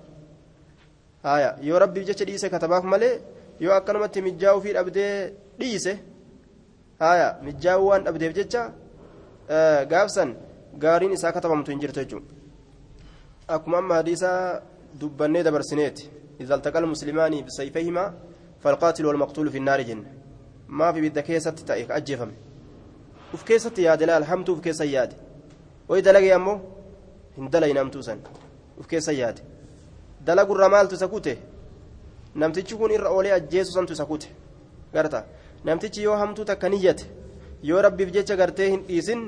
haya 1.28 1.50
yoo 1.68 1.78
rabbiif 1.84 2.06
jecha 2.10 2.24
dhiise 2.30 2.46
katabaaf 2.54 2.84
malee 2.94 3.14
yoo 3.64 3.74
akkanumatti 3.78 4.22
mijjaa'uu 4.28 4.62
fi 4.66 4.76
dhabdee 4.78 5.12
dhiise 5.60 5.92
haya 7.04 7.28
mijjaa'uu 7.46 7.88
waan 7.90 8.04
dhabdeef 8.06 8.34
jecha 8.40 8.62
gaafsan 9.92 10.36
gaariin 10.84 11.12
isaa 11.18 11.32
katabamtu 11.36 11.70
hin 11.72 11.80
jirtu 11.84 12.00
jechuudha 12.00 12.28
akkuma 13.56 13.78
amma 13.82 13.94
hadiisaa 14.00 14.62
dubbannee 15.00 15.42
dabarsineeti 15.42 16.10
إذا 16.40 16.54
التقى 16.54 16.78
المسلمان 16.78 17.44
بسيفيهما 17.44 18.14
فالقاتل 18.60 19.06
والمقتول 19.06 19.50
في 19.50 19.58
النار 19.58 19.80
ibidda 20.98 21.22
keessatti 21.22 21.64
ta'e 21.64 21.84
ka 21.86 21.94
ajjeefame 21.94 22.32
uf 23.34 23.44
keessatti 23.44 23.82
yaade 23.82 24.06
laal 24.06 24.24
hamtuu 24.24 24.54
uf 24.54 24.60
keessa 24.60 24.84
yaade 24.84 25.14
way 25.88 26.02
dalage 26.02 26.32
ammoo 26.34 26.56
hin 27.36 27.50
dalayne 27.50 27.78
hamtuu 27.78 28.02
san 28.02 28.18
uf 28.80 28.86
keessa 28.86 29.12
yaade 29.12 29.42
dalagurra 30.26 30.68
maaltu 30.68 30.94
isa 30.94 31.08
kute 31.08 31.34
namtichi 32.34 32.74
kun 32.76 32.90
irra 32.96 33.10
oolee 33.10 33.32
ajjeesu 33.38 33.72
santu 33.72 33.92
isa 33.92 34.06
kute 34.06 34.28
garta 34.94 35.24
namtichi 35.64 36.02
yoo 36.02 36.16
hamtuu 36.22 36.44
takka 36.44 36.68
niyyate 36.68 37.04
yoo 37.62 37.82
rabbiif 37.82 38.10
jecha 38.16 38.36
gartee 38.36 38.70
hin 38.70 38.82
dhiisin 38.88 39.20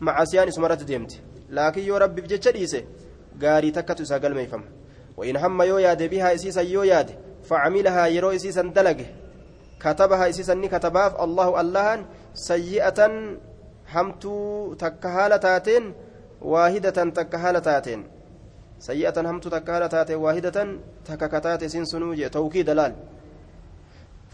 macasiyaan 0.00 0.48
isumarratti 0.48 0.84
deemti 0.90 1.22
laakiin 1.50 1.86
yoo 1.86 1.98
rabbiif 2.04 2.26
jecha 2.34 2.52
dhiise 2.58 2.84
gaarii 3.38 3.72
takkatu 3.72 4.02
isaa 4.02 4.18
galmeeffama. 4.18 4.80
وإن 5.20 5.36
هم 5.36 5.62
يو 5.62 5.78
ياد 5.78 6.02
بها 6.02 6.34
إسيسا 6.34 6.60
يو 6.60 6.82
ياد 6.82 7.10
فعملها 7.44 8.06
يرو 8.06 8.30
إسيسا 8.30 8.62
دلقه 8.62 9.06
كتبها 9.80 10.28
إسيسني 10.28 10.68
كتباف 10.68 11.20
الله 11.24 11.60
اللهن 11.60 12.00
سيئة 12.34 13.00
همتو 13.94 14.34
تكهالة 14.74 15.36
تاتين 15.36 15.84
واحدة 16.42 16.98
تكهالة 17.18 17.58
تاتين 17.58 18.00
سيئة 18.78 19.16
همتو 19.30 19.48
تكهالة 19.48 19.86
تاتين 19.86 20.16
واحدة 20.16 20.56
تككتات 21.04 21.64
سنسنوجي 21.64 22.28
توكيد 22.28 22.66
دلال 22.66 22.92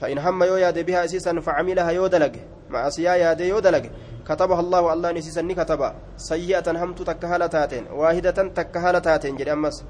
فإن 0.01 0.19
هم 0.19 0.43
يو 0.43 0.57
ياد 0.57 0.79
بها 0.87 1.05
إسيسا 1.05 1.41
فعملها 1.41 1.91
يو 1.91 2.07
دلق 2.07 2.35
مع 2.71 2.89
سيا 2.89 3.15
ياد 3.15 3.41
يو 3.41 3.59
دلق 3.59 3.85
كتبها 4.29 4.61
الله 4.61 4.93
الله 4.93 5.11
نسيسني 5.13 5.55
كتبا 5.55 5.89
سيئة 6.17 6.67
همتو 6.83 7.05
تكهالة 7.05 7.47
تاتين 7.47 7.85
واحدة 8.01 8.39
تكهالة 8.59 8.99
تاتين 8.99 9.37
جري 9.37 9.53
أمس 9.53 9.85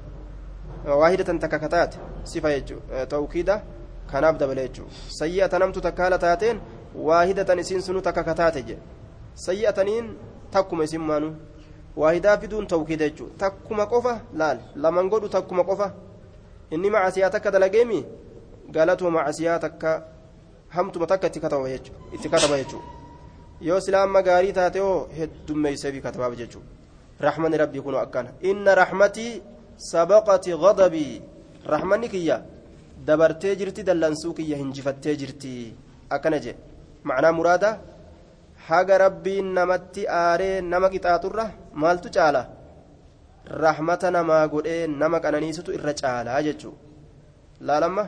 واحدة 0.85 1.29
تككتات 1.43 1.91
صفة 2.25 2.61
توكيده 3.09 3.55
kanaaf 4.11 4.37
dabale 4.39 4.61
jechuudha 4.67 4.91
sayyi'ata 5.19 5.59
namtu 5.59 5.81
takka 5.81 6.03
haala 6.03 6.17
taateen 6.17 6.59
waahidatan 6.95 7.59
isiin 7.59 7.81
sunu 7.81 8.01
takka 8.01 8.23
kataate 8.23 8.61
jedhe 8.67 8.81
sayyi'ataniin 9.45 10.07
takkuma 10.51 10.83
isin 10.83 11.01
maanu 11.09 11.35
waahidaa 11.95 12.37
fiduun 12.43 12.67
tawkiida 12.67 13.09
jechuudha 13.09 13.37
takkuma 13.43 13.85
qofa 13.93 14.13
laal 14.33 14.59
laman 14.75 15.09
godhu 15.09 15.29
takkuma 15.29 15.63
qofa 15.63 15.91
inni 16.71 16.89
macasiyaa 16.89 17.29
takka 17.35 17.51
dalageemi 17.51 18.05
galatuma 18.71 19.11
macasiyaa 19.19 19.59
takka 19.59 19.91
hamtuma 20.69 21.07
yoo 23.61 23.79
silaama 23.85 24.21
gaarii 24.27 24.53
taate 24.59 24.79
oo 24.89 25.09
heddummeessee 25.17 25.91
fi 25.95 26.01
katabaaf 26.05 26.33
jechuudha 26.41 26.69
rahmanni 27.27 27.57
rabbii 27.63 27.81
kunoo 27.85 28.01
akkana 28.05 28.29
inna 28.49 28.75
rahmatii 28.81 29.41
sabaqati 29.91 30.57
ghadabii 30.63 31.21
rahmanni 31.73 32.09
kiyya 32.13 32.37
dabartee 33.07 33.55
jirti 33.59 33.83
dallansuu 33.87 34.33
kiyya 34.39 34.57
hinjifattee 34.61 35.15
jirti 35.21 35.53
akkana 36.15 36.39
jedhe 36.45 36.59
macnaa 37.09 37.31
muraada 37.39 37.69
haga 38.67 38.97
rabbiin 39.05 39.49
namatti 39.57 40.05
aaree 40.21 40.61
nama 40.61 40.87
qixaaxurra 40.93 41.45
maaltu 41.81 42.09
caala 42.17 42.41
rahmata 43.63 44.11
namaa 44.17 44.43
godhee 44.53 44.87
nama 45.01 45.19
qananiisutu 45.25 45.75
irra 45.77 45.93
caalaa 46.01 46.41
jechuu 46.47 46.75
laalamma 47.67 48.03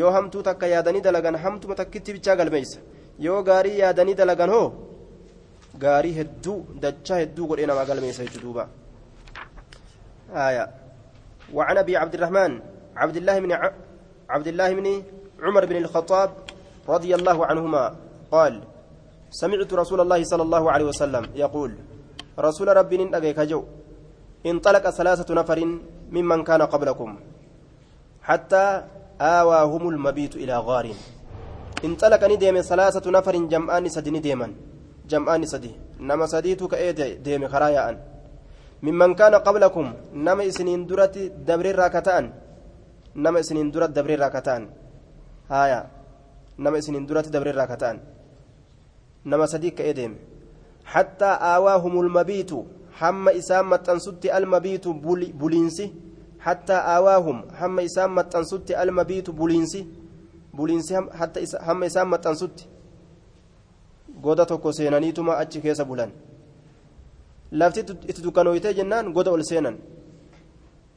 yoo 0.00 0.10
hamtuu 0.16 0.42
takka 0.48 0.66
yaadanii 0.74 1.00
dalagan 1.08 1.36
hamtuma 1.44 1.74
takkitti 1.80 2.12
bichaa 2.16 2.36
galmeeysa 2.40 2.78
yoo 3.18 3.42
gaarii 3.42 3.78
yaadanii 3.78 4.14
dalagan 4.14 4.50
hoo? 4.50 4.72
Gaarii 5.78 6.14
hedduu 6.18 6.58
dachaa 6.82 7.18
hedduu 7.22 7.46
godhee 7.46 7.66
namaa 7.66 7.84
galmeessa 7.84 8.24
jechuu 8.24 8.42
duuba. 8.46 8.68
آية 10.34 10.64
وعن 11.54 11.76
أبي 11.78 11.96
عبد 11.96 12.14
الرحمن 12.14 12.52
عبد 12.96 13.16
الله 13.16 13.36
بن. 13.40 13.52
عبد 14.30 14.46
الله 14.46 14.74
بن 14.74 14.86
عمر 15.42 15.64
بن 15.66 15.76
الخطاب 15.76 16.30
رضي 16.88 17.14
الله 17.14 17.46
عنهما 17.46 17.84
قال 18.30 18.62
سمعت 19.30 19.70
رسول 19.74 20.00
الله 20.00 20.24
صلى 20.24 20.42
الله 20.42 20.64
عليه 20.70 20.84
وسلم 20.84 21.24
يقول 21.34 21.70
رسول 22.38 22.68
ربي 22.76 22.96
نندقيك 22.96 23.40
جو 23.40 23.64
انطلق 24.46 24.90
ثلاثة 24.90 25.34
نفر 25.34 25.58
ممن 26.10 26.44
كان 26.44 26.62
قبلكم 26.62 27.10
حتى 28.22 28.82
آواهم 29.20 29.88
المبيت 29.88 30.36
إلى 30.36 30.54
غار 30.58 30.86
انطلق 31.84 32.24
نديم 32.24 32.60
ثلاثة 32.60 33.10
نفر 33.10 33.36
جمعان 33.52 33.88
سدي 33.88 34.10
نديما 34.10 34.48
جمعان 35.10 35.46
سدي 35.46 35.72
نما 36.00 36.26
سديتك 36.26 36.74
إيه 36.74 37.20
ديم 37.24 37.48
خرايا 37.48 37.84
ممن 38.82 39.14
كان 39.14 39.34
قبلكم 39.34 39.86
نما 40.14 40.46
إسنين 40.48 40.86
درت 40.86 41.18
دبر 41.48 41.66
راكتان 41.80 42.24
نما 43.16 43.40
إسنين 43.40 43.70
درت 43.70 43.90
دبر 43.90 44.18
راكتان 44.20 44.62
هايا 45.50 45.80
نما 46.58 46.78
إسنين 46.78 47.06
درت 47.06 47.28
دبر 47.28 47.54
راكتان 47.54 47.96
نما 49.26 49.46
صديق 49.46 49.80
إدم 49.80 50.12
حتى 50.84 51.30
آواهم 51.56 52.00
المبيت 52.00 52.50
حم 52.92 53.28
إسام 53.28 53.70
متنسد 53.70 54.26
المبيت 54.26 54.88
بولينسي 55.40 55.92
حتى 56.40 56.72
آواهم 56.72 57.38
حم 57.58 57.80
إسام 57.80 58.14
متنسد 58.14 58.72
المبيت 58.72 59.30
بولينسي 59.30 59.86
حتى 61.18 61.38
حم 61.66 61.82
إسام 61.84 62.10
متنسد 62.10 62.60
goda 64.22 64.46
tokko 64.46 64.72
seenaniituma 64.72 65.36
achi 65.36 65.60
keessa 65.60 65.84
bulan. 65.84 66.10
Lafti 67.52 67.80
itti 67.80 68.22
dukkanooytee 68.24 68.72
jennaan 68.78 69.12
goda 69.12 69.30
ol 69.30 69.42
seenan. 69.44 69.76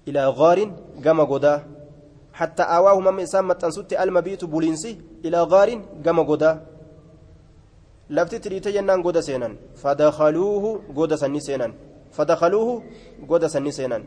Ilaa 0.05 0.32
gaarin 0.32 0.72
gama 1.03 1.26
godaa. 1.26 1.60
حتى 2.39 2.64
آواهم 2.64 3.07
أما 3.07 3.24
إسام 3.24 3.47
متنسوت 3.47 3.93
المبيت 3.93 4.45
بولينسي 4.45 4.91
إلى 5.26 5.39
غار 5.51 5.70
قام 6.05 6.20
غدا 6.20 6.51
لفت 8.10 8.36
تريتي 8.43 8.72
جنان 8.72 8.99
غدا 9.05 9.22
سينان 9.28 9.53
فدخلوه 9.82 10.64
غدا 10.97 11.16
سني 11.16 11.39
سينان 11.47 11.72
فدخلوه 12.16 12.70
غدا 13.30 13.47
سني 13.47 13.72
سينان 13.72 14.03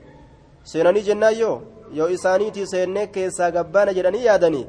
سيناني 0.65 1.01
جنان 1.01 1.35
يو 1.41 1.53
يو 1.99 2.07
إسانيتي 2.15 2.67
سينة 2.73 3.05
كيسا 3.15 3.47
قبانا 3.55 3.93
جراني 3.97 4.25
يادني 4.29 4.63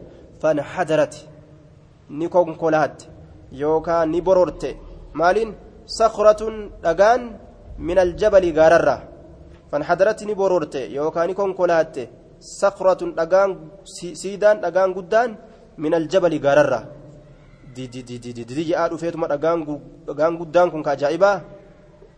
نبرورت 4.16 4.64
مالين 5.20 5.50
صخرة 6.00 6.42
دغان 6.84 7.22
من 7.88 7.98
الجبل 8.06 8.44
غاررة 8.58 8.98
فانحدرت 9.72 10.20
نبرورت 10.30 10.76
يوكا 10.76 11.26
نيكون 11.26 11.54
كولات 11.60 11.96
صخرة 12.62 13.02
دغان 13.20 13.50
سيدان 14.22 14.56
دغان 14.66 14.90
قدان 14.98 15.30
من 15.84 15.94
الجبل 16.00 16.34
غاررة 16.46 16.82
دي 17.76 17.88
دي 17.94 18.02
دي 18.02 18.18
دي 18.18 18.32
دي 18.38 18.44
دي 18.44 18.64
جاء 18.70 18.94
رفيتما 18.94 19.28
دغان 19.34 19.60
دغان 20.08 20.34
قدان 20.42 20.68
كن 20.72 20.82
كاجائبا 20.88 21.32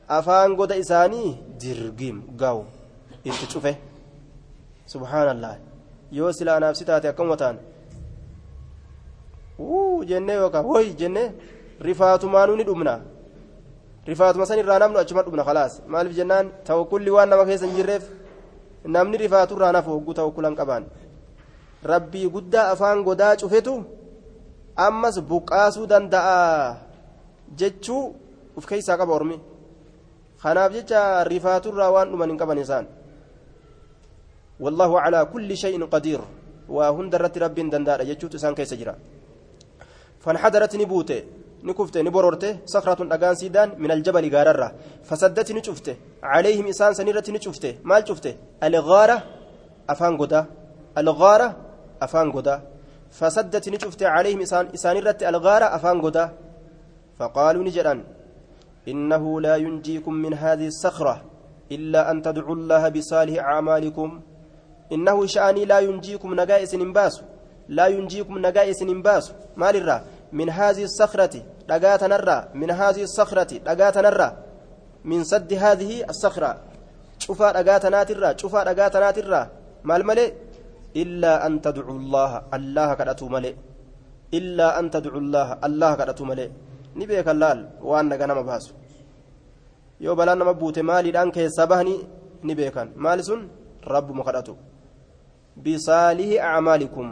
afaan 0.07 0.55
goda 0.55 0.75
isaanii 0.75 1.37
dirgim 1.59 2.21
gaawu 2.37 2.65
itti 3.23 3.45
cufe. 3.47 3.77
Subhaanallah. 4.85 5.57
Yoo 6.11 6.31
silaa 6.31 6.57
anaaf 6.57 6.77
si 6.77 6.85
taate 6.85 7.07
akkam 7.09 7.29
wataan? 7.29 7.57
Wuu 9.59 10.03
jennee 10.05 10.35
yookaan 10.35 10.65
hoy 10.65 10.93
jennee 10.99 11.31
rifaatumaanuu 11.87 12.55
ni 12.55 12.63
dhumna 12.63 12.99
rifaatuma 14.05 14.45
san 14.45 14.59
namnu 14.65 14.99
achuma 14.99 15.23
dhumna 15.23 15.43
khalaas 15.43 15.81
maaliif 15.87 16.15
jennaan 16.15 16.51
tawakkulli 16.63 17.09
waan 17.09 17.29
nama 17.29 17.45
keessa 17.45 17.65
hin 17.65 17.75
jirreef 17.75 18.03
namni 18.95 19.17
rifaaturraa 19.17 19.71
nafu 19.71 19.89
hogguu 19.95 20.13
tawakkulan 20.13 20.55
qabaan 20.55 20.85
rabbii 21.83 22.29
guddaa 22.35 22.69
afaan 22.73 23.03
godaa 23.03 23.35
cufetu 23.35 23.73
ammas 24.75 25.17
buqqaasuu 25.31 25.87
danda'a 25.87 26.75
jechuu 27.59 28.03
uf 28.57 28.65
keessaa 28.69 28.97
qaba 28.97 29.13
ormi 29.17 29.39
kanaaf 30.43 30.71
jecha 30.77 31.23
rifaaturraa 31.23 31.89
waan 31.95 32.11
dhuman 32.11 32.29
hin 32.29 32.39
qaban 32.43 32.61
isaan 32.65 32.87
والله 34.59 34.91
على 35.01 35.19
كل 35.33 35.49
شيء 35.57 35.75
قدير 35.85 36.21
وهند 36.71 37.15
رت 37.15 37.35
رب 37.43 37.55
دندار 37.55 37.99
يجوت 38.07 38.39
إسان 38.39 38.55
كيس 38.55 38.73
جرا 38.79 38.95
فانحدرت 40.25 40.75
نبوته 40.75 41.23
نكفته 41.63 42.01
نبررته 42.01 42.57
صخرة 42.65 42.99
أجان 43.15 43.35
سيدان 43.35 43.69
من 43.77 43.91
الجبل 43.91 44.35
غاررة. 44.35 44.71
فسدت 45.03 45.51
نشفته 45.51 45.95
عليهم 46.23 46.65
إسان 46.67 46.93
سنيرة 46.93 47.23
نشفته. 47.29 47.73
مال 47.83 48.07
شفته؟ 48.07 48.33
الغارة 48.63 49.23
أفان 49.89 50.17
قدا 50.17 50.45
الغارة 50.97 51.55
أفان 52.01 52.31
قدا 52.31 52.61
فسدت 53.11 53.69
نشفته 53.69 54.07
عليهم 54.07 54.41
إسان 54.41 54.65
إسانيرة 54.73 55.17
الغارة 55.21 55.65
أفان 55.77 56.01
قدا 56.01 56.25
فقالوا 57.19 57.63
نجران 57.63 58.03
إنه 58.87 59.41
لا 59.41 59.55
ينجيكم 59.55 60.13
من 60.13 60.33
هذه 60.33 60.67
الصخرة 60.67 61.21
إلا 61.71 62.11
أن 62.11 62.21
تدعوا 62.21 62.55
الله 62.55 62.89
بصالح 62.89 63.43
أعمالكم. 63.43 64.21
إنه 64.91 65.25
شأني 65.25 65.65
لا 65.65 65.79
ينجيكم 65.79 66.29
نجائس 66.41 66.75
نباس 66.75 67.21
لا 67.69 67.87
ينجيكم 67.87 68.37
نجائس 68.37 68.83
نباس 68.83 69.33
مال 69.57 69.75
الرّ 69.75 70.01
من 70.39 70.47
هذه 70.59 70.83
الصخرة 70.89 71.35
دقات 71.71 72.01
نرى 72.13 72.37
من 72.61 72.69
هذه 72.81 73.03
الصخرة 73.09 73.51
دقات 73.69 73.97
نرى 74.05 74.29
من 75.11 75.19
سد 75.31 75.51
هذه 75.65 75.91
الصخرة. 76.11 76.51
شوفا 77.23 77.47
دقات 77.57 77.83
ناترى 77.95 78.29
شوفا 78.41 78.59
دقات 78.69 78.95
ناترى 79.03 79.41
مال 79.89 80.01
ملئ 80.09 80.29
إلا 81.03 81.33
أن 81.47 81.53
تدعوا 81.65 81.97
الله 81.99 82.31
الله 82.57 82.89
كدتو 82.99 83.27
ملئ 83.35 83.53
إلا 84.39 84.67
أن 84.79 84.85
تدعوا 84.95 85.21
الله 85.23 85.47
الله 85.67 85.91
كدتو 85.99 86.23
ملئ 86.31 86.49
نبيك 86.99 87.27
اللال 87.35 87.59
وأن 87.89 88.05
نما 88.29 88.43
باسو 88.49 88.73
yoo 89.99 90.15
balaan 90.15 90.39
nama 90.39 90.53
buute 90.53 90.81
maaliidhaan 90.83 91.31
keessaa 91.31 91.67
bahanii 91.71 91.99
ni 92.43 92.55
beekan 92.59 92.89
maali 93.03 93.23
sun 93.23 93.47
rabbuma 93.93 94.23
kadhatu 94.27 94.57
bisaalihi 95.65 96.39
acmaalikum 96.47 97.07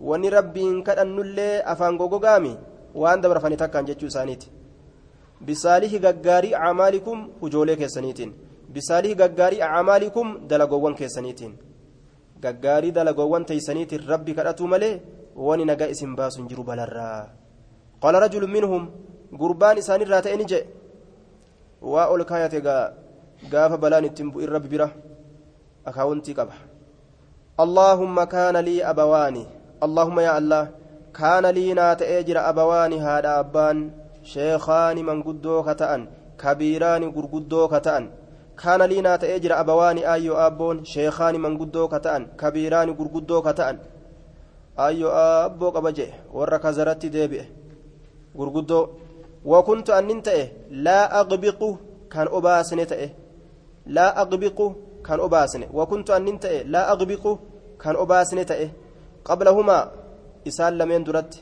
wani 0.00 0.30
rabbiin 0.30 0.82
kadhannullee 0.84 1.62
afaan 1.64 1.96
gogogaami 1.96 2.56
waan 2.94 3.20
dabarfanii 3.22 3.56
takkaan 3.56 3.86
jechuu 3.86 4.08
isaaniiti. 4.08 4.50
Bisaalihi 5.44 5.98
gaggaarii 6.00 6.54
acmaalikum 6.54 7.28
hujoolee 7.40 7.76
keessaniitiin. 7.76 8.34
Bisaalihi 8.72 9.14
gaggaarii 9.14 9.62
acmaalikum 9.62 10.48
dalagoowwan 10.48 10.94
keessaniitiin. 10.94 11.58
Gaggaarii 12.40 12.92
dalagoowwan 12.92 13.44
teeysaniitiin 13.44 14.06
rabbi 14.08 14.34
kadhatuu 14.34 14.66
malee 14.66 15.02
wani 15.36 15.64
nagaa 15.64 15.88
isin 15.94 16.16
baasu 16.16 16.38
hin 16.38 16.48
jiru 16.48 16.64
balarraa. 16.64 17.28
Qaala 18.02 18.20
rajulu 18.20 18.48
minhum 18.48 18.88
gurbaan 19.40 19.78
isaanirraa 19.78 20.22
ta'e 20.22 20.36
ni 20.36 20.44
jedhe 20.44 20.68
waa 21.82 22.08
ol 22.08 22.24
kaayate 22.24 22.60
gaafa 23.50 23.76
balaan 23.78 24.04
ittiin 24.04 24.32
bu'in 24.32 24.48
rabbi 24.48 24.68
bira 24.68 24.88
akaawuntii 25.84 26.34
qaba. 26.34 26.54
Allaahumma 27.64 28.26
kaana 28.26 28.62
lii 28.62 28.82
abawaani 28.82 29.46
naa 31.74 31.94
ta'ee 31.96 32.22
jira 32.24 32.44
abawaani 32.50 32.98
haadha 32.98 33.36
abbaan 33.38 33.90
sheekaani 34.22 35.02
manguddoo 35.02 35.62
ka 35.62 35.74
ta'an 35.74 36.08
kabiiraani 36.36 37.06
gurguddoo 37.12 37.68
ka 37.68 37.80
ta'an 37.80 38.10
kaana 38.56 38.86
lii 38.86 39.02
naa 39.02 39.18
ta'ee 39.18 39.40
jira 39.40 39.58
abawaani 39.58 40.04
ayyoo 40.04 40.36
abboon 40.36 40.84
sheekaani 40.84 41.38
manguddoo 41.38 41.88
ka 41.88 42.00
ta'an 42.00 42.26
kabiiraani 42.36 42.92
gurguddoo 42.98 43.42
ka 43.42 43.52
ta'an 43.54 43.78
ayyoo 44.76 45.12
abboo 45.12 45.72
qaba 45.72 45.92
jee 45.92 46.12
warra 46.32 46.58
kazaratti 46.58 47.10
deebi'e 47.10 47.44
gurguddoo 48.36 48.84
وكنت 49.46 49.90
أن 49.90 50.22
تأه 50.22 50.48
لا 50.70 51.20
أغبق 51.20 51.60
كان 52.10 52.26
أباسن 52.26 52.86
تأه 52.86 53.10
لا 53.86 54.20
أغبق 54.22 54.72
كان 55.06 55.20
أباسن 55.20 55.62
وكنت 55.74 56.10
أن 56.10 56.40
تأه 56.40 56.62
لا 56.62 56.92
أغبق 56.92 57.38
كان 57.82 57.96
أباسن 57.96 58.46
تأه 58.46 58.68
قبلهما 59.28 59.78
إسال 60.48 60.72
لمن 60.78 61.04
درت 61.08 61.32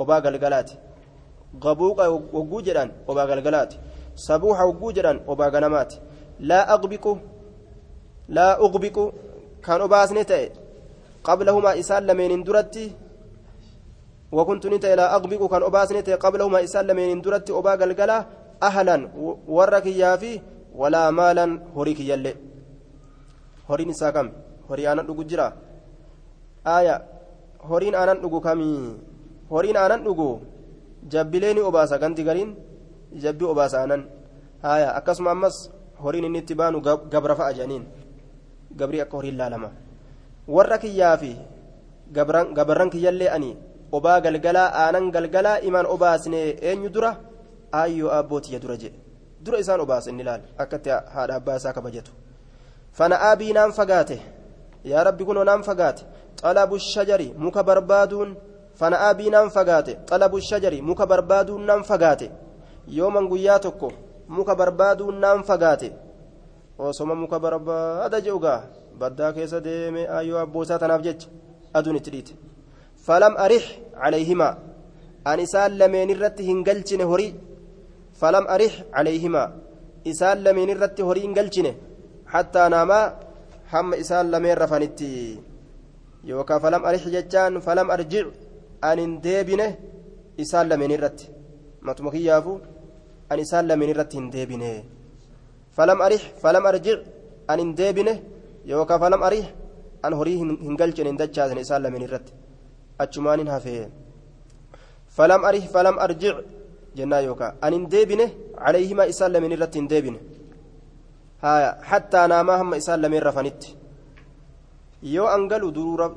أبا 0.00 0.16
قلقلات 0.24 0.70
غبوق 1.64 1.98
وجوجرا 2.36 2.84
أبا 3.10 3.22
قلقلات 3.30 3.70
صبوح 4.28 4.58
وجوجرا 4.68 5.12
أبا 5.32 5.46
غنمات 5.54 5.90
لا 6.50 6.60
أغبق 6.74 7.04
لا 8.36 8.48
أغبق 8.64 8.96
كان 9.64 9.80
أباسن 9.86 10.18
تأه 10.30 10.50
قبلهما 11.28 11.70
إسال 11.80 12.02
لمن 12.08 12.42
درت 12.48 12.76
وكنت 14.36 14.64
نتا 14.72 14.92
لا 15.00 15.06
أغبق 15.16 15.42
كان 15.52 15.62
أباس 15.62 15.92
نتا 15.92 16.14
قبلهما 16.24 16.58
إسال 16.66 16.88
من 16.98 17.20
درت 17.24 17.48
أبا 17.50 17.72
قلقلا 17.80 18.18
أهلا 18.68 18.96
ورك 19.56 19.86
يافي 19.86 20.40
ولا 20.80 21.10
مالا 21.10 21.46
هريك 21.76 22.00
يلي 22.00 22.34
هرين 23.70 23.92
ساكم 24.00 24.26
هري 24.70 24.92
أنا 24.92 25.02
نقول 25.02 25.26
جرا 25.26 25.48
آية 27.66 27.72
هرين 27.72 27.94
أنا 27.94 28.12
نقول 28.12 28.40
كمي 28.42 28.96
هرين 29.52 29.76
أنا 29.76 29.96
نقول 29.96 30.38
جبليني 31.10 31.60
أباسا 31.60 31.96
كنتي 31.96 32.22
قرين 32.28 32.50
jabbii 33.16 33.44
obaasaanan 33.44 34.02
haya 34.62 34.94
akkasuma 34.98 35.30
ammas 35.30 35.70
horiin 36.02 36.24
inni 36.24 36.38
itti 36.38 36.54
baanu 36.54 36.80
gabra 36.82 37.34
fa'a 37.36 37.52
jedhaniin 37.52 37.84
gabrii 38.76 39.00
akka 39.00 39.16
horiin 39.16 39.36
laalama 39.38 39.70
warra 40.48 40.78
kiyyaa 40.78 41.16
fi 41.16 41.36
gabarran 42.56 42.90
kiyyallee 42.90 43.30
ani 43.36 43.56
obaa 43.92 44.20
galgalaa 44.20 44.68
aanan 44.82 45.10
galgalaa 45.10 45.58
imaan 45.68 45.86
obaasne 45.86 46.40
eenyu 46.70 46.90
dura 46.96 47.16
aayyoo 47.72 48.10
abbootiya 48.18 48.60
dura 48.60 48.76
jedhe 48.76 48.98
dura 49.44 49.58
isaan 49.58 49.80
obaasa 49.80 50.10
inni 50.10 50.24
laal 50.28 50.42
akkatti 50.58 50.90
haadha 51.14 51.34
abbaa 51.40 51.56
isaa 51.56 51.72
kabajatu 51.72 52.12
fana'aa 52.92 53.36
biinaan 53.36 53.72
fagaate 53.72 54.18
yaa 54.84 55.04
rabbi 55.08 55.24
kunoo 55.24 55.44
naan 55.44 55.62
fagaate 55.62 56.04
xalabu 56.42 56.78
shajari 56.92 57.28
muka 57.44 57.62
barbaaduun 57.68 58.30
fana'aa 58.80 59.14
biinaan 59.18 59.50
fagaate 59.56 59.92
xalabu 60.10 60.40
shajari 60.48 60.78
muka 60.88 61.04
barbaaduun 61.12 61.62
naan 61.68 61.82
fagaate 61.90 62.26
yooman 62.98 63.28
guyyaa 63.30 63.58
tokko 63.66 63.88
muka 64.36 64.54
barbaaduun 64.60 65.16
naan 65.24 65.42
fagaate 65.48 65.88
osoma 66.78 67.14
muka 67.22 67.38
barbaada 67.44 68.20
je'ugaa 68.26 68.60
baddaa 69.00 69.32
keessa 69.36 69.60
deeme 69.66 70.02
aayyoo 70.16 70.40
abboosaa 70.44 70.78
tanaaf 70.82 71.02
jecha 71.06 71.28
aduun 71.78 71.96
itti 72.00 72.10
dhiite 72.14 72.32
falam 73.06 73.34
arix 73.44 73.64
calayhimaa 74.02 74.54
an 75.30 75.38
isaan 75.46 75.72
lameen 75.80 76.10
irratti 76.14 76.42
hin 76.48 76.60
galchine 76.68 77.04
horii 77.10 77.32
falam 78.20 78.44
arix 78.54 78.72
calayhimaa 78.94 79.48
isaan 80.12 80.38
lameen 80.46 80.70
irratti 80.74 81.02
horii 81.08 81.24
hin 81.26 81.34
galchine 81.38 81.72
hattaa 82.34 82.68
naamaa 82.74 83.04
hamma 83.72 83.94
isaan 84.02 84.26
lameen 84.34 84.58
rafanitti 84.62 85.10
yookaan 86.30 86.60
falam 86.64 86.82
arix 86.88 87.02
jechaan 87.14 87.52
falam 87.66 87.88
arjic 87.94 88.26
an 88.88 88.98
hin 89.02 89.12
deebine 89.26 89.66
isaan 90.42 90.66
lameen 90.70 90.92
irratti 90.96 91.26
matuma 91.86 92.10
kiyyaafu 92.14 92.52
an 93.30 93.38
isaan 93.44 93.64
lameen 93.70 93.90
irratti 93.94 94.16
hin 94.18 94.26
deebine 94.34 94.70
falam 95.76 95.98
arix 96.06 96.22
falam 96.42 96.64
arjic 96.70 96.98
an 97.50 97.58
hin 97.62 97.70
deebine 97.80 98.12
yookaan 98.72 99.00
falam 99.04 99.22
arix 99.28 99.46
an 100.06 100.12
horii 100.18 100.36
hin 100.66 100.74
galchine 100.80 101.08
hin 101.10 101.18
dachaasne 101.22 101.60
isaan 101.66 101.82
lameen 101.86 102.04
irratti 102.08 102.32
achumaan 103.04 103.38
hin 103.42 103.50
hafee 103.54 103.84
falam 105.16 105.40
arix 105.48 105.64
falam 105.74 105.96
arjic 106.06 106.36
jennaa 106.98 107.22
yookaan 107.28 107.52
an 107.64 107.72
hin 107.76 107.84
deebine 107.94 108.26
calayhimaa 108.64 109.10
isaan 109.12 109.32
lameen 109.34 109.52
irratti 109.56 109.78
hin 109.80 109.88
deebine 109.92 110.18
hattaa 111.90 112.26
naamaa 112.32 112.58
hamma 112.60 112.76
isaan 112.82 113.00
lameen 113.04 113.22
rafanitti 113.28 113.68
yoo 115.02 115.26
an 115.26 115.48
galu 115.48 115.72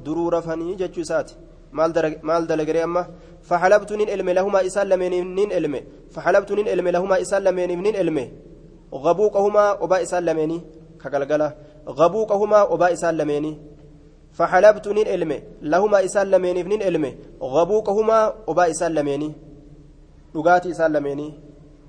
duruu 0.05 0.29
rafanii 0.29 0.75
jechuu 0.75 1.01
isaati 1.01 1.35
maal 1.71 2.47
dalagaree 2.47 2.83
amma 2.83 3.03
فحلبت 3.49 3.91
نين 3.93 4.09
إلمي 4.09 4.33
لهما 4.33 4.59
إسان 4.67 4.87
لمن 4.91 5.13
نين 5.35 5.51
إلمي 5.51 5.81
فحلبت 6.13 6.51
نين 6.51 6.67
إلمي 6.67 6.91
لهما 6.91 7.21
إسان 7.21 7.41
لمن 7.43 7.81
نين 7.81 7.95
إلمي 7.95 8.25
غبوقهما 8.93 9.83
أبا 9.83 9.97
إسان 10.03 10.25
لمني 10.25 10.57
كقلقلة 11.01 11.49
غبوقهما 11.99 12.59
أبا 12.73 12.87
إسان 12.93 13.13
لمني 13.17 13.51
فحلبت 14.37 14.87
نين 14.87 15.07
إلمي 15.15 15.37
لهما 15.61 15.97
إسان 16.05 16.27
لمن 16.31 16.55
نين 16.71 16.81
إلمي 16.89 17.11
غبوقهما 17.55 18.17
أبا 18.51 18.63
إسان 18.71 18.91
لمني 18.97 19.31
dhugaatii 20.33 20.69
isaan 20.69 20.91
lameenii 20.93 21.33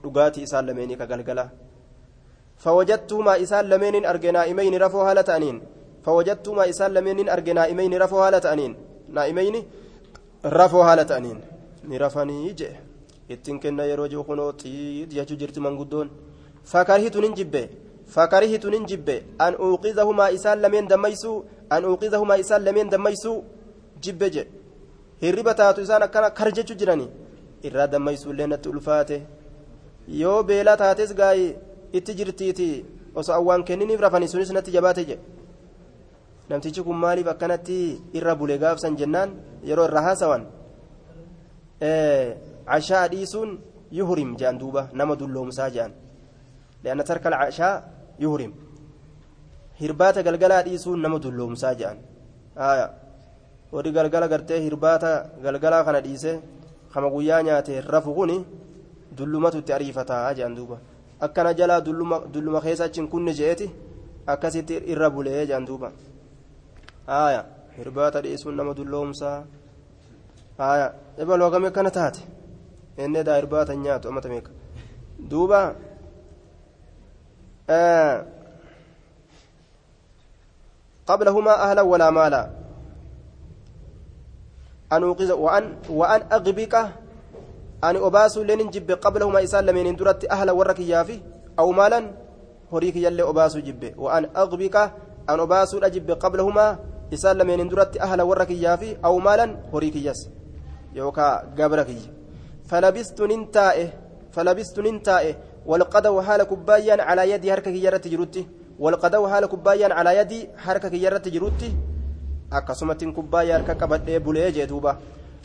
dhugaatii 0.02 0.42
isaan 0.42 0.66
lameenii 0.66 0.96
ka 0.96 1.06
galgala 1.06 1.50
fawajattuhumaa 2.56 3.36
isaan 3.44 3.68
lameeniin 3.72 4.06
arge 4.12 4.32
naa'imeyni 4.32 4.78
rafoo 4.84 5.04
haala 5.04 5.22
ta'aniin 5.30 5.58
ta'aniin 8.46 8.74
naa'imeyni 9.16 9.60
rafoo 10.58 10.82
haala 10.88 11.04
ta'aniin 11.04 11.38
ni 11.88 11.98
rafanii 11.98 12.52
jee 12.60 12.74
ittiin 13.28 13.60
kenna 13.60 13.84
yeroo 13.90 14.08
jiru 14.12 14.24
kunoo 14.24 14.52
xiid 14.62 15.10
jechuu 15.18 15.36
jirti 15.40 15.60
manguddoon 15.66 16.10
fakarihitu 16.72 17.20
nin 17.24 17.34
jibbe 17.38 17.62
fakarihitu 18.14 18.70
nin 18.70 18.86
jibbe 18.90 19.14
an 19.38 19.54
uuqizahumaa 19.66 20.30
isaan 20.36 20.60
lameen 20.64 20.88
dammaysuu 20.92 21.36
an 21.70 21.84
uuqizahumaa 21.90 22.38
isaan 22.44 22.64
lameen 22.64 22.90
dammaysuu 22.94 23.36
jibbe 24.04 24.30
je 24.34 24.46
hirriba 25.22 25.54
taatu 25.60 25.80
isaan 25.86 26.02
akkana 26.06 26.30
kar 26.38 26.52
jechuu 26.58 26.76
jiranii 26.80 27.08
irraa 27.68 27.86
dammaysuullee 27.94 28.46
natti 28.52 28.68
ulfaate 28.72 29.16
yoo 30.20 30.42
beelaa 30.48 30.76
taates 30.82 31.14
gaa'ii 31.20 31.50
itti 31.98 32.14
jirtiiti 32.18 32.68
osoo 33.14 33.34
awwaan 33.34 33.64
kenniniif 33.68 34.00
rafanii 34.06 34.28
sunis 34.32 34.50
natti 34.56 34.70
jabaate 34.76 35.04
jedhe 35.10 35.39
namtichi 36.50 36.82
kun 36.86 36.96
maaliif 37.04 37.28
akkanatti 37.32 37.78
irra 38.18 38.34
bule 38.34 38.58
gaafsan 38.62 38.96
jennaan 39.00 39.30
yeroo 39.68 39.86
irra 39.88 40.00
haasawan 40.06 40.42
cashaa 42.70 43.04
dhiisuun 43.12 43.50
yuhurim 43.98 44.30
jedhan 44.40 44.58
duuba 44.62 44.82
nama 44.92 45.14
dulloomsaa 45.20 45.70
jedhan 45.74 45.92
leanna 46.84 47.04
tarka 47.10 47.30
cashaa 47.30 47.74
yuhurim 48.24 48.52
hirbaata 49.80 50.26
galgalaa 50.26 50.62
dhiisuun 50.66 51.00
nama 51.04 51.18
dulloomsaa 51.24 51.74
jedhan 51.80 51.98
warri 53.72 53.92
galgala 53.96 54.28
gartee 54.32 54.60
hirbaata 54.66 55.12
galgalaa 55.44 55.84
kana 55.86 56.00
dhiise 56.06 56.32
kama 56.92 57.08
guyyaa 57.14 57.42
nyaate 57.46 57.80
rafu 57.92 58.14
kuni 58.18 58.36
dullumatu 59.16 59.58
itti 59.62 59.72
ariifataa 59.78 60.34
jedhan 60.34 60.54
duuba 60.58 60.76
akkana 61.26 61.54
jalaa 61.54 61.80
dulluma 62.34 62.60
keessa 62.60 62.84
achi 62.90 63.00
hin 63.00 63.34
je'eeti 63.40 63.70
akkasitti 64.26 64.82
irra 64.92 65.10
bulee 65.10 65.46
jedhan 65.46 65.66
duuba 65.70 65.92
haaya 67.10 67.42
hirbaata 67.76 68.22
dhiisuun 68.24 68.56
nama 68.60 68.74
dulloomsaa 68.78 69.38
haaya 70.58 70.86
ebaluu 71.22 71.46
hagame 71.48 71.66
akkana 71.70 71.90
taate 71.98 72.22
inni 73.04 73.24
daa 73.28 73.38
hirbaata 73.40 73.76
hin 73.76 73.82
nyaatu 73.86 74.12
amata 74.12 74.28
meeqa 74.34 74.52
duuba 75.32 75.62
قبلهما 81.10 81.52
أهلا 81.70 81.82
ولا 81.82 82.10
مالا 82.10 82.42
أن 84.92 85.02
أوقظ 85.02 85.30
وأن 85.30 85.64
وأن 85.90 86.20
أغبك 86.32 86.74
أن 87.84 87.94
أباس 87.96 88.38
لين 88.38 88.70
جب 88.70 88.90
قبلهما 88.90 89.42
إسال 89.42 89.66
لمن 89.66 89.96
درت 89.96 90.30
أهلا 90.30 90.52
ورك 90.52 90.80
يافي 90.80 91.18
أو 91.58 91.72
مالا 91.72 92.00
هريك 92.72 92.96
يلي 92.96 93.22
أباس 93.22 93.56
جب 93.56 93.82
أباس 97.12 97.26
أجب 97.26 97.38
قبلهما 97.38 97.38
إسال 97.38 97.38
لمن 97.38 97.68
درت 97.68 97.96
أهلا 97.96 98.22
ورك 98.22 98.50
يافي 98.50 98.96
أو 99.04 99.18
مالا 99.18 99.56
هريك 99.72 99.96
يس 99.96 100.28
يوكا 100.94 101.36
قبرك 101.36 101.86
فلبست 102.64 103.20
ننتائه 103.20 103.88
فلبست 104.32 104.80
ننتائه 104.80 105.34
والقدو 105.66 106.20
حال 106.20 106.42
كبايا 106.42 107.02
على 107.02 107.30
يدي 107.30 107.52
هركك 107.52 107.66
يرت 107.66 108.08
جروتي 108.08 108.46
والقدو 108.78 109.28
حال 109.28 109.46
كبايا 109.46 109.94
على 109.94 110.16
يدي 110.16 110.48
هركك 110.56 110.92
يرت 110.92 111.28
جروتي 111.28 111.76
akkasumattiin 112.50 113.14
kubbaayyaa 113.14 113.58
harka 113.58 113.74
qabadhee 113.74 114.20
bulee 114.20 114.52
jee 114.52 114.66
duuba 114.66 114.98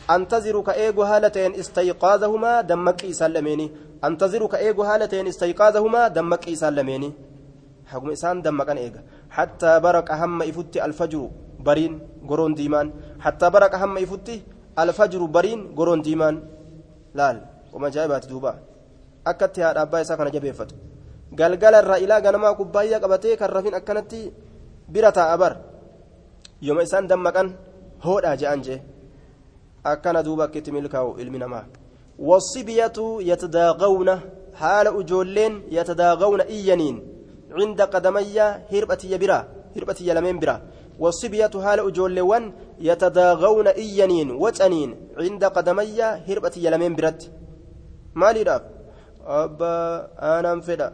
antaziru 0.08 0.62
ka 0.62 0.74
eegu 0.74 1.00
haala 1.00 1.30
ta'een 1.30 1.54
istayqaazahumaa 1.54 2.62
dammaqii 2.62 3.08
isaan 3.08 3.32
lameeni 3.34 3.72
antaziru 4.02 4.48
ka 4.48 4.58
eegu 4.58 4.82
haala 4.82 5.08
ta'een 5.08 5.26
istayqaazahumaa 5.26 6.10
dammaqii 6.10 6.52
isaan 6.52 6.76
lameeni 6.76 7.14
haguma 7.84 8.12
isaan 8.12 8.42
dammaqan 8.42 8.78
eega 8.78 9.00
hattaa 9.28 9.80
bariin 11.68 11.94
goroon 12.28 12.52
diimaan 12.58 12.88
hattaa 13.24 13.50
baraqa 13.54 13.76
hamma 13.82 13.98
ifutti 14.06 14.34
alfajru 14.82 15.26
bariin 15.36 15.60
goroon 15.78 16.00
diimaan 16.06 16.36
laal 17.18 17.38
qoma 17.72 17.86
ajaa'ibaati 17.90 18.28
duuba 18.32 18.52
akkatti 19.30 19.60
haadha 19.64 19.80
abbaa 19.86 20.00
isaa 20.04 20.18
kana 20.20 20.30
jabeeffatu 20.36 20.74
galgala 21.38 21.78
irraa 21.82 21.98
ilaa 22.04 22.20
ganamaa 22.26 22.54
kubbaayyaa 22.60 23.00
qabatee 23.04 23.34
kan 23.40 23.50
rafin 23.56 23.74
akkanatti 23.80 24.20
bira 24.92 25.10
taa'a 25.18 25.36
bar 25.42 25.52
yooma 26.66 26.82
isaan 26.88 27.08
dammaqan 27.10 27.48
hoodhaa 28.04 28.36
je'an 28.42 28.60
jee 28.66 28.78
akkana 29.92 30.20
duuba 30.26 30.42
akkitti 30.48 30.70
milkaa'u 30.76 31.10
ilmi 31.22 31.38
namaa 31.44 31.64
wasibiyatu 32.28 33.04
yatadaaqawna 33.30 34.14
haala 34.60 34.90
ujoolleen 35.00 35.54
yatadaaqawna 35.78 36.44
iyyaniin 36.56 36.96
cinda 37.58 37.84
qadamayya 37.94 38.46
hirphatiyya 38.72 39.18
biraa 39.22 39.42
hirphatiyya 39.74 40.12
lameen 40.18 40.38
biraa 40.42 40.60
haala 41.00 41.84
ujoolleewwan 41.84 42.52
yatadaaqawna 42.88 43.70
iyyaniin 43.84 44.30
wacaniin 44.42 44.90
cinda 45.18 45.50
qadamayya 45.50 46.08
hirphatiyya 46.26 46.70
lameen 46.70 46.96
biratti 46.98 47.30
maaliidhaaf 48.14 48.62
abbaa 49.42 50.08
aanaan 50.30 50.60
fedha 50.62 50.88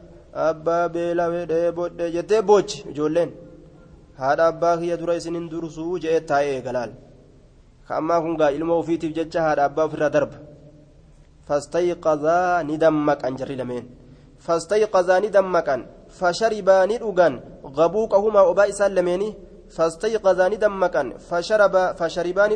abbaa 0.48 0.88
beela 0.88 1.30
fedhee 1.34 1.72
bodhe 1.78 2.10
jettee 2.16 2.42
boochi 2.50 2.84
ijoolleen 2.92 3.30
haadha 4.20 4.46
abbaa 4.52 4.76
kiyya 4.80 4.96
dura 5.00 5.16
isinin 5.20 5.50
dursuu 5.52 5.98
jedhee 6.02 6.20
taa'ee 6.30 6.54
eegalaal 6.56 6.92
ka 7.86 7.92
ammaa 8.00 8.20
kun 8.24 8.36
gaa 8.40 8.50
ilma 8.58 8.74
ofiitiif 8.82 9.12
jecha 9.18 9.40
haadha 9.46 9.64
abbaa 9.68 9.86
ofirraa 9.88 10.12
darba 10.16 10.36
fastayqazaa 11.48 12.62
ni 12.68 12.78
dammaqan 12.84 13.36
jarri 13.40 13.56
lameen 13.60 13.84
fastayqazaa 14.46 15.20
ni 15.24 15.28
dammaqan 15.36 15.80
fasharibaa 16.18 16.82
ni 16.90 16.96
dhugan 17.02 17.34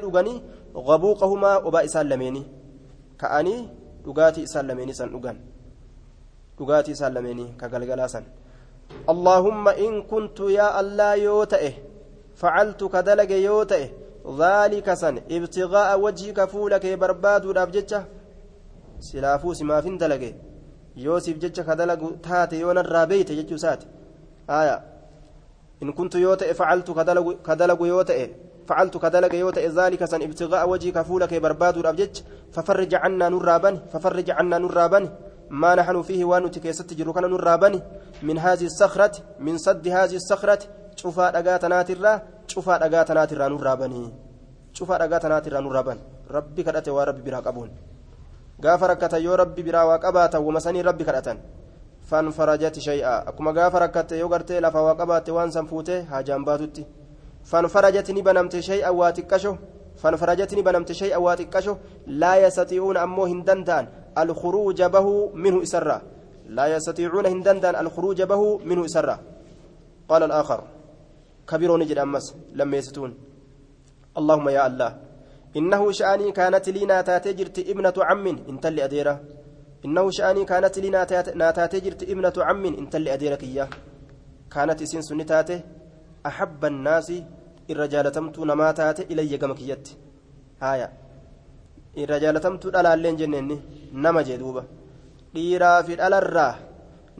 dhuganii 0.04 0.42
gabuuqahumaa 0.88 1.58
obaa 1.68 1.84
isaan 1.88 2.08
lameeni 2.12 2.42
ka'anii 3.20 3.60
dhugaatii 4.04 4.46
isaan 4.48 4.66
lameeni 4.70 4.94
san 4.94 5.10
dhugan 5.14 5.38
dhugaatii 6.58 6.96
isaan 6.98 7.14
lameenii 7.14 7.54
ka 7.60 7.68
galgalaa 7.68 8.08
san 8.16 8.26
اللهم 9.12 9.68
إن 9.68 10.02
كنت 10.02 10.38
يا 10.40 10.80
الله 10.80 11.14
يوتئه 11.14 11.72
فعلت 12.40 12.80
كدلج 12.94 13.30
يوتئه 13.30 13.88
ذلك 14.42 14.94
سن 14.94 15.16
ابتغاء 15.36 16.00
وجهك 16.00 16.38
فولك 16.52 16.84
برباد 17.00 17.42
ودابجتش 17.46 17.92
سلافو 19.08 19.52
سما 19.58 19.80
فين 19.84 19.98
دلج 20.02 20.24
يوسف 20.96 21.36
جتش 21.42 21.60
كدلج 21.68 22.02
تات 22.26 22.52
يون 22.52 22.78
الرابيت 22.78 23.28
جتش 23.38 23.54
سات 23.64 23.80
آية 24.58 24.76
إن 25.82 25.92
كنت 25.92 26.14
يوتئ 26.14 26.54
فعلت 26.54 26.88
كدلج 27.46 27.80
يوتئ 27.80 28.30
فعلت 28.68 28.96
كدلج 28.96 29.34
يوتئ 29.34 29.68
ذلك 29.68 30.04
سن 30.04 30.22
ابتغاء 30.22 30.68
وجهك 30.70 30.98
فولك 31.02 31.34
برباد 31.34 31.76
ودابجتش 31.78 32.22
ففرج 32.54 32.94
عنا 32.94 33.28
نرابني 33.28 33.80
ففرج 33.92 34.30
عنا 34.30 34.58
نرابني 34.58 35.08
ما 35.50 35.74
نحن 35.74 36.02
فيه 36.02 36.24
وانو 36.24 36.48
تكيست 36.48 36.94
جروكنا 36.98 37.28
نرابني 37.28 37.80
من 38.22 38.38
هذه 38.38 38.66
الصخرة 38.72 39.14
من 39.38 39.58
صد 39.58 39.88
هذه 39.88 40.16
الصخرة 40.22 40.62
شوفا 40.96 41.30
دغاتنات 41.30 41.90
الرا 41.90 42.22
شوفا 42.46 42.76
دغاتنات 42.82 43.32
الرا 43.32 43.48
نرابني 43.48 44.02
شوفا 44.72 44.96
دغاتنات 45.02 45.46
الرا 45.46 45.60
نرابن 45.60 45.98
ربي 46.30 46.62
كدته 46.62 46.92
وربي 46.92 47.22
برا 47.30 47.40
قبول. 47.46 47.70
غافر 48.64 48.94
كتا 48.94 49.18
ربي 49.40 49.62
برا 49.62 49.82
وقباتا 49.82 50.38
ومسني 50.38 50.80
ربي 50.80 51.04
كدتن 51.04 51.38
فانفرجت 52.11 52.78
شيئا 52.78 53.28
اكما 53.28 53.50
غافر 53.57 53.86
كتا 53.86 54.16
يو 54.16 54.26
غرتي 54.32 54.61
لفا 54.61 54.80
وقبات 54.80 55.30
وان 55.30 55.50
سنفوته 55.50 55.98
هاجان 56.11 56.44
باتوتي 56.44 56.84
فانفرجت 57.50 58.11
نبنمت 58.11 58.54
شيئا 58.70 58.88
واتكشو 58.88 59.54
فانفرجت 60.00 60.50
نبنمت 60.59 60.90
شيئا 60.92 61.16
واتكشو 61.16 61.74
لا 62.07 62.32
يستطيعون 62.44 62.96
امو 62.96 63.24
هندندان 63.32 63.84
الخروج 64.22 64.82
به 64.94 65.07
منه 65.42 65.62
اسرا 65.62 65.98
لا 66.57 66.66
يستطيعون 66.74 67.26
هندندان 67.32 67.74
الخروج 67.82 68.22
به 68.30 68.42
منه 68.68 68.84
اسرا 68.84 69.16
قال 70.11 70.22
الآخر 70.28 70.61
كبير 71.48 71.70
نجد 71.76 71.98
امس 71.98 72.26
لما 72.59 72.76
يستون 72.76 73.11
اللهم 74.18 74.48
يا 74.57 74.62
الله 74.66 74.90
إنه 75.59 75.82
شأني 75.98 76.32
كانت 76.38 76.68
لي 76.74 76.82
ناتاتي 76.90 77.32
جرت 77.38 77.59
ابنة 77.59 77.96
عم 78.09 78.26
انت 78.26 78.64
اللي 78.66 78.84
أديرة 78.84 79.14
إنه 79.84 80.10
شأني 80.10 80.44
كانت 80.44 80.78
لي 80.78 80.90
ناتاتي 81.34 81.80
جرت 81.80 82.02
ابنة 82.02 82.32
عم 82.48 82.64
انت 82.64 82.96
اللي 82.96 83.14
أديرك 83.14 83.42
إياه 83.42 83.68
كانت 84.52 84.82
إسين 84.82 85.02
سنتاته 85.02 85.60
أحب 86.26 86.64
الناس 86.64 87.08
الرجال 87.70 88.12
تمت 88.12 88.38
نماتات 88.38 89.00
إلي 89.00 89.36
قمكيت 89.36 89.88
آية 90.62 90.88
الرجال 91.98 92.40
تمت 92.40 92.64
ألالين 92.66 93.16
جنني 93.16 93.56
نما 93.92 94.22
جدوبة 94.22 94.64
dhiiraa 95.36 95.82
fi 95.86 95.96
dhalarraa 96.00 96.54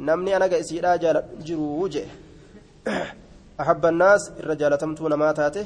namni 0.09 0.35
anaga 0.37 0.61
isiidhaa 0.63 1.23
jiruu 1.47 1.89
jee 1.95 2.09
ahabba 3.63 3.89
annaas 3.93 4.23
irra 4.41 4.55
jaalatamtuu 4.63 5.11
namaa 5.13 5.33
taate 5.41 5.63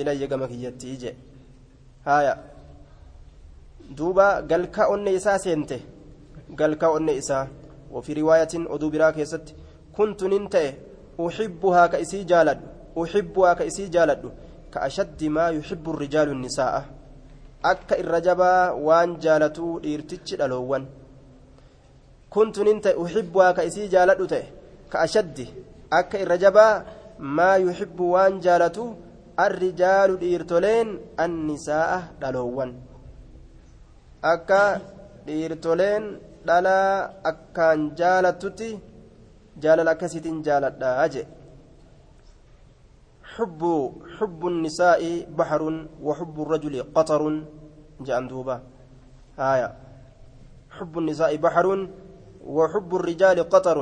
ilayya 0.00 0.26
gama 0.32 0.48
kiyyattii 0.52 0.96
jee 1.02 1.14
haya 2.08 2.34
duuba 3.98 4.26
galka 4.50 4.88
onne 4.94 5.14
isaa 5.18 5.38
seente 5.44 5.78
galka 6.50 6.90
onne 6.90 7.12
isaa 7.16 7.46
وفي 7.94 8.12
رواية 8.12 8.52
أدو 8.54 8.90
برا 8.90 9.10
كيست 9.10 9.54
كنت 9.96 10.20
ننتهي 10.24 10.74
أحبها 11.20 11.86
كإسي 11.86 12.24
جالد 12.30 12.60
أحبها 13.02 13.54
كإسي 13.54 13.86
جالد 13.94 14.22
كأشد 14.72 15.20
ما 15.24 15.46
يحب 15.48 15.84
الرجال 15.90 16.28
النساء 16.28 16.84
أكا 17.64 18.00
الرجبا 18.00 18.70
وان 18.70 19.18
جالتو 19.24 19.78
إرتج 19.78 20.28
الألوان 20.34 20.84
كنت 22.30 22.56
ننت 22.66 22.86
أحبها 22.86 23.52
كإسي 23.52 23.86
جالد 23.94 24.22
كأشد 24.92 25.38
أكا 25.92 26.22
الرجبا 26.22 26.68
ما 27.18 27.52
يحب 27.56 27.98
وان 28.00 28.40
جالتو 28.40 28.86
الرجال 29.46 30.10
dhiirtoleen 30.22 30.88
annisaa'a 31.24 31.98
dhaloowwan. 32.20 32.70
Akka 34.22 34.60
dhiirtoleen 35.26 36.04
dhalaa 36.48 37.10
akkaan 37.30 37.80
jaalattutti 38.00 38.68
jaalala 39.62 39.90
akkasiitiin 39.96 40.44
jaaladhaa 40.46 41.08
jee. 41.14 41.26
حب 43.34 43.62
حب 44.16 44.40
النساء 44.52 45.02
بحر 45.38 45.62
وحب 46.06 46.36
الرجل 46.44 46.74
قطر 46.96 47.22
جاءن 48.06 48.26
دوبا 48.30 48.56
آية 49.38 49.68
حب 50.76 50.94
النساء 51.02 51.32
بحر 51.36 51.66
وحب 52.56 52.90
الرجال 53.00 53.38
قطر 53.54 53.78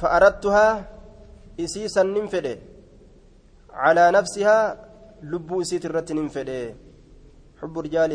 فأردتها 0.00 0.68
إسيسا 1.60 2.02
ننفده 2.02 2.58
على 3.82 4.04
نفسها 4.10 4.56
لبو 5.22 5.60
إسيت 5.60 5.84
الرتن 5.86 6.28
فدي 6.34 6.74
حب 7.60 7.74
الرجال 7.78 8.12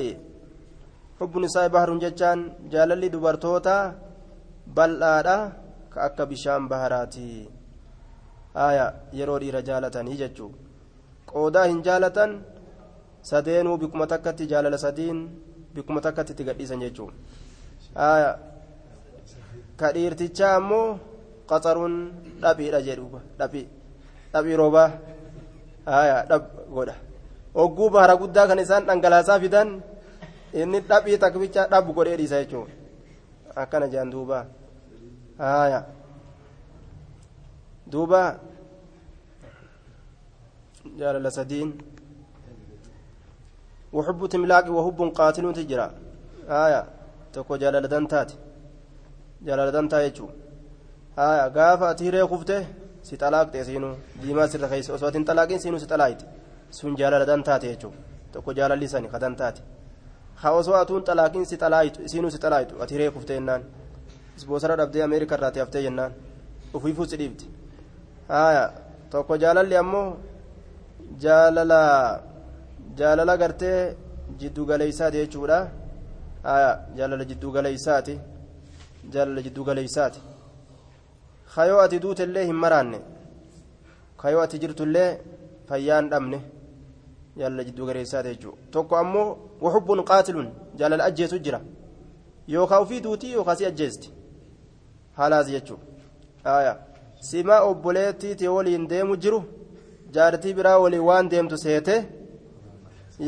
حب 1.20 1.34
النساء 1.38 1.68
بحر 1.74 1.90
ججان 2.04 2.40
جالالي 2.74 3.08
دبرتوتا 3.14 3.78
بل 4.78 4.92
ka 5.90 6.06
akka 6.08 6.24
bishaan 6.30 6.70
baharaati 6.70 7.50
aya 8.54 8.86
yeroo 9.20 9.40
dhiira 9.42 9.62
jaalatanii 9.70 10.18
jechuu 10.22 10.52
qoodaa 11.32 11.66
hin 11.72 11.82
jaalatan 11.88 12.32
sadeenuu 13.32 13.78
bikkuma 13.82 14.08
takkatti 14.14 14.50
jaalala 14.52 14.78
sadiin 14.86 15.20
bikkuma 15.74 16.02
takkatti 16.06 16.34
itti 16.38 16.48
gadhiisan 16.50 16.84
jechuu 16.86 17.10
aya 18.10 18.32
ka 19.80 19.94
dhiirtichaa 19.98 20.54
ammoo 20.62 20.88
qaxaruun 21.52 21.96
dhaphiidha 22.44 22.86
jedhuuba 22.88 23.20
dhaphii 23.40 23.68
dhaphii 24.34 24.60
roobaa 24.62 24.90
godha 26.76 26.96
ogguu 27.64 27.90
bahara 27.96 28.16
guddaa 28.22 28.48
kan 28.50 28.62
isaan 28.66 28.86
dhangalaasaa 28.90 29.42
fidan 29.44 29.70
inni 30.54 30.80
dhabii 30.82 31.18
takbicha 31.18 31.68
dhab 31.68 31.86
godhee 31.96 32.18
dhiisa 32.18 32.44
jechuudha 32.44 32.74
akkana 33.56 33.88
jaan 33.88 34.10
duuba 34.12 34.46
haya 35.38 35.86
duuba 37.88 38.40
jaalala 41.00 41.32
sadiin 41.32 41.72
وحب 43.94 44.22
تملاق 44.30 44.70
وحب 44.70 45.00
قاتل 45.18 45.54
تجرى 45.54 45.88
آية 46.50 46.82
تكو 47.34 47.56
جلال 47.58 47.88
دنتات 47.90 48.32
جلال 49.42 49.72
دنتا 49.72 50.02
يجو 50.06 50.30
آية 51.18 51.48
غافة 51.58 51.92
تيري 51.98 52.22
خفته 52.32 52.62
si 53.02 53.18
xalaaqxe 53.18 53.64
siinuu 53.66 53.96
diimaa 54.22 54.48
sirra 54.48 54.68
keessa 54.72 54.94
osoo 54.94 55.08
atin 55.10 55.26
xalaaqin 55.26 55.60
siinuu 55.64 55.80
si 55.80 55.88
xalaayite 55.92 56.26
sun 56.78 56.96
jaalala 57.00 57.26
dan 57.26 57.42
taate 57.44 57.68
jechuudha 57.74 57.98
kadan 60.40 60.48
taate 60.48 60.48
haa 60.48 60.52
osoo 60.52 60.76
atuun 60.76 61.04
xalaaqin 61.04 61.46
si 61.46 61.58
xalaayitu 61.58 62.08
siinuu 62.08 62.32
si 62.32 62.38
xalaayitu 62.38 62.82
ati 62.84 62.94
hiree 62.94 63.12
kuftee 63.12 63.36
jennaan 63.36 63.64
isboosara 64.38 64.76
dhabdee 64.76 65.04
ameerika 65.04 65.36
irraati 65.36 65.60
haftee 65.60 65.82
jennaan 65.82 66.12
ufiifuu 66.74 67.06
si 67.06 67.18
dhiibdi 67.18 67.46
haaya 68.28 68.74
tokko 69.10 69.38
jaalalli 69.38 69.76
ammoo 69.78 70.18
jaalala 71.20 72.22
jaalala 72.98 73.38
gartee 73.38 73.96
jiddugaleeysaati 74.40 75.18
jechuudha 75.18 75.68
haaya 76.44 76.80
jaalala 76.96 77.26
jiddugaleeysaati 77.26 78.20
jaalala 79.14 79.42
jiddugaleeysaati 79.42 80.20
kayoo 81.56 81.82
ati 81.82 82.00
duutellee 82.00 82.46
hin 82.46 82.56
maraanne 82.56 83.02
kayoo 84.18 84.42
ati 84.42 84.60
jirtullee 84.60 85.22
fayyaan 85.70 86.10
dhabne 86.10 86.42
jaalala 87.40 87.64
jidduu 87.68 87.86
gareessaate 87.90 88.30
jechuudha 88.34 88.72
tokko 88.76 88.98
ammoo 89.02 89.28
waxubbuun 89.64 90.04
qaatilun 90.12 90.48
jaalala 90.80 91.04
ajjeesu 91.10 91.40
jira 91.46 91.60
yookaan 92.54 92.82
ofii 92.86 93.02
duutii 93.06 93.32
yookaan 93.38 93.58
si 93.58 93.66
ajjeesti 93.72 94.14
haalaas 95.18 95.48
jechuudha 95.56 96.76
simaa 97.30 97.62
obboleettiitii 97.70 98.54
waliin 98.58 98.90
deemu 98.94 99.18
jiru 99.24 99.40
jaartii 100.16 100.54
biraa 100.60 100.78
waliin 100.84 101.08
waan 101.10 101.32
deemtu 101.32 101.58
seete 101.66 101.96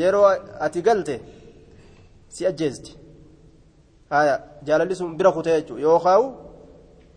yeroo 0.04 0.28
ati 0.66 0.82
galte 0.88 1.16
si 2.36 2.48
ajjeesti 2.52 2.98
jaalalli 4.68 4.96
sun 4.96 5.18
bira 5.18 5.32
kutee 5.32 5.60
jechuudha 5.62 5.84
yookaan. 5.90 6.32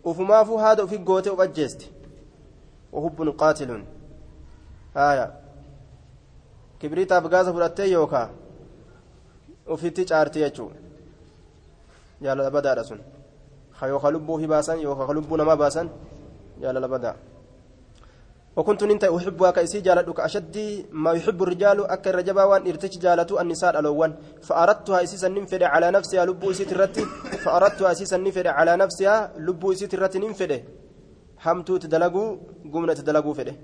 ufumaafuu 0.05 0.57
haada 0.57 0.85
ufi 0.85 0.99
goote 0.99 1.31
uf 1.31 1.41
ajjeesti 1.41 1.93
wahubbun 2.93 3.33
qaatilun 3.43 3.85
haya 4.95 5.33
kibriitaaf 6.81 7.25
gaasa 7.33 7.51
fudhattee 7.55 7.89
yookaa 7.97 8.27
ufitti 9.75 10.03
caarti 10.11 10.39
jechuu 10.45 10.71
jaalala 12.23 12.51
badaadha 12.57 12.85
sun. 12.89 13.01
Ka 13.79 13.87
yooka 13.93 14.09
lubbuu 14.15 14.39
fi 14.41 14.47
baasan 14.47 14.79
yooka 14.87 15.07
ka 15.09 15.13
lubbuu 15.17 15.37
namaa 15.41 15.57
baasan 15.63 15.87
jaalala 16.63 16.89
badaa 16.97 17.17
وكنت 18.57 18.83
ننت 18.85 19.05
أحبها 19.05 19.51
كأسي 19.51 19.81
جالت 19.87 20.09
كأشد 20.19 20.57
ما 21.03 21.13
يحب 21.19 21.43
الرجال 21.43 21.79
أكر 21.95 22.15
رجبا 22.15 22.45
وان 22.51 22.63
ارتج 22.71 22.95
جالت 23.05 23.31
النساء 23.43 23.71
الألوان 23.71 24.13
فأردتها 24.47 25.03
أسيسا 25.03 25.29
ننفد 25.29 25.63
على 25.75 25.91
نفسها 25.97 26.23
لبو 26.29 26.51
إسيت 26.51 26.71
الرت 26.73 26.97
فأردتها 27.45 27.93
أسيسا 27.93 28.17
ننفد 28.23 28.47
على 28.59 28.73
نفسها 28.83 29.17
لبو 29.47 29.73
إسيت 29.75 29.95
الرت 29.95 30.15
ننفد 30.23 30.53
حمتو 31.45 31.75
تدلقوا 31.83 32.29
قمنا 32.73 32.95
تدلقوا 32.99 33.35
فده 33.39 33.55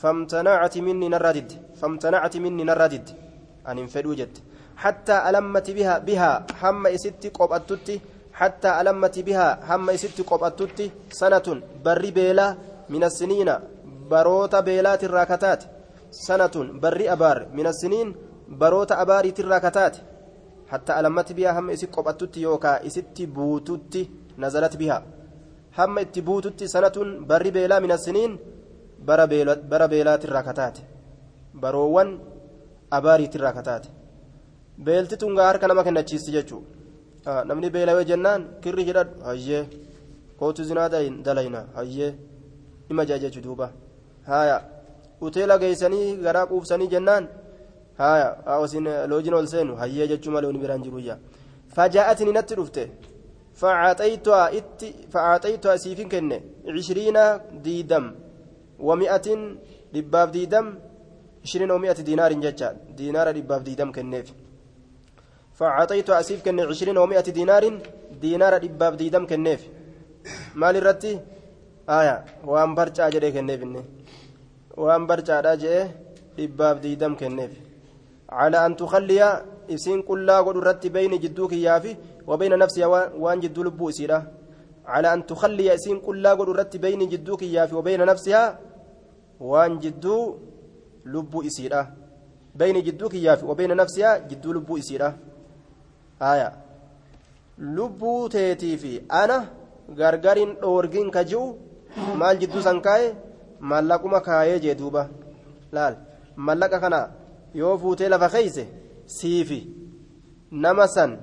فامتنعت 0.00 0.74
مني 0.86 1.08
نردد 1.14 1.50
فامتنعت 1.80 2.34
مني 2.44 2.64
نردد 2.70 3.06
أن 3.68 3.78
انفد 3.78 4.06
وجد 4.06 4.34
حتى 4.76 5.16
ألمت 5.28 5.66
بها 5.76 5.94
بها 5.98 6.32
هم 6.62 6.86
إسيت 6.86 7.24
قبأتتي 7.38 8.00
حتى 8.32 8.70
ألمت 8.80 9.16
بها 9.26 9.48
هم 9.68 9.90
إسيت 9.90 10.18
قبأتتي 10.30 10.86
سنة 11.20 11.46
بري 11.84 12.10
بيلا 12.10 12.48
من 12.94 13.02
السنين 13.04 13.50
baroota 14.10 14.62
beelaatirraa 14.62 15.26
kataate 15.26 15.68
sanatun 16.26 16.66
barri 16.80 17.06
abaar 17.14 17.38
min 17.58 17.66
assiniin 17.72 18.08
baroota 18.62 18.98
abaariitirraa 19.04 19.60
kataate 19.66 20.02
hatta 20.72 20.96
alammatti 20.98 21.36
bihaa 21.38 21.54
hamma 21.58 21.76
isi 21.76 21.86
qophattutti 21.96 22.42
yookaa 22.46 22.78
isitti 22.88 23.26
buututti 23.36 24.02
nazalati 24.44 24.80
bihaa 24.82 25.02
hamma 25.78 26.04
itti 26.06 26.26
buututti 26.28 26.68
sanatun 26.74 27.14
barri 27.30 27.54
beelaa 27.56 27.80
min 27.84 27.96
assiniin 27.96 28.38
bara 29.06 29.88
beelaatirraa 29.92 30.42
kataate 30.48 30.82
baroowwan 31.62 32.10
abaariitirraa 32.96 33.52
kataate 33.58 33.88
beelti 34.86 35.16
tun 35.22 35.36
gaa 35.38 35.48
harka 35.50 35.68
nama 35.68 35.84
kennachiisti 35.86 36.34
jechuu 36.36 36.62
namni 37.50 37.70
beelawee 37.76 38.04
jennaan 38.10 38.46
kirri 38.62 38.84
hidhadhu 38.88 39.24
hayyee 39.28 39.62
kootu 40.38 40.64
zinaa 40.70 40.88
dalayna 41.26 41.60
hayyee 41.78 42.12
nima 42.88 43.06
jaa 43.10 43.18
jechuu 43.24 43.44
duuba 43.46 43.70
haya 44.30 44.58
uteela 45.20 45.58
geeysanii 45.62 46.16
garaa 46.26 46.46
quufsanii 46.50 46.92
jennaan 46.94 47.28
haya 48.02 48.28
osin 48.64 48.88
loojin 49.12 49.34
ol 49.40 49.46
seenu 49.54 49.76
hayyee 49.82 50.08
jechuu 50.12 50.32
malee 50.36 50.52
biraan 50.64 50.86
jiruyya 50.86 51.18
fajaa'atni 51.76 52.32
natti 52.38 52.54
dhufte 52.60 52.84
فأعطيتها 55.12 55.76
سيفين 55.76 56.08
كنة 56.08 56.40
عشرين 56.68 57.18
ديدم 57.62 58.14
ومئة 58.88 59.26
دباب 59.94 60.28
ديدم 60.36 60.66
عشرين 61.44 61.70
ومئة 61.74 61.98
دينار 62.08 62.32
جتشا 62.44 62.68
دينار 62.98 63.26
دباب 63.38 63.60
ديدم 63.68 63.90
كنف 63.96 64.26
فأعطيتها 65.58 66.22
سيف 66.28 66.40
كنة 66.44 66.62
عشرين 66.70 66.96
ومئة 67.02 67.28
دينار 67.38 67.64
دينار 68.24 68.52
دباب 68.64 68.92
ديدم 69.00 69.24
كنف 69.30 69.60
مال 70.60 70.74
الرتي 70.80 71.12
آية 71.98 72.16
وأن 72.50 72.70
برجع 72.76 73.06
جري 73.14 73.30
كنف 73.36 73.62
waan 74.76 75.06
barcaadhaa 75.06 75.56
jee 75.62 75.82
dhibbaaf 76.36 76.80
diidam 76.84 77.14
kenneef 77.20 77.52
calaa 78.30 78.64
an 78.68 78.74
tukhalliya 78.80 79.28
isiin 79.74 80.00
qullaa 80.08 80.42
godhu 80.46 80.62
irratti 80.62 80.90
beyni 80.96 81.18
jidduu 81.24 81.48
kiyyaafi 81.52 81.96
wabayna 82.30 82.56
nafsiha 82.62 82.88
waan 83.24 83.42
jidduu 83.44 83.64
lubbuu 83.68 83.90
isiidha 83.92 84.18
calaa 84.88 85.12
an 85.16 85.22
tukhalliya 85.30 85.76
isiin 85.78 86.00
qullaa 86.06 86.34
godhu 86.38 86.54
irratti 86.54 86.82
beyni 86.84 87.06
jidduu 87.12 87.36
kiyyaafi 87.42 87.74
wabayna 87.78 88.04
nafsiha 88.10 88.42
waan 89.50 89.78
jidduu 89.82 90.22
lubbuu 91.12 91.42
isiidha. 91.48 91.80
Beyni 92.58 92.82
jidduu 92.86 93.08
kiyyaafi 93.12 93.44
wabayna 93.50 93.74
nafsiha 93.74 94.10
jidduu 94.28 94.52
lubbuu 94.56 94.78
isiidha. 94.78 95.08
Aya. 96.20 96.48
Lubbuu 97.58 98.28
teetii 98.28 98.76
fi 98.82 98.92
ana 99.08 99.36
gargarin 99.98 100.56
dhoorgin 100.62 101.10
ka 101.10 101.24
ji'u 101.24 101.44
maal 102.18 102.38
jidduu 102.38 102.62
san 102.62 102.80
kaa'e? 102.86 103.14
Mallaquma 103.60 104.20
kaayee 104.20 104.60
jee 104.60 104.74
duuba. 104.74 105.08
Laal. 105.72 105.96
Mallaqa 106.36 106.80
kana 106.80 107.00
yoo 107.54 107.78
fuutee 107.78 108.08
lafa 108.08 108.28
keeyse 108.28 108.64
siifi. 109.06 109.60
Nama 110.50 110.88
san 110.88 111.18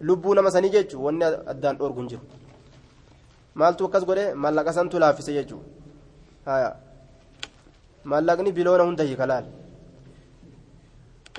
lubbuu 0.00 0.34
nama 0.34 0.50
sanii 0.50 0.70
jechuun 0.70 1.04
wanni 1.04 1.24
addaan 1.24 1.76
dhoorgu 1.78 2.06
jiru. 2.10 2.22
Maaltu 3.54 3.84
akkas 3.86 4.04
godhe 4.08 4.34
mallaqa 4.34 4.72
santu 4.72 4.98
laaffise 4.98 5.32
jechuun 5.32 5.62
mallaqni 8.04 8.52
biloona 8.52 8.84
hunda 8.84 9.04
hiika 9.04 9.26
laal 9.26 9.44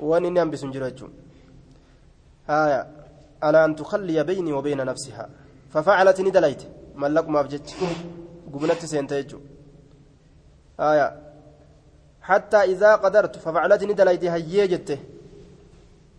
waan 0.01 0.25
inni 0.25 0.39
hambisu 0.39 0.71
jiru 0.71 0.85
jechuun 0.85 1.13
alaa 2.47 3.63
an 3.63 3.75
tukhalliya 3.75 4.23
bayni 4.23 4.53
wa 4.53 4.61
bayna 4.61 4.85
nafsihaa 4.85 5.29
dalayte 6.33 6.67
mallaqumaaf 6.95 7.47
jecha 7.47 7.75
gubnatti 8.53 8.87
seente 8.87 9.15
jechuudha 9.23 9.53
آية 10.79 11.19
حتى 12.21 12.57
إذا 12.57 12.95
قدرت 12.95 13.35
ففعلتني 13.35 13.93
دليتي 13.93 14.29
هيي 14.29 14.67
جته 14.67 14.97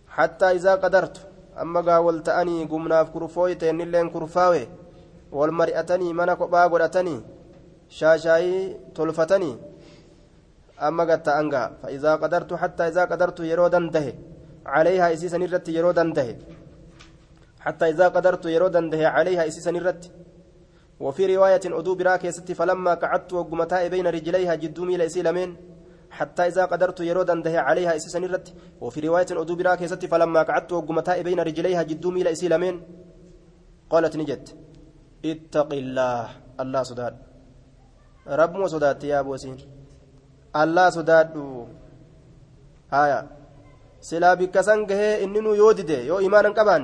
حتى 0.07 0.51
إذا 0.51 0.75
قدرت 0.75 1.17
أما 1.61 1.81
قاولت 1.81 2.29
أني 2.29 2.65
قمنا 2.65 3.03
في 3.03 3.11
كرفوي 3.11 3.55
تين 3.55 3.81
لين 3.81 4.09
كرفاوي 4.09 4.67
والمرئتني 5.31 6.13
من 6.13 6.29
قبا 6.29 6.63
قدتني 6.63 7.21
شاشاي 7.89 8.77
تلفتني 8.95 9.57
أما 10.81 11.03
قد 11.03 11.29
أنقى 11.29 11.71
فإذا 11.83 12.15
قدرت 12.15 12.53
حتى 12.53 12.83
إذا 12.87 13.05
قدرت 13.05 13.39
يرودا 13.39 13.89
ده 13.95 14.05
عليها 14.65 15.13
إسيسا 15.13 15.37
نرت 15.37 15.69
يرودا 15.69 16.03
ده 16.13 16.37
حتى 17.59 17.85
إذا 17.89 18.07
قدرت 18.07 18.45
يرودا 18.45 18.89
ده 18.89 19.07
عليها 19.09 19.47
إسيسا 19.47 19.71
نرت 19.71 20.11
وفي 20.99 21.35
رواية 21.35 21.61
أدو 21.65 21.95
براك 21.95 22.29
ستي 22.29 22.53
فلما 22.53 22.93
قعدت 22.93 23.33
وقمتاء 23.33 23.87
بين 23.87 24.07
رجليها 24.07 24.55
جدومي 24.55 24.97
ليسي 24.97 25.21
لمن 25.21 25.55
حتى 26.11 26.47
إذا 26.47 26.65
قدرت 26.65 26.99
يرودا 26.99 27.35
ده 27.45 27.61
عليها 27.61 27.95
إسيسا 27.95 28.19
نرت 28.19 28.53
وفي 28.81 28.99
رواية 29.07 29.27
أدو 29.31 29.55
براك 29.55 29.85
ستي 29.85 30.07
فلما 30.07 30.41
قعدت 30.43 30.71
وقمتاء 30.73 31.21
بين 31.21 31.39
رجليها 31.39 31.83
جدومي 31.83 32.23
ليسي 32.23 32.47
لمن 32.47 32.81
قالت 33.89 34.15
نجت 34.17 34.55
اتق 35.25 35.73
الله 35.73 36.29
الله 36.59 36.83
صداد 36.83 37.15
رب 38.27 38.53
مو 38.55 38.67
صداد 38.67 39.03
يا 39.03 39.19
أبو 39.19 39.37
سين 39.37 39.57
الله 40.61 40.85
صداد 40.97 41.33
آية 43.03 43.19
سلا 44.09 44.31
بكسان 44.39 44.79
جهه 44.89 45.23
إننو 45.23 45.51
يودده 45.61 45.99
يو 46.09 46.17
إيمانا 46.23 46.49
كبان 46.57 46.83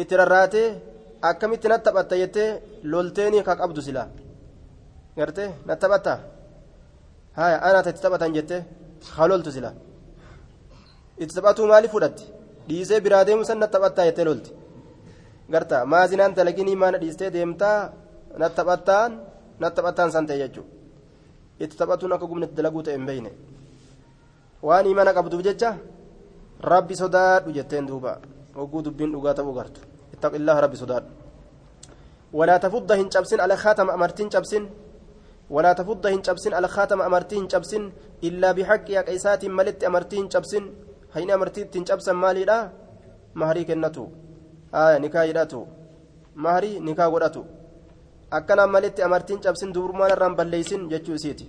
اتراراتي 0.00 0.64
akkamitti 1.22 1.68
natti 1.68 1.84
taphatta 1.84 2.16
jettee 2.16 2.50
lolteeni 2.92 3.42
ka 3.42 3.56
qabdu 3.60 3.80
silaa 3.86 4.08
gartee 5.16 5.48
natti 5.66 5.80
taphatta 5.82 6.12
haya 7.38 7.56
anaa 7.66 7.82
itti 7.90 8.02
taphatan 8.04 8.34
jettee 8.36 8.60
haa 9.16 9.28
loltu 9.30 9.50
silaa 9.56 9.74
itti 11.22 11.34
taphatuu 11.34 11.66
maaliif 11.70 11.92
fudhatti 11.94 12.24
dhiisee 12.68 13.00
biraa 13.04 13.24
deemu 13.26 13.44
san 13.48 13.58
natti 13.62 13.74
taphattaa 13.76 14.06
jettee 14.08 14.26
lolti 14.30 14.50
garta 15.52 15.76
maazinaan 15.92 16.36
dalaginii 16.36 16.76
maana 16.82 16.98
dhiistee 17.02 17.30
deemtaa 17.36 17.78
natti 18.40 18.56
taphattaan 18.58 19.10
natti 19.60 19.76
taphattaan 19.76 20.10
san 20.14 20.26
ta'e 20.28 20.38
jechuudha 20.42 20.77
itti 21.60 21.76
taphatuun 21.76 22.12
akka 22.12 22.26
gumnatti 22.26 22.54
dalaguu 22.54 22.82
ta'e 22.82 22.96
hin 22.96 23.06
beeyne 23.06 23.30
waan 24.62 24.86
imana 24.86 25.12
qabduuf 25.12 25.42
jecha 25.42 25.76
rabbi 26.72 26.94
sodaadhu 27.02 27.52
jetteen 27.52 27.86
duuba 27.86 28.18
hogguu 28.56 28.82
dubbiin 28.82 29.12
dhugaa 29.12 29.34
ta'uu 29.34 29.54
gartu. 29.60 29.80
الله 30.18 30.60
ربي 30.60 30.76
صداد. 30.76 31.04
ولا 32.34 32.56
تفضهن 32.58 33.06
شبسن 33.10 33.40
على 33.40 33.56
خاتم 33.56 33.90
أمرتين 33.90 34.30
شبسن. 34.34 34.66
ولا 35.50 35.72
تفضهن 35.72 36.22
شبسن 36.26 36.52
على 36.58 36.68
خاتم 36.68 37.02
أمرتين 37.02 37.46
شبسن. 37.48 37.82
إلا 38.24 38.52
بحق 38.52 38.90
يا 38.90 39.00
قيسات 39.06 39.46
ملت 39.46 39.84
أمرتين 39.84 40.26
شبسن. 40.30 40.64
هين 41.14 41.30
أمرتين 41.30 41.86
شبسن 41.86 42.16
مالي 42.18 42.44
لا. 42.50 42.74
مهري 43.34 43.62
كنتو. 43.64 44.06
آية 44.74 44.98
نكاي 44.98 45.32
داتو 45.32 45.62
مهري 46.36 46.82
نكا 46.82 47.06
godhatu 47.06 47.42
akkana 48.36 48.66
malitti 48.66 49.02
amartiin 49.02 49.40
cabsin 49.44 49.72
dubrummaan 49.74 50.12
irraan 50.14 50.36
balleeysin 50.38 50.82
jechuu 50.92 51.14
isiiti 51.18 51.46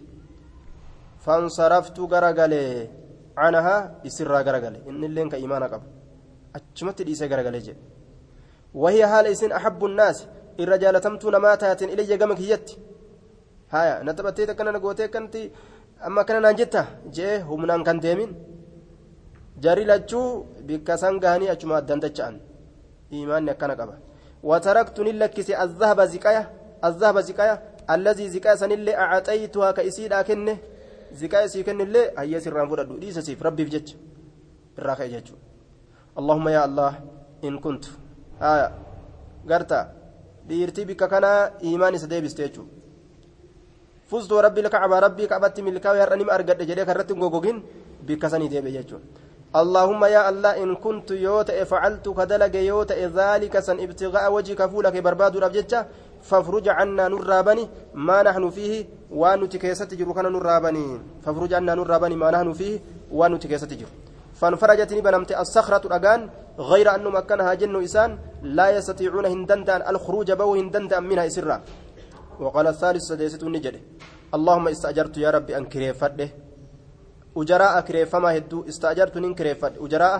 fansaraftu 1.26 2.07
garagalee 2.14 2.89
canahaa 3.39 3.81
isirraa 4.07 4.43
garagale 4.47 4.80
innilleen 4.89 5.30
ka 5.30 5.38
imaana 5.45 5.68
qaba 5.73 5.85
achumatti 6.57 7.03
dhiisee 7.07 7.31
garagalee 7.34 7.64
jedhe 7.69 7.84
وهي 8.73 9.01
حال 9.11 9.26
إسن 9.34 9.51
أحب 9.51 9.81
الناس 9.85 10.18
الرجال 10.60 11.01
تمتون 11.01 11.35
ما 11.35 11.56
تاتن 11.61 11.89
إلي 11.93 12.03
جمك 12.22 12.39
هيت 12.39 12.68
هايا 13.73 14.03
نتبتيت 14.07 14.51
كان 14.51 14.68
نقوتي 14.73 15.07
كنت 15.14 15.35
أما 16.07 16.22
كان 16.27 16.41
نانجتا 16.41 16.81
جيه 17.15 17.41
همنان 17.49 17.81
كان 17.88 17.99
ديمين 17.99 18.31
جاري 19.64 19.84
لجو 19.89 20.22
بكسان 20.68 21.15
غاني 21.23 21.51
أجمع 21.51 21.80
دندجان 21.89 22.35
إيمان 23.14 23.51
كان 23.60 23.72
قبا 23.80 23.95
وتركت 24.49 24.97
نلكسي 25.06 25.53
الذهب 25.64 25.99
زكايا 26.14 26.43
الذهب 26.85 27.19
زكايا 27.19 27.56
الذي 27.89 28.30
زكايا 28.30 28.56
سن 28.56 28.72
اللي 28.72 28.95
أعطيتها 28.95 29.72
كإسيد 29.72 30.14
أكنه 30.14 30.57
زكايا 31.14 31.47
سيكن 31.47 31.81
اللي 31.81 32.11
هي 32.18 32.39
سران 32.39 32.69
فرد 32.69 32.91
ليس 32.91 33.19
سيف 33.19 33.43
ربي 33.43 33.64
بجج 33.64 33.93
الراخي 34.80 35.07
جج. 35.07 35.27
اللهم 36.19 36.47
يا 36.47 36.65
الله 36.65 36.93
إن 37.43 37.60
كنت 37.60 37.85
garta 39.49 39.91
dhiirtii 40.47 40.85
bikka 40.85 41.07
kanaa 41.07 41.51
iimaan 41.64 41.95
isa 41.95 42.07
deebiste 42.07 42.43
jechuudha 42.43 42.80
فزت 44.10 44.31
وربي 44.31 44.61
الكعبة 44.61 44.99
ربي 44.99 45.27
كعبت 45.27 45.60
ملكا 45.60 45.93
يرني 45.93 46.23
ما 46.23 46.35
أرقد 46.35 46.61
جدي 46.65 46.85
كرت 46.85 47.11
غوغوغين 47.11 47.64
بكسني 48.07 48.47
دي 48.47 48.61
بيجو 48.61 48.97
اللهم 49.56 50.01
يا 50.06 50.30
الله 50.30 50.64
إن 50.64 50.76
كنت 50.76 51.11
يوت 51.11 51.51
فعلت 51.51 52.10
كدلج 52.10 52.56
يوت 52.56 52.91
ذلك 52.91 53.60
سن 53.60 53.77
ابتغاء 53.80 54.34
وجهك 54.34 54.61
فولك 54.65 54.95
برباد 54.97 55.38
ربجتة 55.38 55.80
فافرج 56.22 56.70
عنا 56.70 57.08
نرابني 57.08 57.70
ما 57.94 58.24
نحن 58.24 58.50
فيه 58.50 58.86
وان 59.12 59.50
تكيست 59.50 59.94
جركنا 59.94 60.30
نرابني 60.30 61.00
فافرج 61.24 61.54
عنا 61.54 61.76
نرابني 61.76 62.16
ما 62.16 62.32
نحن 62.32 62.54
فيه 62.54 62.80
وان 63.12 63.40
تكيست 63.40 63.74
جر 63.74 63.88
فانفرجتني 64.40 65.02
بنمت 65.02 65.32
الصخرة 65.32 65.88
الأجان 65.88 66.30
غير 66.60 66.96
أنه 66.96 67.10
مكنها 67.10 67.54
جن 67.54 67.84
إسان 67.84 68.18
لا 68.44 68.70
يستطيعون 68.78 69.26
هندندان 69.26 69.82
الخروج 69.90 70.32
بو 70.32 70.56
هندندان 70.56 71.04
منها 71.04 71.28
إسرا. 71.28 71.62
وقال 72.40 72.68
الثالث 72.68 73.04
سديست 73.04 73.44
النجد 73.44 73.76
اللهم 74.36 74.68
استأجرت 74.68 75.18
يا 75.18 75.30
ربي 75.36 75.58
أن 75.58 75.66
كريفته 75.66 76.30
أجراء 77.38 77.82
كريفما 77.82 78.38
هدو 78.38 78.66
استأجرت 78.72 79.18
نين 79.18 79.34
كريفت. 79.36 79.74
أجراء 79.80 80.16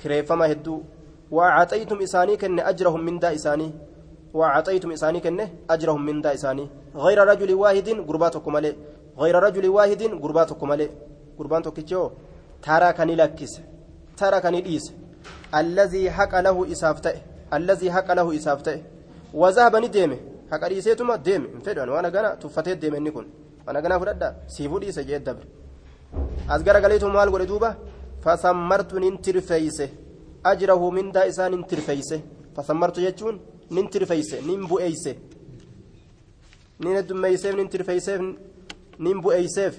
كريفما 0.00 0.52
هدو. 0.52 0.82
وأعطيتم 1.30 2.02
إساني 2.02 2.36
كن 2.36 2.60
أجرهم 2.60 3.00
من 3.00 3.18
دا 3.18 3.34
إساني. 3.34 3.72
وأعطيتم 4.34 4.90
إساني 4.96 5.20
كن 5.24 5.40
أجرهم 5.70 6.02
من 6.08 6.20
دا 6.24 6.34
إساني. 6.34 6.64
غير 7.04 7.18
رجل 7.30 7.50
واحد 7.62 7.88
قرباتكم 8.08 8.56
عليه 8.56 8.74
غير 9.22 9.34
رجل 9.46 9.64
واحد 9.76 10.02
قرباتكم 10.22 10.68
عليه 10.72 10.90
قربان 11.38 11.62
توكيتشو 11.62 12.02
ترى 12.64 12.92
كان 12.98 13.10
لكس 13.20 13.52
ترى 14.18 14.38
كان 14.44 14.54
ليس. 14.66 14.86
الذي 15.60 16.04
حق 16.16 16.34
له 16.46 16.56
إسافته. 16.72 17.16
الذي 17.58 17.88
حق 17.94 18.08
له 18.18 18.26
إسافته. 18.38 18.76
وذهب 19.40 19.74
نديمه. 19.84 20.18
حق 20.50 20.62
ليسيتما 20.68 21.16
ديم 21.26 21.42
فدان 21.64 21.88
وانا 21.88 22.08
غنا 22.14 22.30
تفتت 22.42 22.78
ديم 22.82 22.94
نكون 23.06 23.26
وانا 23.66 23.80
غنا 23.84 23.96
فددا 24.00 24.28
سيفو 24.54 24.78
ليس 24.78 24.98
جيد 24.98 25.24
دبر. 25.24 25.46
garagaleetu 26.66 27.08
maal 27.08 27.30
godhe 27.30 27.46
duuba 27.46 27.76
fasammartu 28.24 29.00
nin 29.00 29.18
tirfeeyse 29.18 29.86
ajrahu 30.50 30.92
mindaa 30.92 31.26
isaa 31.30 31.48
nin 31.48 31.62
tirfeeyse 31.70 32.16
fasammartu 32.56 33.00
jechuun 33.00 33.36
nin 33.70 33.88
tirfeeyse 33.88 34.40
nin 34.46 34.68
bu'eeyse 34.68 35.16
nin 36.80 36.96
heddummeeyseef 36.96 37.54
nin 37.56 37.68
tirfeeyseef 37.68 38.20
nin 38.98 39.20
bu'eeyseef 39.22 39.74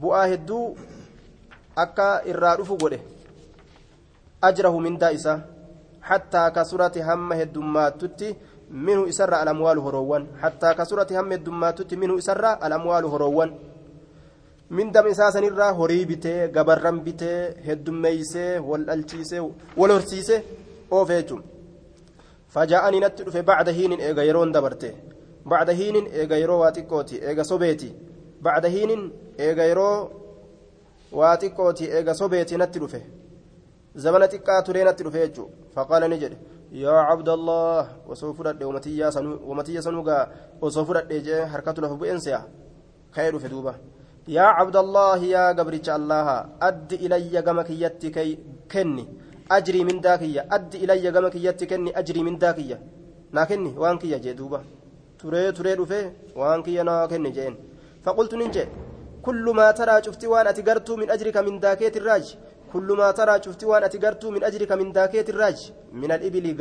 bu'aa 0.00 0.26
hedduu 0.32 0.76
akka 1.76 2.08
irraa 2.26 2.56
dhufu 2.56 2.76
godhe. 2.82 2.98
Ajrahu 4.42 4.80
mindaa 4.80 5.10
isaa. 5.18 5.40
Hattaa 6.00 6.50
kasurati 6.50 7.00
hamma 7.08 7.34
heddummaattutti 7.40 8.36
minhu 8.70 9.06
isarra 9.06 9.40
alamwaalu 9.40 9.82
horoowwan. 9.82 10.28
Hattaa 10.42 10.74
kasurati 10.74 11.14
hamma 11.14 11.34
heddummaattutti 11.34 11.96
minhu 11.96 12.18
isarra 12.18 12.52
alamwaalu 12.60 13.10
horoowwan. 13.10 13.52
Mindam 14.70 15.06
isaa 15.08 15.32
sanirraa 15.32 15.72
horii 15.72 16.06
bitee 16.06 16.48
gabarran 16.48 17.00
bitee 17.00 17.54
heddummeeysee 17.66 18.58
wal 18.70 18.84
dhalchiisee 18.88 19.40
wal 19.76 19.92
horsiisee 19.92 20.42
oofe 20.90 21.16
jechuun 21.20 21.42
dhufe 22.54 23.42
bacda 23.42 23.72
hiinin 23.72 24.00
eega 24.00 24.22
yeroon 24.24 24.52
dabarte 24.52 24.90
bacda 25.44 25.72
hiinin 25.72 26.06
eega 26.12 26.36
yeroo 26.36 26.58
waa 26.62 26.72
xiqqooti 26.76 27.16
eega 27.28 27.44
sobeeti 27.44 27.94
bacda 28.42 28.68
hiinin 28.68 29.02
eega 29.38 29.64
yeroo 29.70 30.10
waa 31.12 31.36
xiqqooti 31.36 31.84
eega 31.96 32.14
sobeeti 32.14 32.56
natti 32.56 32.78
dhufe 32.78 33.00
zabana 33.96 34.26
xiqqaa 34.32 34.62
turee 34.62 34.84
natti 34.84 35.04
dhufe 35.04 35.18
jechuun 35.24 35.50
faqaala 35.74 36.08
ni 36.08 36.18
jedhe 36.22 36.38
yaa 36.72 37.02
cabdallah 37.10 37.86
osoo 38.08 38.32
fudhadhe 38.38 38.64
wamatiyya 38.64 39.82
sanuugaa 39.82 40.22
osoo 40.60 40.84
fudhadhe 40.84 41.20
jee 41.28 41.44
harkatu 41.52 41.80
lafa 41.80 41.96
bu'een 42.00 42.20
se'a 42.20 42.40
ka'ee 43.14 43.30
dhufe 43.32 43.48
duuba. 43.48 43.74
yaa 44.36 44.52
cabdallahi 44.58 45.30
yaa 45.30 45.54
gabricha 45.54 45.94
allaha 45.94 46.36
addi 46.68 46.96
ilayya 47.06 47.42
gama 47.42 47.64
kiyyatti 47.64 48.10
kenni 48.68 49.04
ajrii 49.56 49.84
mindaa 49.90 50.18
kiyya 50.18 50.42
addi 50.56 50.78
ilayya 50.84 51.12
gama 51.12 51.30
kiyyatti 51.34 51.66
kenni 51.70 51.92
ajrii 52.00 52.24
mindaa 52.28 52.52
kiyya 52.58 52.78
naa 53.32 53.46
kenni 53.46 53.70
waan 53.82 53.98
kiyya 54.02 54.18
jee 54.24 54.34
duuba 54.40 54.60
turee 55.20 55.52
turee 55.52 55.76
dhufee 55.78 56.04
waan 56.40 56.62
kiyya 56.66 56.84
naa 56.84 57.08
kenni 57.12 57.32
jeen 57.38 57.56
faqultu 58.04 58.36
nin 58.36 58.52
jee 58.56 58.68
kullu 59.22 59.54
maa 59.60 59.72
taraa 59.72 60.00
cufti 60.06 60.26
waan 60.32 60.46
ati 60.52 60.62
gartuu 60.68 60.96
min 61.00 61.10
ajrika 61.16 61.42
min 61.48 61.60
daakeetirraaj 61.64 62.26
kullu 62.72 62.96
maa 63.00 63.12
taraa 63.18 63.38
cufti 63.46 63.66
waan 63.70 63.84
ati 63.88 63.98
gartuu 64.04 64.30
min 64.36 64.44
ajrika 64.50 64.76
min 64.76 64.92
daakeetirraaj 64.98 65.58
min 66.02 66.10
alibili 66.16 66.54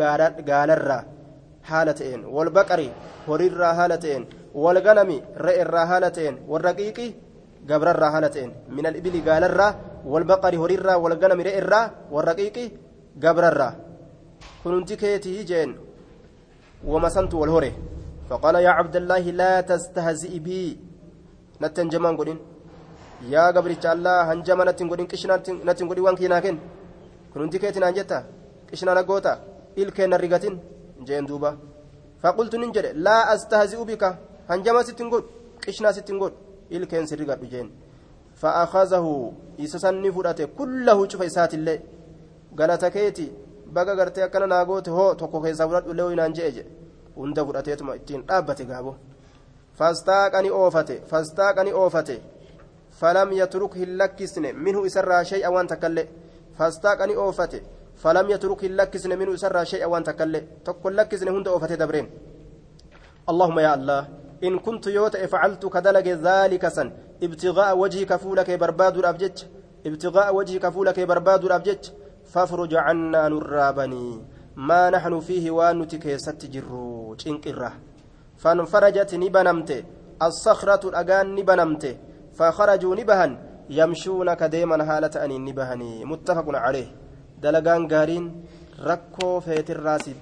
gaalarraa 0.49 1.03
haala 1.69 1.93
ta'een 1.99 2.25
walbaqari 2.35 2.89
horiirraa 3.27 3.73
haala 3.79 3.97
ta'een 4.03 4.25
walganami 4.65 5.17
re'erraa 5.47 5.85
haala 5.91 6.09
ta'een 6.17 6.35
warraqiiqii 6.51 7.09
gabrarraa 7.69 8.11
haala 8.15 8.29
ta'een 8.35 8.51
min 8.77 8.85
alibili 8.91 9.21
gaalarraa 9.29 9.71
horiirraa 10.05 10.97
walganami 11.03 11.43
re'erraa 11.43 11.91
warraqiiqi 12.11 12.65
gabrarraa 13.23 13.73
kununti 14.63 14.97
keetii 14.97 15.43
jeen 15.49 15.71
wamasantu 16.83 17.39
wal 17.41 17.49
hore 17.49 17.71
فقال 18.27 18.55
يا 18.59 18.69
عبد 18.69 18.95
الله 18.95 19.23
لا 19.39 19.61
تستهزئ 19.61 20.39
بي. 20.43 20.77
نتن 21.63 21.87
جمان 21.87 22.19
قولين 22.19 22.39
يا 23.31 23.55
قبرتش 23.55 23.85
الله 23.87 24.17
هنجما 24.27 24.63
نتن 24.67 24.87
قولين 24.91 25.07
كشنا 25.07 25.35
نتن 25.67 25.87
قولين 25.87 26.03
وانكي 26.03 26.27
ناكن 26.27 26.55
كنت 27.31 27.55
كيتنا 27.55 27.87
انجتا 27.87 28.19
كشنا 28.67 28.93
نقوتا. 28.99 29.33
إلكين 29.79 30.13
الرقاتين 30.13 30.53
جين 31.07 31.25
دوبا. 31.25 31.51
فقلت 32.21 32.53
ننجد 32.55 32.85
لا 32.99 33.17
أستهزئ 33.33 33.79
بك. 33.89 34.03
هنجما 34.51 34.83
ستن 34.83 35.07
قول 35.07 35.23
كشنا 35.63 35.91
ستن 35.95 36.19
قول 36.19 36.33
إلكين 36.71 37.05
سرقات 37.07 37.39
جين 37.47 37.67
فأخذه 38.41 39.33
إسسني 39.59 40.11
فرأته 40.11 40.45
كله 40.59 40.97
شوف 41.07 41.21
إسات 41.21 41.53
الله 41.53 41.79
قالت 42.59 42.85
كيتي 42.85 43.27
baga 43.75 43.95
gartee 43.95 44.23
akkana 44.23 44.47
naa 44.47 44.65
goote 44.65 44.89
hoo 44.97 45.13
tokko 45.19 45.41
keessaa 45.43 45.67
fudhadhu 45.67 45.91
illee 45.93 46.13
inaan 46.15 46.33
je'e 46.37 46.51
jedhe 46.57 46.71
hunda 47.15 47.43
fudhateetuma 47.47 47.95
ittiin 47.99 48.21
dhaabbate 48.27 48.65
gaabo 48.69 48.93
fastaaqani 49.79 50.51
oofate 50.59 50.95
fastaaqani 51.09 51.73
oofate 51.81 52.15
falam 52.99 53.33
yatruk 53.39 53.75
hin 53.81 53.97
lakkisne 54.01 54.53
minhu 54.67 54.85
isarraa 54.89 55.23
shay'a 55.31 55.51
waan 55.55 55.67
takkallee 55.71 56.07
fastaaqani 56.59 57.17
oofate 57.25 57.59
falam 58.03 58.29
yatruk 58.33 58.63
hin 58.67 58.77
lakkisne 58.79 59.15
minhu 59.21 59.33
isarraa 59.39 59.65
shay'a 59.73 59.91
waan 59.95 60.07
takkallee 60.09 60.43
tokko 60.69 60.95
lakkisne 60.99 61.31
hunda 61.35 61.51
oofate 61.57 61.77
dabreen 61.83 62.09
اللهم 63.31 63.59
يا 63.59 63.73
الله 63.77 64.01
إن 64.47 64.59
كنت 64.65 64.87
يوت 64.87 65.15
فعلت 65.17 65.63
كدلج 65.65 66.07
ذلك 66.27 66.63
سن 66.67 66.87
ابتغاء 67.23 67.77
وجهك 67.77 68.15
فولك 68.15 68.51
برباد 68.51 68.97
الأبجج 68.97 69.37
ابتغاء 69.85 70.35
وجهك 70.35 70.69
فولك 70.69 70.99
برباد 70.99 71.45
الأبجج 71.45 71.83
فافرج 72.33 72.75
عنا 72.75 73.29
نرابني. 73.29 74.21
ما 74.55 74.89
نحن 74.89 75.19
فيه 75.19 75.51
وانتك 75.51 76.15
ستجرو 76.15 77.15
چنقرة. 77.15 77.71
فانفرجت 78.37 79.15
نبنمت. 79.15 79.85
الصخرة 80.21 80.89
الأجان 80.89 81.35
نبنمت. 81.35 81.97
فخرجوا 82.37 82.95
نبهن. 82.95 83.31
يمشون 83.69 84.33
كديما 84.33 84.77
هالة 84.89 85.25
أن 85.25 85.31
نبهني. 85.45 86.05
متفق 86.05 86.47
عليه. 86.55 86.87
دلقان 87.41 87.87
قارين 87.87 88.25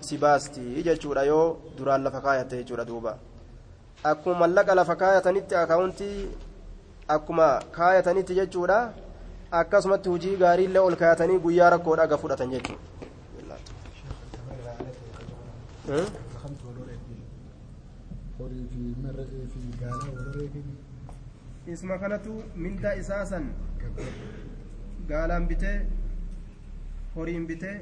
si 0.01 0.17
baasti 0.17 0.83
jechuudha 0.83 1.23
yoo 1.25 1.57
duraan 1.77 2.03
lafa 2.03 2.21
kaayate 2.21 2.63
jechuudha 2.63 2.85
duuba 2.85 3.17
akkuma 4.03 4.47
mallaqa 4.47 4.75
lafa 4.75 4.95
kaayatanitti 4.95 5.55
akaawuntii 5.55 6.29
akkuma 7.13 7.47
kaayatanitti 7.77 8.35
jechuudha 8.37 8.77
akkasumatti 9.61 10.09
hujii 10.13 10.35
gaariillee 10.43 10.83
ol 10.89 10.95
kaayatanii 11.01 11.39
guyyaa 11.47 11.69
rakkoodha 11.75 12.03
aga 12.09 12.17
fudhatan 12.23 12.53
jechuudha. 12.55 12.83
isma 21.73 21.97
kanatu 22.03 22.33
mindaa 22.65 22.93
isaa 23.01 23.25
san 23.31 23.45
gaalaan 25.11 25.47
bitee 25.51 25.75
horiin 27.15 27.45
bitee 27.51 27.75